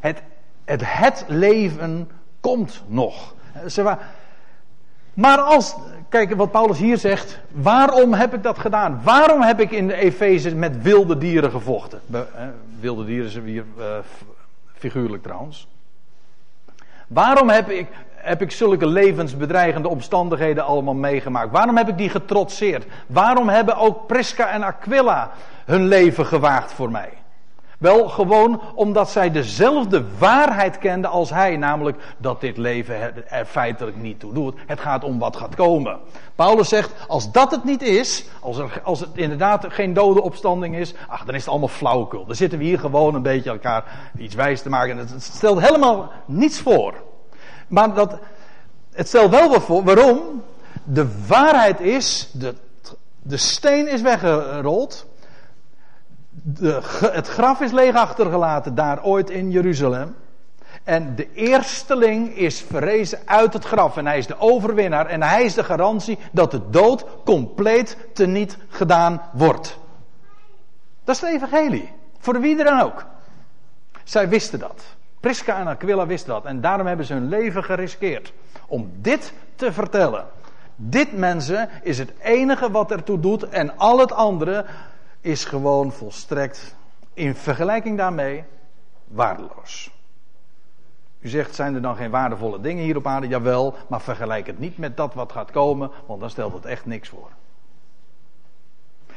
Het, 0.00 0.22
het, 0.64 0.80
het 0.84 1.24
leven 1.28 2.10
komt 2.40 2.82
nog. 2.86 3.34
Maar 5.14 5.38
als, 5.38 5.76
kijk 6.08 6.34
wat 6.34 6.50
Paulus 6.50 6.78
hier 6.78 6.98
zegt, 6.98 7.40
waarom 7.52 8.12
heb 8.12 8.34
ik 8.34 8.42
dat 8.42 8.58
gedaan? 8.58 9.00
Waarom 9.02 9.42
heb 9.42 9.60
ik 9.60 9.70
in 9.70 9.86
de 9.86 9.94
Efeze 9.94 10.54
met 10.54 10.82
wilde 10.82 11.18
dieren 11.18 11.50
gevochten? 11.50 12.00
wilde 12.80 13.04
dieren 13.04 13.30
zijn 13.30 13.44
hier 13.44 13.64
uh, 13.78 13.98
figuurlijk 14.72 15.22
trouwens. 15.22 15.68
Waarom 17.06 17.48
heb 17.48 17.70
ik, 17.70 17.88
heb 18.24 18.42
ik 18.42 18.50
zulke 18.50 18.86
levensbedreigende 18.86 19.88
omstandigheden 19.88 20.64
allemaal 20.64 20.94
meegemaakt? 20.94 21.52
Waarom 21.52 21.76
heb 21.76 21.88
ik 21.88 21.98
die 21.98 22.08
getrotseerd? 22.08 22.86
Waarom 23.06 23.48
hebben 23.48 23.76
ook 23.76 24.06
Prisca 24.06 24.50
en 24.50 24.62
Aquila 24.62 25.30
hun 25.64 25.88
leven 25.88 26.26
gewaagd 26.26 26.72
voor 26.72 26.90
mij? 26.90 27.10
Wel 27.78 28.08
gewoon 28.08 28.60
omdat 28.74 29.10
zij 29.10 29.30
dezelfde 29.30 30.04
waarheid 30.18 30.78
kenden 30.78 31.10
als 31.10 31.30
hij, 31.30 31.56
namelijk 31.56 32.14
dat 32.18 32.40
dit 32.40 32.56
leven 32.56 33.30
er 33.30 33.44
feitelijk 33.44 33.96
niet 33.96 34.20
toe 34.20 34.32
doet. 34.32 34.54
Het 34.66 34.80
gaat 34.80 35.04
om 35.04 35.18
wat 35.18 35.36
gaat 35.36 35.54
komen. 35.54 35.98
Paulus 36.34 36.68
zegt, 36.68 36.92
als 37.08 37.32
dat 37.32 37.50
het 37.50 37.64
niet 37.64 37.82
is, 37.82 38.24
als, 38.40 38.58
als 38.82 39.00
het 39.00 39.10
inderdaad 39.14 39.66
geen 39.68 39.92
dode 39.92 40.22
opstanding 40.22 40.76
is, 40.76 40.94
ach, 41.08 41.24
dan 41.24 41.34
is 41.34 41.40
het 41.40 41.50
allemaal 41.50 41.68
flauwekul. 41.68 42.26
Dan 42.26 42.36
zitten 42.36 42.58
we 42.58 42.64
hier 42.64 42.78
gewoon 42.78 43.14
een 43.14 43.22
beetje 43.22 43.50
elkaar 43.50 44.10
iets 44.18 44.34
wijs 44.34 44.62
te 44.62 44.68
maken. 44.68 44.96
Het, 44.96 45.22
stelt 45.22 45.60
helemaal 45.60 46.12
niets 46.26 46.60
voor. 46.60 46.94
Maar 47.68 47.94
dat, 47.94 48.18
het 48.92 49.08
stelt 49.08 49.30
wel 49.30 49.60
voor. 49.60 49.84
Waarom? 49.84 50.42
De 50.84 51.26
waarheid 51.26 51.80
is, 51.80 52.30
de, 52.32 52.54
de 53.22 53.36
steen 53.36 53.88
is 53.88 54.00
weggerold 54.00 55.06
de, 56.42 56.80
het 57.12 57.28
graf 57.28 57.60
is 57.60 57.70
leeg 57.70 57.94
achtergelaten 57.94 58.74
daar 58.74 59.04
ooit 59.04 59.30
in 59.30 59.50
Jeruzalem. 59.50 60.16
En 60.84 61.14
de 61.14 61.32
eersteling 61.32 62.36
is 62.36 62.60
verrezen 62.60 63.18
uit 63.24 63.52
het 63.52 63.64
graf. 63.64 63.96
En 63.96 64.06
hij 64.06 64.18
is 64.18 64.26
de 64.26 64.38
overwinnaar. 64.38 65.06
En 65.06 65.22
hij 65.22 65.44
is 65.44 65.54
de 65.54 65.64
garantie 65.64 66.18
dat 66.32 66.50
de 66.50 66.70
dood 66.70 67.04
compleet 67.24 67.96
teniet 68.12 68.56
gedaan 68.68 69.22
wordt. 69.32 69.78
Dat 71.04 71.14
is 71.14 71.20
het 71.20 71.30
evangelie. 71.30 71.92
Voor 72.18 72.40
wie 72.40 72.56
dan 72.56 72.80
ook. 72.80 73.04
Zij 74.04 74.28
wisten 74.28 74.58
dat. 74.58 74.82
Prisca 75.24 75.58
en 75.58 75.66
Aquila 75.66 76.06
wisten 76.06 76.32
dat. 76.32 76.44
En 76.44 76.60
daarom 76.60 76.86
hebben 76.86 77.06
ze 77.06 77.12
hun 77.12 77.28
leven 77.28 77.64
geriskeerd. 77.64 78.32
Om 78.66 78.90
dit 78.94 79.32
te 79.56 79.72
vertellen. 79.72 80.26
Dit 80.76 81.16
mensen 81.16 81.68
is 81.82 81.98
het 81.98 82.12
enige 82.22 82.70
wat 82.70 82.90
ertoe 82.90 83.20
doet. 83.20 83.48
En 83.48 83.78
al 83.78 83.98
het 83.98 84.12
andere 84.12 84.64
is 85.20 85.44
gewoon 85.44 85.92
volstrekt 85.92 86.76
in 87.14 87.34
vergelijking 87.34 87.98
daarmee 87.98 88.44
waardeloos. 89.04 89.90
U 91.20 91.28
zegt, 91.28 91.54
zijn 91.54 91.74
er 91.74 91.82
dan 91.82 91.96
geen 91.96 92.10
waardevolle 92.10 92.60
dingen 92.60 92.84
hier 92.84 92.96
op 92.96 93.06
aarde? 93.06 93.28
Jawel, 93.28 93.74
maar 93.88 94.00
vergelijk 94.00 94.46
het 94.46 94.58
niet 94.58 94.78
met 94.78 94.96
dat 94.96 95.14
wat 95.14 95.32
gaat 95.32 95.50
komen, 95.50 95.90
want 96.06 96.20
dan 96.20 96.30
stelt 96.30 96.52
het 96.52 96.64
echt 96.64 96.86
niks 96.86 97.08
voor. 97.08 97.30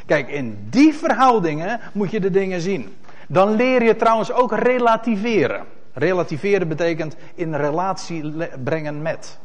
Kijk, 0.06 0.30
in 0.30 0.68
die 0.70 0.94
verhoudingen 0.94 1.80
moet 1.94 2.12
je 2.12 2.20
de 2.20 2.32
dingen 2.32 2.62
zien. 2.62 2.96
Dan 3.28 3.56
leer 3.56 3.84
je 3.84 3.96
trouwens 3.96 4.32
ook 4.32 4.52
relativeren. 4.52 5.76
Relativeren 5.98 6.68
betekent 6.68 7.16
in 7.36 7.56
relatie 7.56 8.48
brengen 8.64 9.02
met. 9.02 9.40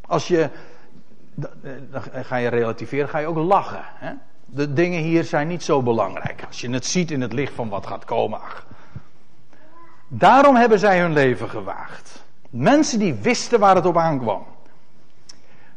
Als 0.00 0.28
je 0.28 0.50
dan 1.90 2.02
ga 2.24 2.36
je 2.36 2.48
relativeren, 2.48 3.08
ga 3.08 3.18
je 3.18 3.26
ook 3.26 3.36
lachen. 3.36 3.82
Hè? 3.84 4.12
De 4.44 4.72
dingen 4.72 5.02
hier 5.02 5.24
zijn 5.24 5.48
niet 5.48 5.62
zo 5.62 5.82
belangrijk. 5.82 6.44
Als 6.46 6.60
je 6.60 6.70
het 6.70 6.86
ziet 6.86 7.10
in 7.10 7.20
het 7.20 7.32
licht 7.32 7.52
van 7.54 7.68
wat 7.68 7.86
gaat 7.86 8.04
komen. 8.04 8.40
Daarom 10.08 10.56
hebben 10.56 10.78
zij 10.78 11.00
hun 11.00 11.12
leven 11.12 11.48
gewaagd. 11.48 12.24
Mensen 12.50 12.98
die 12.98 13.14
wisten 13.14 13.60
waar 13.60 13.74
het 13.74 13.86
op 13.86 13.96
aankwam. 13.96 14.46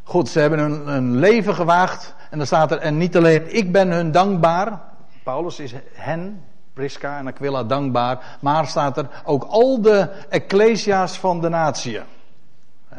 Goed, 0.04 0.30
ze 0.30 0.40
hebben 0.40 0.60
hun, 0.60 0.88
hun 0.88 1.16
leven 1.16 1.56
gewaagd. 1.56 2.16
En 2.30 2.38
dan 2.38 2.48
staat 2.48 2.72
er, 2.72 2.78
en 2.78 2.98
niet 2.98 3.18
alleen 3.18 3.56
ik 3.56 3.72
ben 3.72 3.92
hun 3.92 4.12
dankbaar. 4.12 4.82
Paulus 5.24 5.60
is 5.60 5.74
hen, 5.94 6.44
Prisca 6.74 7.18
en 7.18 7.28
Aquila 7.28 7.64
dankbaar. 7.64 8.38
Maar 8.40 8.68
staat 8.68 8.98
er 8.98 9.08
ook 9.24 9.44
al 9.44 9.82
de 9.82 10.10
ecclesia's 10.30 11.20
van 11.20 11.42
de 11.42 11.50
natie. 11.50 12.00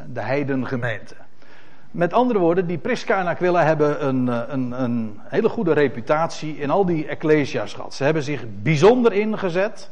De 0.06 0.20
heidengemeente. 0.20 1.14
Met 1.90 2.12
andere 2.12 2.38
woorden, 2.38 2.66
die 2.66 2.78
Prisca 2.78 3.18
en 3.18 3.26
Aquila 3.26 3.64
hebben 3.64 4.06
een, 4.06 4.28
eh, 4.28 4.40
een, 4.46 4.82
een 4.82 5.20
hele 5.22 5.48
goede 5.48 5.72
reputatie 5.72 6.58
in 6.58 6.70
al 6.70 6.84
die 6.84 7.06
ecclesia's 7.06 7.74
gehad. 7.74 7.94
Ze 7.94 8.04
hebben 8.04 8.22
zich 8.22 8.44
bijzonder 8.62 9.12
ingezet 9.12 9.90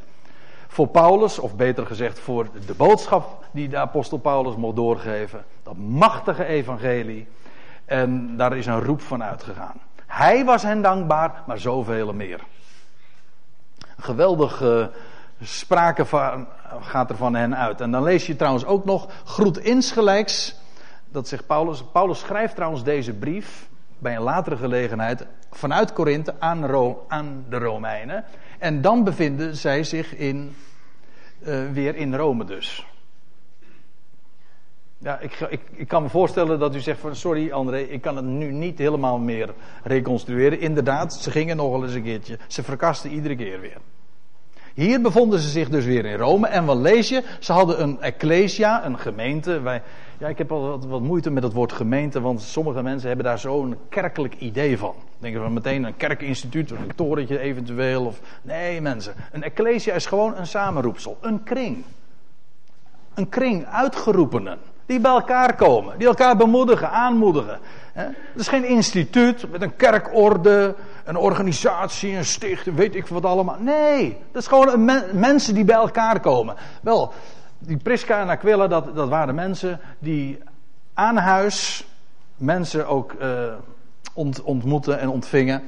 voor 0.67 0.87
Paulus, 0.87 1.39
of 1.39 1.55
beter 1.55 1.85
gezegd 1.85 2.19
voor 2.19 2.47
de 2.65 2.73
boodschap 2.73 3.43
die 3.51 3.69
de 3.69 3.77
apostel 3.77 4.17
Paulus 4.17 4.55
mocht 4.55 4.75
doorgeven. 4.75 5.43
Dat 5.63 5.77
machtige 5.77 6.45
evangelie. 6.45 7.27
En 7.85 8.37
daar 8.37 8.57
is 8.57 8.65
een 8.65 8.83
roep 8.83 9.01
van 9.01 9.23
uitgegaan. 9.23 9.81
Hij 10.07 10.45
was 10.45 10.63
hen 10.63 10.81
dankbaar, 10.81 11.43
maar 11.45 11.59
zoveel 11.59 12.13
meer. 12.13 12.39
Geweldig 14.01 14.61
uh, 14.61 14.85
sprake 15.41 16.05
van, 16.05 16.47
gaat 16.81 17.09
er 17.09 17.15
van 17.15 17.35
hen 17.35 17.57
uit. 17.57 17.81
En 17.81 17.91
dan 17.91 18.03
lees 18.03 18.27
je 18.27 18.35
trouwens 18.35 18.65
ook 18.65 18.85
nog, 18.85 19.07
groet 19.23 19.57
insgelijks 19.57 20.59
dat 21.11 21.27
zegt 21.27 21.47
Paulus. 21.47 21.83
Paulus 21.91 22.19
schrijft 22.19 22.55
trouwens 22.55 22.83
deze 22.83 23.13
brief 23.13 23.69
bij 23.97 24.15
een 24.15 24.21
latere 24.21 24.57
gelegenheid 24.57 25.25
vanuit 25.51 25.93
Korinthe 25.93 26.33
aan, 26.39 26.65
aan, 27.07 27.45
de 27.49 27.57
Romeinen. 27.57 28.23
En 28.59 28.81
dan 28.81 29.03
bevinden 29.03 29.55
zij 29.55 29.83
zich 29.83 30.15
in, 30.15 30.55
uh, 31.39 31.71
weer 31.71 31.95
in 31.95 32.15
Rome 32.15 32.45
dus. 32.45 32.85
Ja, 34.97 35.19
ik, 35.19 35.39
ik, 35.49 35.61
ik, 35.71 35.87
kan 35.87 36.03
me 36.03 36.09
voorstellen 36.09 36.59
dat 36.59 36.75
u 36.75 36.79
zegt 36.79 36.99
van 36.99 37.15
sorry 37.15 37.51
André, 37.51 37.79
ik 37.79 38.01
kan 38.01 38.15
het 38.15 38.25
nu 38.25 38.51
niet 38.51 38.77
helemaal 38.77 39.17
meer 39.17 39.53
reconstrueren. 39.83 40.59
Inderdaad, 40.59 41.13
ze 41.13 41.31
gingen 41.31 41.57
nog 41.57 41.71
wel 41.71 41.83
eens 41.83 41.93
een 41.93 42.03
keertje. 42.03 42.39
Ze 42.47 42.63
verkasten 42.63 43.11
iedere 43.11 43.35
keer 43.35 43.59
weer. 43.59 43.77
Hier 44.73 45.01
bevonden 45.01 45.39
ze 45.39 45.49
zich 45.49 45.69
dus 45.69 45.85
weer 45.85 46.05
in 46.05 46.17
Rome. 46.17 46.47
En 46.47 46.65
wat 46.65 46.77
lees 46.77 47.09
je? 47.09 47.23
Ze 47.39 47.51
hadden 47.51 47.81
een 47.81 48.01
ecclesia, 48.01 48.85
een 48.85 48.99
gemeente. 48.99 49.61
Wij, 49.61 49.81
ja, 50.17 50.27
ik 50.27 50.37
heb 50.37 50.51
al 50.51 50.79
wat, 50.87 51.01
moeite 51.01 51.31
met 51.31 51.43
het 51.43 51.53
woord 51.53 51.71
gemeente, 51.71 52.21
want 52.21 52.41
sommige 52.41 52.83
mensen 52.83 53.07
hebben 53.07 53.25
daar 53.25 53.39
zo'n 53.39 53.75
kerkelijk 53.89 54.35
idee 54.35 54.77
van. 54.77 54.95
Denken 55.19 55.41
van 55.41 55.53
meteen 55.53 55.83
een 55.83 55.97
kerkinstituut, 55.97 56.71
een 56.71 56.91
torentje 56.95 57.39
eventueel. 57.39 58.05
Of, 58.05 58.19
nee, 58.41 58.81
mensen. 58.81 59.13
Een 59.31 59.43
ecclesia 59.43 59.93
is 59.93 60.05
gewoon 60.05 60.37
een 60.37 60.47
samenroepsel, 60.47 61.17
een 61.21 61.43
kring. 61.43 61.83
Een 63.13 63.29
kring 63.29 63.65
uitgeroepenen. 63.65 64.59
Die 64.85 64.99
bij 64.99 65.11
elkaar 65.11 65.55
komen, 65.55 65.97
die 65.97 66.07
elkaar 66.07 66.37
bemoedigen, 66.37 66.89
aanmoedigen. 66.89 67.59
Het 67.93 68.15
is 68.35 68.47
geen 68.47 68.65
instituut 68.65 69.51
met 69.51 69.61
een 69.61 69.75
kerkorde, 69.75 70.75
een 71.03 71.17
organisatie, 71.17 72.15
een 72.15 72.25
stichting, 72.25 72.75
weet 72.75 72.95
ik 72.95 73.07
wat 73.07 73.25
allemaal. 73.25 73.57
Nee, 73.59 74.17
dat 74.31 74.41
is 74.41 74.47
gewoon 74.47 74.85
mensen 75.13 75.53
die 75.53 75.65
bij 75.65 75.75
elkaar 75.75 76.19
komen. 76.19 76.55
Wel, 76.81 77.13
die 77.59 77.77
Prisca 77.77 78.21
en 78.21 78.29
Aquila, 78.29 78.67
dat, 78.67 78.95
dat 78.95 79.09
waren 79.09 79.35
mensen 79.35 79.79
die 79.99 80.39
aan 80.93 81.17
huis 81.17 81.85
mensen 82.41 82.87
ook 82.87 83.13
uh, 83.21 83.53
ont, 84.13 84.41
ontmoeten 84.41 84.99
en 84.99 85.09
ontvingen. 85.09 85.63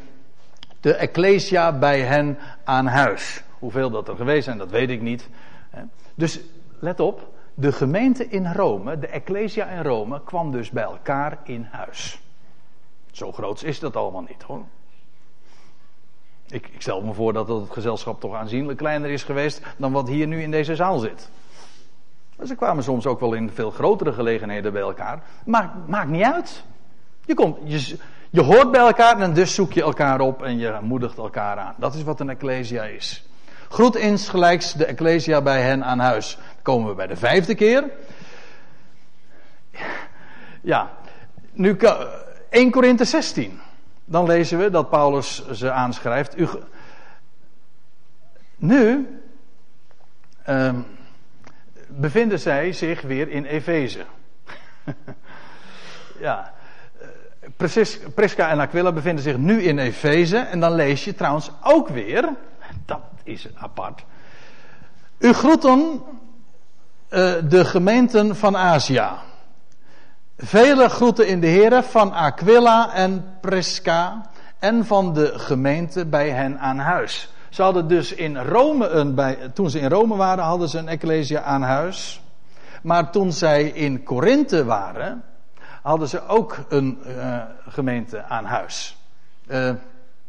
De 0.80 0.94
Ecclesia 0.94 1.78
bij 1.78 2.02
hen 2.02 2.38
aan 2.64 2.88
huis. 2.88 3.44
Hoeveel 3.60 3.90
dat 3.90 4.08
er 4.08 4.16
geweest 4.16 4.44
zijn, 4.44 4.58
dat 4.58 4.72
weet 4.72 4.90
ik 4.90 5.02
niet. 5.02 5.30
Dus 6.16 6.40
let 6.80 7.00
op, 7.00 7.32
de 7.54 7.72
gemeente 7.72 8.28
in 8.28 8.54
Rome, 8.54 9.00
de 9.00 9.08
Ecclesia 9.08 9.66
in 9.66 9.84
Rome, 9.84 10.22
kwam 10.24 10.52
dus 10.52 10.70
bij 10.70 10.84
elkaar 10.84 11.38
in 11.44 11.68
huis. 11.72 12.22
Zo 13.12 13.32
groot 13.32 13.64
is 13.64 13.80
dat 13.80 13.96
allemaal 13.96 14.26
niet 14.28 14.44
hoor. 14.44 14.64
Ik, 16.50 16.68
ik 16.68 16.82
stel 16.82 17.02
me 17.02 17.14
voor 17.14 17.34
dat 17.34 17.48
het 17.48 17.70
gezelschap 17.70 18.20
toch 18.20 18.36
aanzienlijk 18.36 18.78
kleiner 18.78 19.10
is 19.10 19.24
geweest 19.24 19.62
dan 19.78 19.92
wat 19.92 20.08
hier 20.08 20.28
nu 20.28 20.42
in 20.42 20.52
deze 20.52 20.76
zaal 20.76 21.00
zit. 21.00 21.30
ze 22.46 22.56
kwamen 22.56 22.84
soms 22.84 23.06
ook 23.06 23.20
wel 23.20 23.34
in 23.34 23.50
veel 23.54 23.72
grotere 23.72 24.14
gelegenheden 24.14 24.74
bij 24.74 24.82
elkaar. 24.82 25.24
Maar 25.46 25.74
maakt 25.88 26.10
niet 26.10 26.24
uit. 26.24 26.64
Je, 27.26 27.34
komt, 27.34 27.58
je, 27.64 27.98
je 28.30 28.42
hoort 28.42 28.72
bij 28.72 28.82
elkaar 28.82 29.20
en 29.20 29.34
dus 29.34 29.54
zoek 29.54 29.74
je 29.74 29.82
elkaar 29.82 30.20
op 30.20 30.44
en 30.44 30.58
je 30.58 30.78
moedigt 30.82 31.18
elkaar 31.18 31.58
aan. 31.58 31.76
Dat 31.78 31.94
is 31.94 32.04
wat 32.04 32.20
een 32.20 32.30
ecclesia 32.30 32.84
is. 32.84 33.28
Groet 33.70 33.96
insgelijks 33.96 34.74
de 34.74 34.86
ecclesia 34.86 35.42
bij 35.42 35.62
hen 35.62 35.84
aan 35.84 36.00
huis. 36.00 36.36
Dan 36.36 36.62
komen 36.62 36.90
we 36.90 36.96
bij 36.96 37.08
de 37.08 37.16
vijfde 37.16 37.56
keer. 37.56 37.90
Ja, 40.62 40.92
nu 41.52 41.78
1 42.50 42.72
Korinthe 42.72 43.06
16. 43.06 43.60
Dan 44.06 44.26
lezen 44.26 44.58
we 44.58 44.70
dat 44.70 44.90
Paulus 44.90 45.50
ze 45.52 45.72
aanschrijft. 45.72 46.38
U, 46.38 46.48
nu 48.56 49.08
um, 50.50 50.86
bevinden 51.88 52.40
zij 52.40 52.74
zich 52.74 53.02
weer 53.02 53.30
in 53.30 53.46
Efeze. 53.46 54.06
ja. 56.20 56.54
Prisca 58.16 58.50
en 58.50 58.60
Aquila 58.60 58.92
bevinden 58.92 59.24
zich 59.24 59.38
nu 59.38 59.62
in 59.62 59.80
Efeze. 59.80 60.38
En 60.38 60.60
dan 60.60 60.74
lees 60.74 61.04
je 61.04 61.16
trouwens 61.16 61.52
ook 61.64 61.88
weer, 61.88 62.30
dat 62.86 63.02
is 63.24 63.48
apart. 63.56 64.04
U 65.18 65.34
groeten 65.34 66.02
uh, 67.10 67.34
de 67.50 67.66
gemeenten 67.66 68.36
van 68.36 68.58
Azië. 68.58 69.10
Vele 70.38 70.90
groeten 70.90 71.28
in 71.28 71.40
de 71.40 71.48
Heren 71.48 71.84
van 71.84 72.14
Aquila 72.14 72.94
en 72.94 73.26
Prisca 73.42 74.22
en 74.60 74.86
van 74.86 75.14
de 75.14 75.40
gemeente 75.40 76.06
bij 76.06 76.30
hen 76.30 76.60
aan 76.60 76.78
huis. 76.78 77.34
Ze 77.50 77.62
hadden 77.62 77.88
dus 77.88 78.14
in 78.14 78.38
Rome 78.38 78.88
een, 78.88 79.16
bij, 79.16 79.38
toen 79.54 79.70
ze 79.70 79.80
in 79.80 79.90
Rome 79.90 80.16
waren, 80.16 80.44
hadden 80.44 80.70
ze 80.70 80.78
een 80.78 80.88
ecclesia 80.88 81.42
aan 81.42 81.62
huis. 81.62 82.24
Maar 82.82 83.12
toen 83.12 83.32
zij 83.32 83.64
in 83.64 84.04
Korinthe 84.04 84.66
waren, 84.66 85.24
hadden 85.82 86.08
ze 86.08 86.28
ook 86.28 86.58
een 86.70 87.00
uh, 87.08 87.42
gemeente 87.68 88.24
aan 88.24 88.46
huis. 88.46 88.98
Uh, 89.48 89.72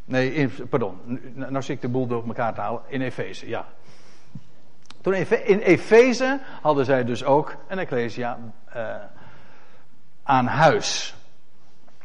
nee, 0.04 0.48
pardon, 0.48 0.98
nou 1.34 1.62
zit 1.62 1.76
ik 1.76 1.80
de 1.80 1.88
boel 1.88 2.06
door 2.06 2.26
elkaar 2.26 2.54
te 2.54 2.60
halen. 2.60 2.80
In 2.86 3.00
Efeze, 3.00 3.48
ja. 3.48 3.64
Toen 5.00 5.14
in 5.44 5.58
Efeze 5.58 6.40
hadden 6.62 6.84
zij 6.84 7.04
dus 7.04 7.24
ook 7.24 7.56
een 7.68 7.78
ecclesia 7.78 8.38
uh, 8.76 8.94
aan 10.24 10.46
huis. 10.46 11.14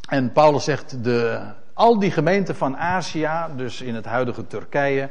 En 0.08 0.32
Paulus 0.32 0.64
zegt, 0.64 1.04
de, 1.04 1.40
al 1.74 1.98
die 1.98 2.10
gemeenten 2.10 2.56
van 2.56 2.76
Azië, 2.76 3.30
dus 3.56 3.80
in 3.80 3.94
het 3.94 4.04
huidige 4.04 4.46
Turkije, 4.46 5.08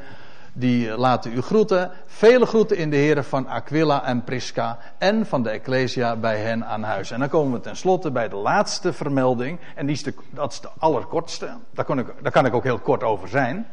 die 0.53 0.97
laten 0.97 1.33
u 1.33 1.41
groeten. 1.41 1.91
Vele 2.05 2.45
groeten 2.45 2.77
in 2.77 2.89
de 2.89 2.95
heren 2.95 3.23
van 3.23 3.47
Aquila 3.47 4.03
en 4.03 4.23
Prisca 4.23 4.77
en 4.97 5.25
van 5.25 5.43
de 5.43 5.49
Ecclesia 5.49 6.15
bij 6.15 6.37
hen 6.37 6.65
aan 6.65 6.83
huis. 6.83 7.11
En 7.11 7.19
dan 7.19 7.29
komen 7.29 7.53
we 7.53 7.59
tenslotte 7.59 8.11
bij 8.11 8.29
de 8.29 8.35
laatste 8.35 8.93
vermelding. 8.93 9.59
En 9.75 9.85
die 9.85 9.95
is 9.95 10.03
de, 10.03 10.13
dat 10.29 10.51
is 10.51 10.59
de 10.59 10.69
allerkortste. 10.77 11.49
Daar, 11.71 11.85
kan 11.85 11.99
ik, 11.99 12.13
daar 12.21 12.31
kan 12.31 12.45
ik 12.45 12.53
ook 12.53 12.63
heel 12.63 12.79
kort 12.79 13.03
over 13.03 13.27
zijn. 13.27 13.67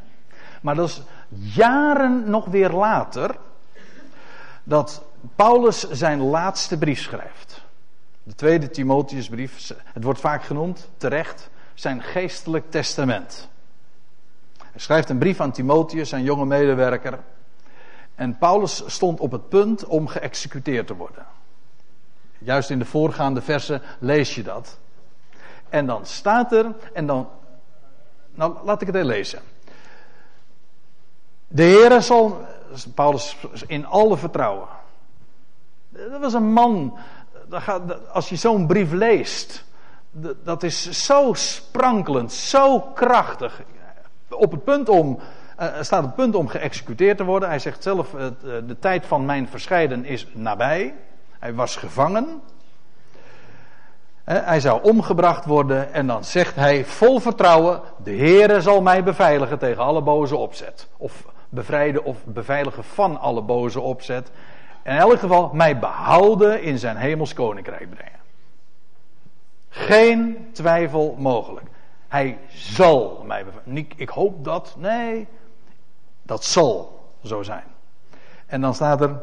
Maar 0.60 0.74
dat 0.74 0.88
is 0.88 1.02
jaren 1.54 2.30
nog 2.30 2.44
weer 2.44 2.70
later 2.70 3.36
dat 4.64 5.02
Paulus 5.36 5.90
zijn 5.90 6.20
laatste 6.20 6.78
brief 6.78 7.00
schrijft. 7.00 7.65
De 8.26 8.34
tweede 8.34 8.70
Timotheusbrief, 8.70 9.72
het 9.92 10.04
wordt 10.04 10.20
vaak 10.20 10.42
genoemd, 10.42 10.88
terecht, 10.96 11.50
zijn 11.74 12.02
geestelijk 12.02 12.70
testament. 12.70 13.48
Hij 14.58 14.80
schrijft 14.80 15.08
een 15.08 15.18
brief 15.18 15.40
aan 15.40 15.52
Timotheus, 15.52 16.08
zijn 16.08 16.22
jonge 16.22 16.44
medewerker. 16.44 17.18
En 18.14 18.38
Paulus 18.38 18.82
stond 18.86 19.20
op 19.20 19.30
het 19.30 19.48
punt 19.48 19.84
om 19.84 20.06
geëxecuteerd 20.06 20.86
te 20.86 20.94
worden. 20.94 21.26
Juist 22.38 22.70
in 22.70 22.78
de 22.78 22.84
voorgaande 22.84 23.42
versen 23.42 23.82
lees 23.98 24.34
je 24.34 24.42
dat. 24.42 24.78
En 25.68 25.86
dan 25.86 26.06
staat 26.06 26.52
er, 26.52 26.74
en 26.92 27.06
dan, 27.06 27.28
nou 28.34 28.56
laat 28.64 28.80
ik 28.80 28.86
het 28.86 28.96
even 28.96 29.08
lezen. 29.08 29.40
De 31.48 31.62
Heer 31.62 32.02
zal, 32.02 32.40
Paulus 32.94 33.36
in 33.66 33.86
alle 33.86 34.16
vertrouwen. 34.16 34.68
Dat 35.88 36.20
was 36.20 36.32
een 36.32 36.52
man, 36.52 36.98
als 38.12 38.28
je 38.28 38.36
zo'n 38.36 38.66
brief 38.66 38.92
leest, 38.92 39.64
dat 40.44 40.62
is 40.62 41.04
zo 41.04 41.32
sprankelend, 41.34 42.32
zo 42.32 42.80
krachtig 42.80 43.62
op 44.30 44.50
het 44.50 44.64
punt 44.64 44.88
om, 44.88 45.18
uh, 45.60 45.66
staat 45.80 45.98
op 45.98 46.06
het 46.06 46.14
punt 46.14 46.34
om 46.34 46.48
geëxecuteerd 46.48 47.16
te 47.16 47.24
worden. 47.24 47.48
Hij 47.48 47.58
zegt 47.58 47.82
zelf, 47.82 48.12
uh, 48.14 48.26
de 48.42 48.76
tijd 48.78 49.06
van 49.06 49.24
mijn 49.24 49.48
verscheiden 49.48 50.04
is 50.04 50.26
nabij. 50.32 50.94
Hij 51.38 51.54
was 51.54 51.76
gevangen. 51.76 52.40
Hij 54.24 54.60
zou 54.60 54.82
omgebracht 54.82 55.44
worden 55.44 55.92
en 55.92 56.06
dan 56.06 56.24
zegt 56.24 56.54
hij 56.54 56.84
vol 56.84 57.20
vertrouwen, 57.20 57.80
de 58.02 58.16
Heere 58.16 58.60
zal 58.60 58.82
mij 58.82 59.02
beveiligen 59.02 59.58
tegen 59.58 59.82
alle 59.82 60.02
boze 60.02 60.36
opzet. 60.36 60.88
Of 60.96 61.24
bevrijden 61.48 62.04
of 62.04 62.24
beveiligen 62.24 62.84
van 62.84 63.20
alle 63.20 63.42
boze 63.42 63.80
opzet. 63.80 64.30
In 64.86 64.96
elk 64.96 65.18
geval 65.18 65.50
mij 65.52 65.78
behouden 65.78 66.62
in 66.62 66.78
zijn 66.78 66.96
hemels 66.96 67.34
koninkrijk 67.34 67.90
brengen. 67.90 68.20
Geen 69.68 70.48
twijfel 70.52 71.14
mogelijk. 71.18 71.66
Hij 72.08 72.38
zal 72.48 73.22
mij 73.26 73.44
Niet, 73.64 73.92
ik 73.96 74.08
hoop 74.08 74.44
dat. 74.44 74.74
Nee, 74.78 75.28
dat 76.22 76.44
zal 76.44 77.04
zo 77.24 77.42
zijn. 77.42 77.64
En 78.46 78.60
dan 78.60 78.74
staat 78.74 79.00
er. 79.00 79.22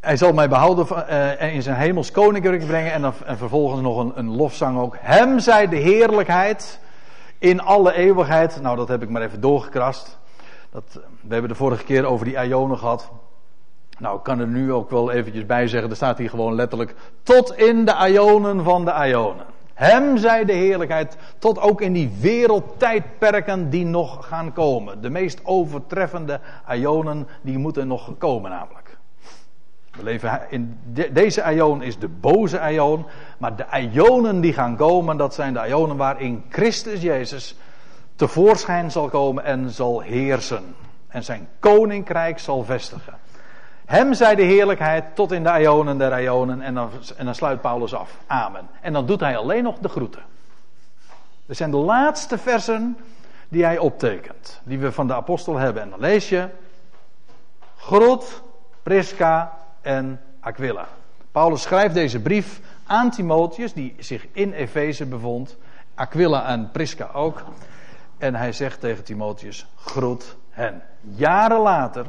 Hij 0.00 0.16
zal 0.16 0.32
mij 0.32 0.48
behouden 0.48 1.08
en 1.38 1.52
in 1.52 1.62
zijn 1.62 1.76
hemels 1.76 2.10
koninkrijk 2.10 2.66
brengen. 2.66 2.92
En, 2.92 3.02
dan, 3.02 3.14
en 3.24 3.38
vervolgens 3.38 3.80
nog 3.80 3.98
een, 3.98 4.12
een 4.14 4.36
lofzang 4.36 4.78
ook. 4.78 4.96
Hem 5.00 5.38
zij 5.38 5.68
de 5.68 5.76
heerlijkheid 5.76 6.80
in 7.38 7.60
alle 7.60 7.92
eeuwigheid. 7.92 8.60
Nou, 8.62 8.76
dat 8.76 8.88
heb 8.88 9.02
ik 9.02 9.08
maar 9.08 9.22
even 9.22 9.40
doorgekrast. 9.40 10.18
Dat, 10.70 11.00
we 11.20 11.32
hebben 11.32 11.50
de 11.50 11.56
vorige 11.56 11.84
keer 11.84 12.04
over 12.04 12.24
die 12.24 12.44
Ionen 12.46 12.78
gehad. 12.78 13.10
Nou, 13.98 14.16
ik 14.16 14.22
kan 14.22 14.40
er 14.40 14.46
nu 14.46 14.72
ook 14.72 14.90
wel 14.90 15.10
eventjes 15.10 15.46
bij 15.46 15.68
zeggen. 15.68 15.90
Er 15.90 15.96
staat 15.96 16.18
hier 16.18 16.30
gewoon 16.30 16.54
letterlijk. 16.54 16.94
Tot 17.22 17.56
in 17.56 17.84
de 17.84 18.08
Ionen 18.08 18.64
van 18.64 18.84
de 18.84 19.06
Ionen. 19.08 19.46
Hem 19.78 20.16
zij 20.16 20.44
de 20.44 20.52
heerlijkheid 20.52 21.16
tot 21.38 21.60
ook 21.60 21.80
in 21.80 21.92
die 21.92 22.12
wereldtijdperken 22.20 23.70
die 23.70 23.84
nog 23.84 24.26
gaan 24.26 24.52
komen. 24.52 25.00
De 25.00 25.10
meest 25.10 25.40
overtreffende 25.44 26.40
ionen 26.70 27.28
die 27.42 27.58
moeten 27.58 27.86
nog 27.86 28.18
komen 28.18 28.50
namelijk. 28.50 28.96
We 29.90 30.02
leven 30.02 30.40
in 30.50 30.78
deze 31.12 31.52
ion 31.54 31.82
is 31.82 31.98
de 31.98 32.08
boze 32.08 32.60
ion, 32.70 33.06
maar 33.38 33.56
de 33.56 33.88
ionen 33.92 34.40
die 34.40 34.52
gaan 34.52 34.76
komen, 34.76 35.16
dat 35.16 35.34
zijn 35.34 35.52
de 35.52 35.66
ionen 35.68 35.96
waarin 35.96 36.44
Christus 36.48 37.02
Jezus 37.02 37.56
tevoorschijn 38.18 38.90
zal 38.90 39.08
komen 39.08 39.44
en 39.44 39.70
zal 39.70 40.00
heersen. 40.00 40.74
En 41.08 41.24
zijn 41.24 41.48
koninkrijk 41.58 42.38
zal 42.38 42.64
vestigen. 42.64 43.14
Hem 43.84 44.14
zij 44.14 44.34
de 44.34 44.42
heerlijkheid 44.42 45.04
tot 45.14 45.32
in 45.32 45.42
de 45.42 45.60
ionen 45.60 45.98
der 45.98 46.22
ionen. 46.22 46.60
En 46.60 46.74
dan, 46.74 46.90
en 47.16 47.34
sluit 47.34 47.60
Paulus 47.60 47.94
af. 47.94 48.16
Amen. 48.26 48.68
En 48.80 48.92
dan 48.92 49.06
doet 49.06 49.20
hij 49.20 49.36
alleen 49.36 49.62
nog 49.62 49.78
de 49.78 49.88
groeten. 49.88 50.22
Dit 51.46 51.56
zijn 51.56 51.70
de 51.70 51.76
laatste 51.76 52.38
versen 52.38 52.96
die 53.48 53.64
hij 53.64 53.78
optekent. 53.78 54.60
Die 54.64 54.78
we 54.78 54.92
van 54.92 55.06
de 55.06 55.14
apostel 55.14 55.56
hebben. 55.56 55.82
En 55.82 55.90
dan 55.90 56.00
lees 56.00 56.28
je. 56.28 56.48
Groet 57.76 58.42
Prisca 58.82 59.52
en 59.80 60.20
Aquila. 60.40 60.86
Paulus 61.32 61.62
schrijft 61.62 61.94
deze 61.94 62.20
brief 62.20 62.60
aan 62.86 63.10
Timotheus, 63.10 63.72
die 63.72 63.94
zich 63.98 64.26
in 64.32 64.52
Efeze 64.52 65.06
bevond. 65.06 65.56
Aquila 65.94 66.46
en 66.46 66.70
Prisca 66.70 67.10
ook. 67.12 67.42
En 68.18 68.34
hij 68.34 68.52
zegt 68.52 68.80
tegen 68.80 69.04
Timotheus: 69.04 69.66
groet 69.76 70.36
hen. 70.50 70.82
Jaren 71.00 71.60
later 71.60 72.06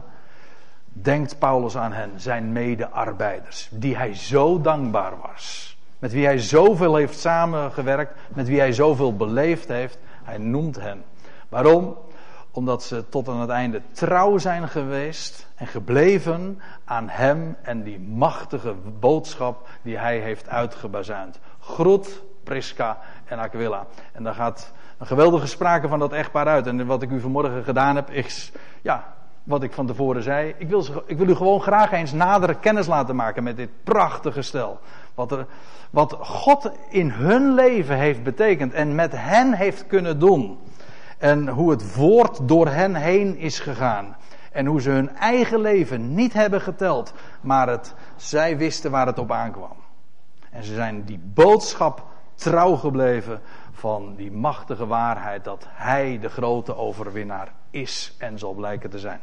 denkt 1.01 1.39
Paulus 1.39 1.77
aan 1.77 1.93
hen, 1.93 2.11
zijn 2.15 2.51
medearbeiders, 2.51 3.69
die 3.71 3.95
hij 3.95 4.15
zo 4.15 4.61
dankbaar 4.61 5.13
was. 5.21 5.77
Met 5.99 6.11
wie 6.11 6.25
hij 6.25 6.37
zoveel 6.37 6.95
heeft 6.95 7.19
samengewerkt, 7.19 8.13
met 8.33 8.47
wie 8.47 8.59
hij 8.59 8.71
zoveel 8.71 9.15
beleefd 9.15 9.67
heeft. 9.67 9.97
Hij 10.23 10.37
noemt 10.37 10.75
hen. 10.75 11.03
Waarom? 11.49 11.97
Omdat 12.51 12.83
ze 12.83 13.09
tot 13.09 13.27
aan 13.27 13.39
het 13.39 13.49
einde 13.49 13.81
trouw 13.91 14.37
zijn 14.37 14.67
geweest 14.67 15.47
en 15.55 15.67
gebleven 15.67 16.61
aan 16.85 17.09
hem 17.09 17.55
en 17.61 17.83
die 17.83 17.99
machtige 17.99 18.73
boodschap 18.99 19.67
die 19.81 19.97
hij 19.97 20.19
heeft 20.19 20.49
uitgebazuind. 20.49 21.39
Groet 21.59 22.21
Prisca 22.43 22.97
en 23.25 23.39
Aquila. 23.39 23.85
En 24.11 24.23
daar 24.23 24.33
gaat 24.33 24.73
een 24.99 25.07
geweldige 25.07 25.47
sprake 25.47 25.87
van 25.87 25.99
dat 25.99 26.13
echtpaar 26.13 26.47
uit. 26.47 26.67
En 26.67 26.85
wat 26.85 27.01
ik 27.01 27.09
u 27.09 27.19
vanmorgen 27.19 27.63
gedaan 27.63 27.95
heb, 27.95 28.09
is 28.09 28.51
ja, 28.81 29.13
wat 29.43 29.63
ik 29.63 29.73
van 29.73 29.85
tevoren 29.85 30.23
zei. 30.23 30.55
Ik 30.57 30.69
wil, 30.69 30.85
ik 31.05 31.17
wil 31.17 31.27
u 31.27 31.35
gewoon 31.35 31.61
graag 31.61 31.91
eens 31.91 32.11
nadere 32.11 32.59
kennis 32.59 32.87
laten 32.87 33.15
maken 33.15 33.43
met 33.43 33.57
dit 33.57 33.69
prachtige 33.83 34.41
stel. 34.41 34.79
Wat, 35.15 35.31
er, 35.31 35.45
wat 35.89 36.17
God 36.21 36.71
in 36.89 37.09
hun 37.09 37.53
leven 37.53 37.95
heeft 37.95 38.23
betekend 38.23 38.73
en 38.73 38.95
met 38.95 39.11
hen 39.15 39.53
heeft 39.53 39.87
kunnen 39.87 40.19
doen. 40.19 40.59
En 41.17 41.47
hoe 41.47 41.69
het 41.69 41.95
woord 41.95 42.47
door 42.47 42.67
hen 42.67 42.95
heen 42.95 43.37
is 43.37 43.59
gegaan. 43.59 44.15
En 44.51 44.65
hoe 44.65 44.81
ze 44.81 44.89
hun 44.89 45.15
eigen 45.15 45.59
leven 45.59 46.13
niet 46.13 46.33
hebben 46.33 46.61
geteld, 46.61 47.13
maar 47.41 47.69
het, 47.69 47.93
zij 48.15 48.57
wisten 48.57 48.91
waar 48.91 49.07
het 49.07 49.19
op 49.19 49.31
aankwam. 49.31 49.75
En 50.51 50.63
ze 50.63 50.73
zijn 50.73 51.03
die 51.03 51.19
boodschap 51.23 52.03
trouw 52.35 52.75
gebleven 52.75 53.41
van 53.79 54.15
die 54.15 54.31
machtige 54.31 54.87
waarheid 54.87 55.43
dat 55.43 55.65
Hij 55.69 56.19
de 56.19 56.29
grote 56.29 56.75
overwinnaar 56.75 57.53
is 57.69 58.15
en 58.17 58.39
zal 58.39 58.53
blijken 58.53 58.89
te 58.89 58.99
zijn. 58.99 59.21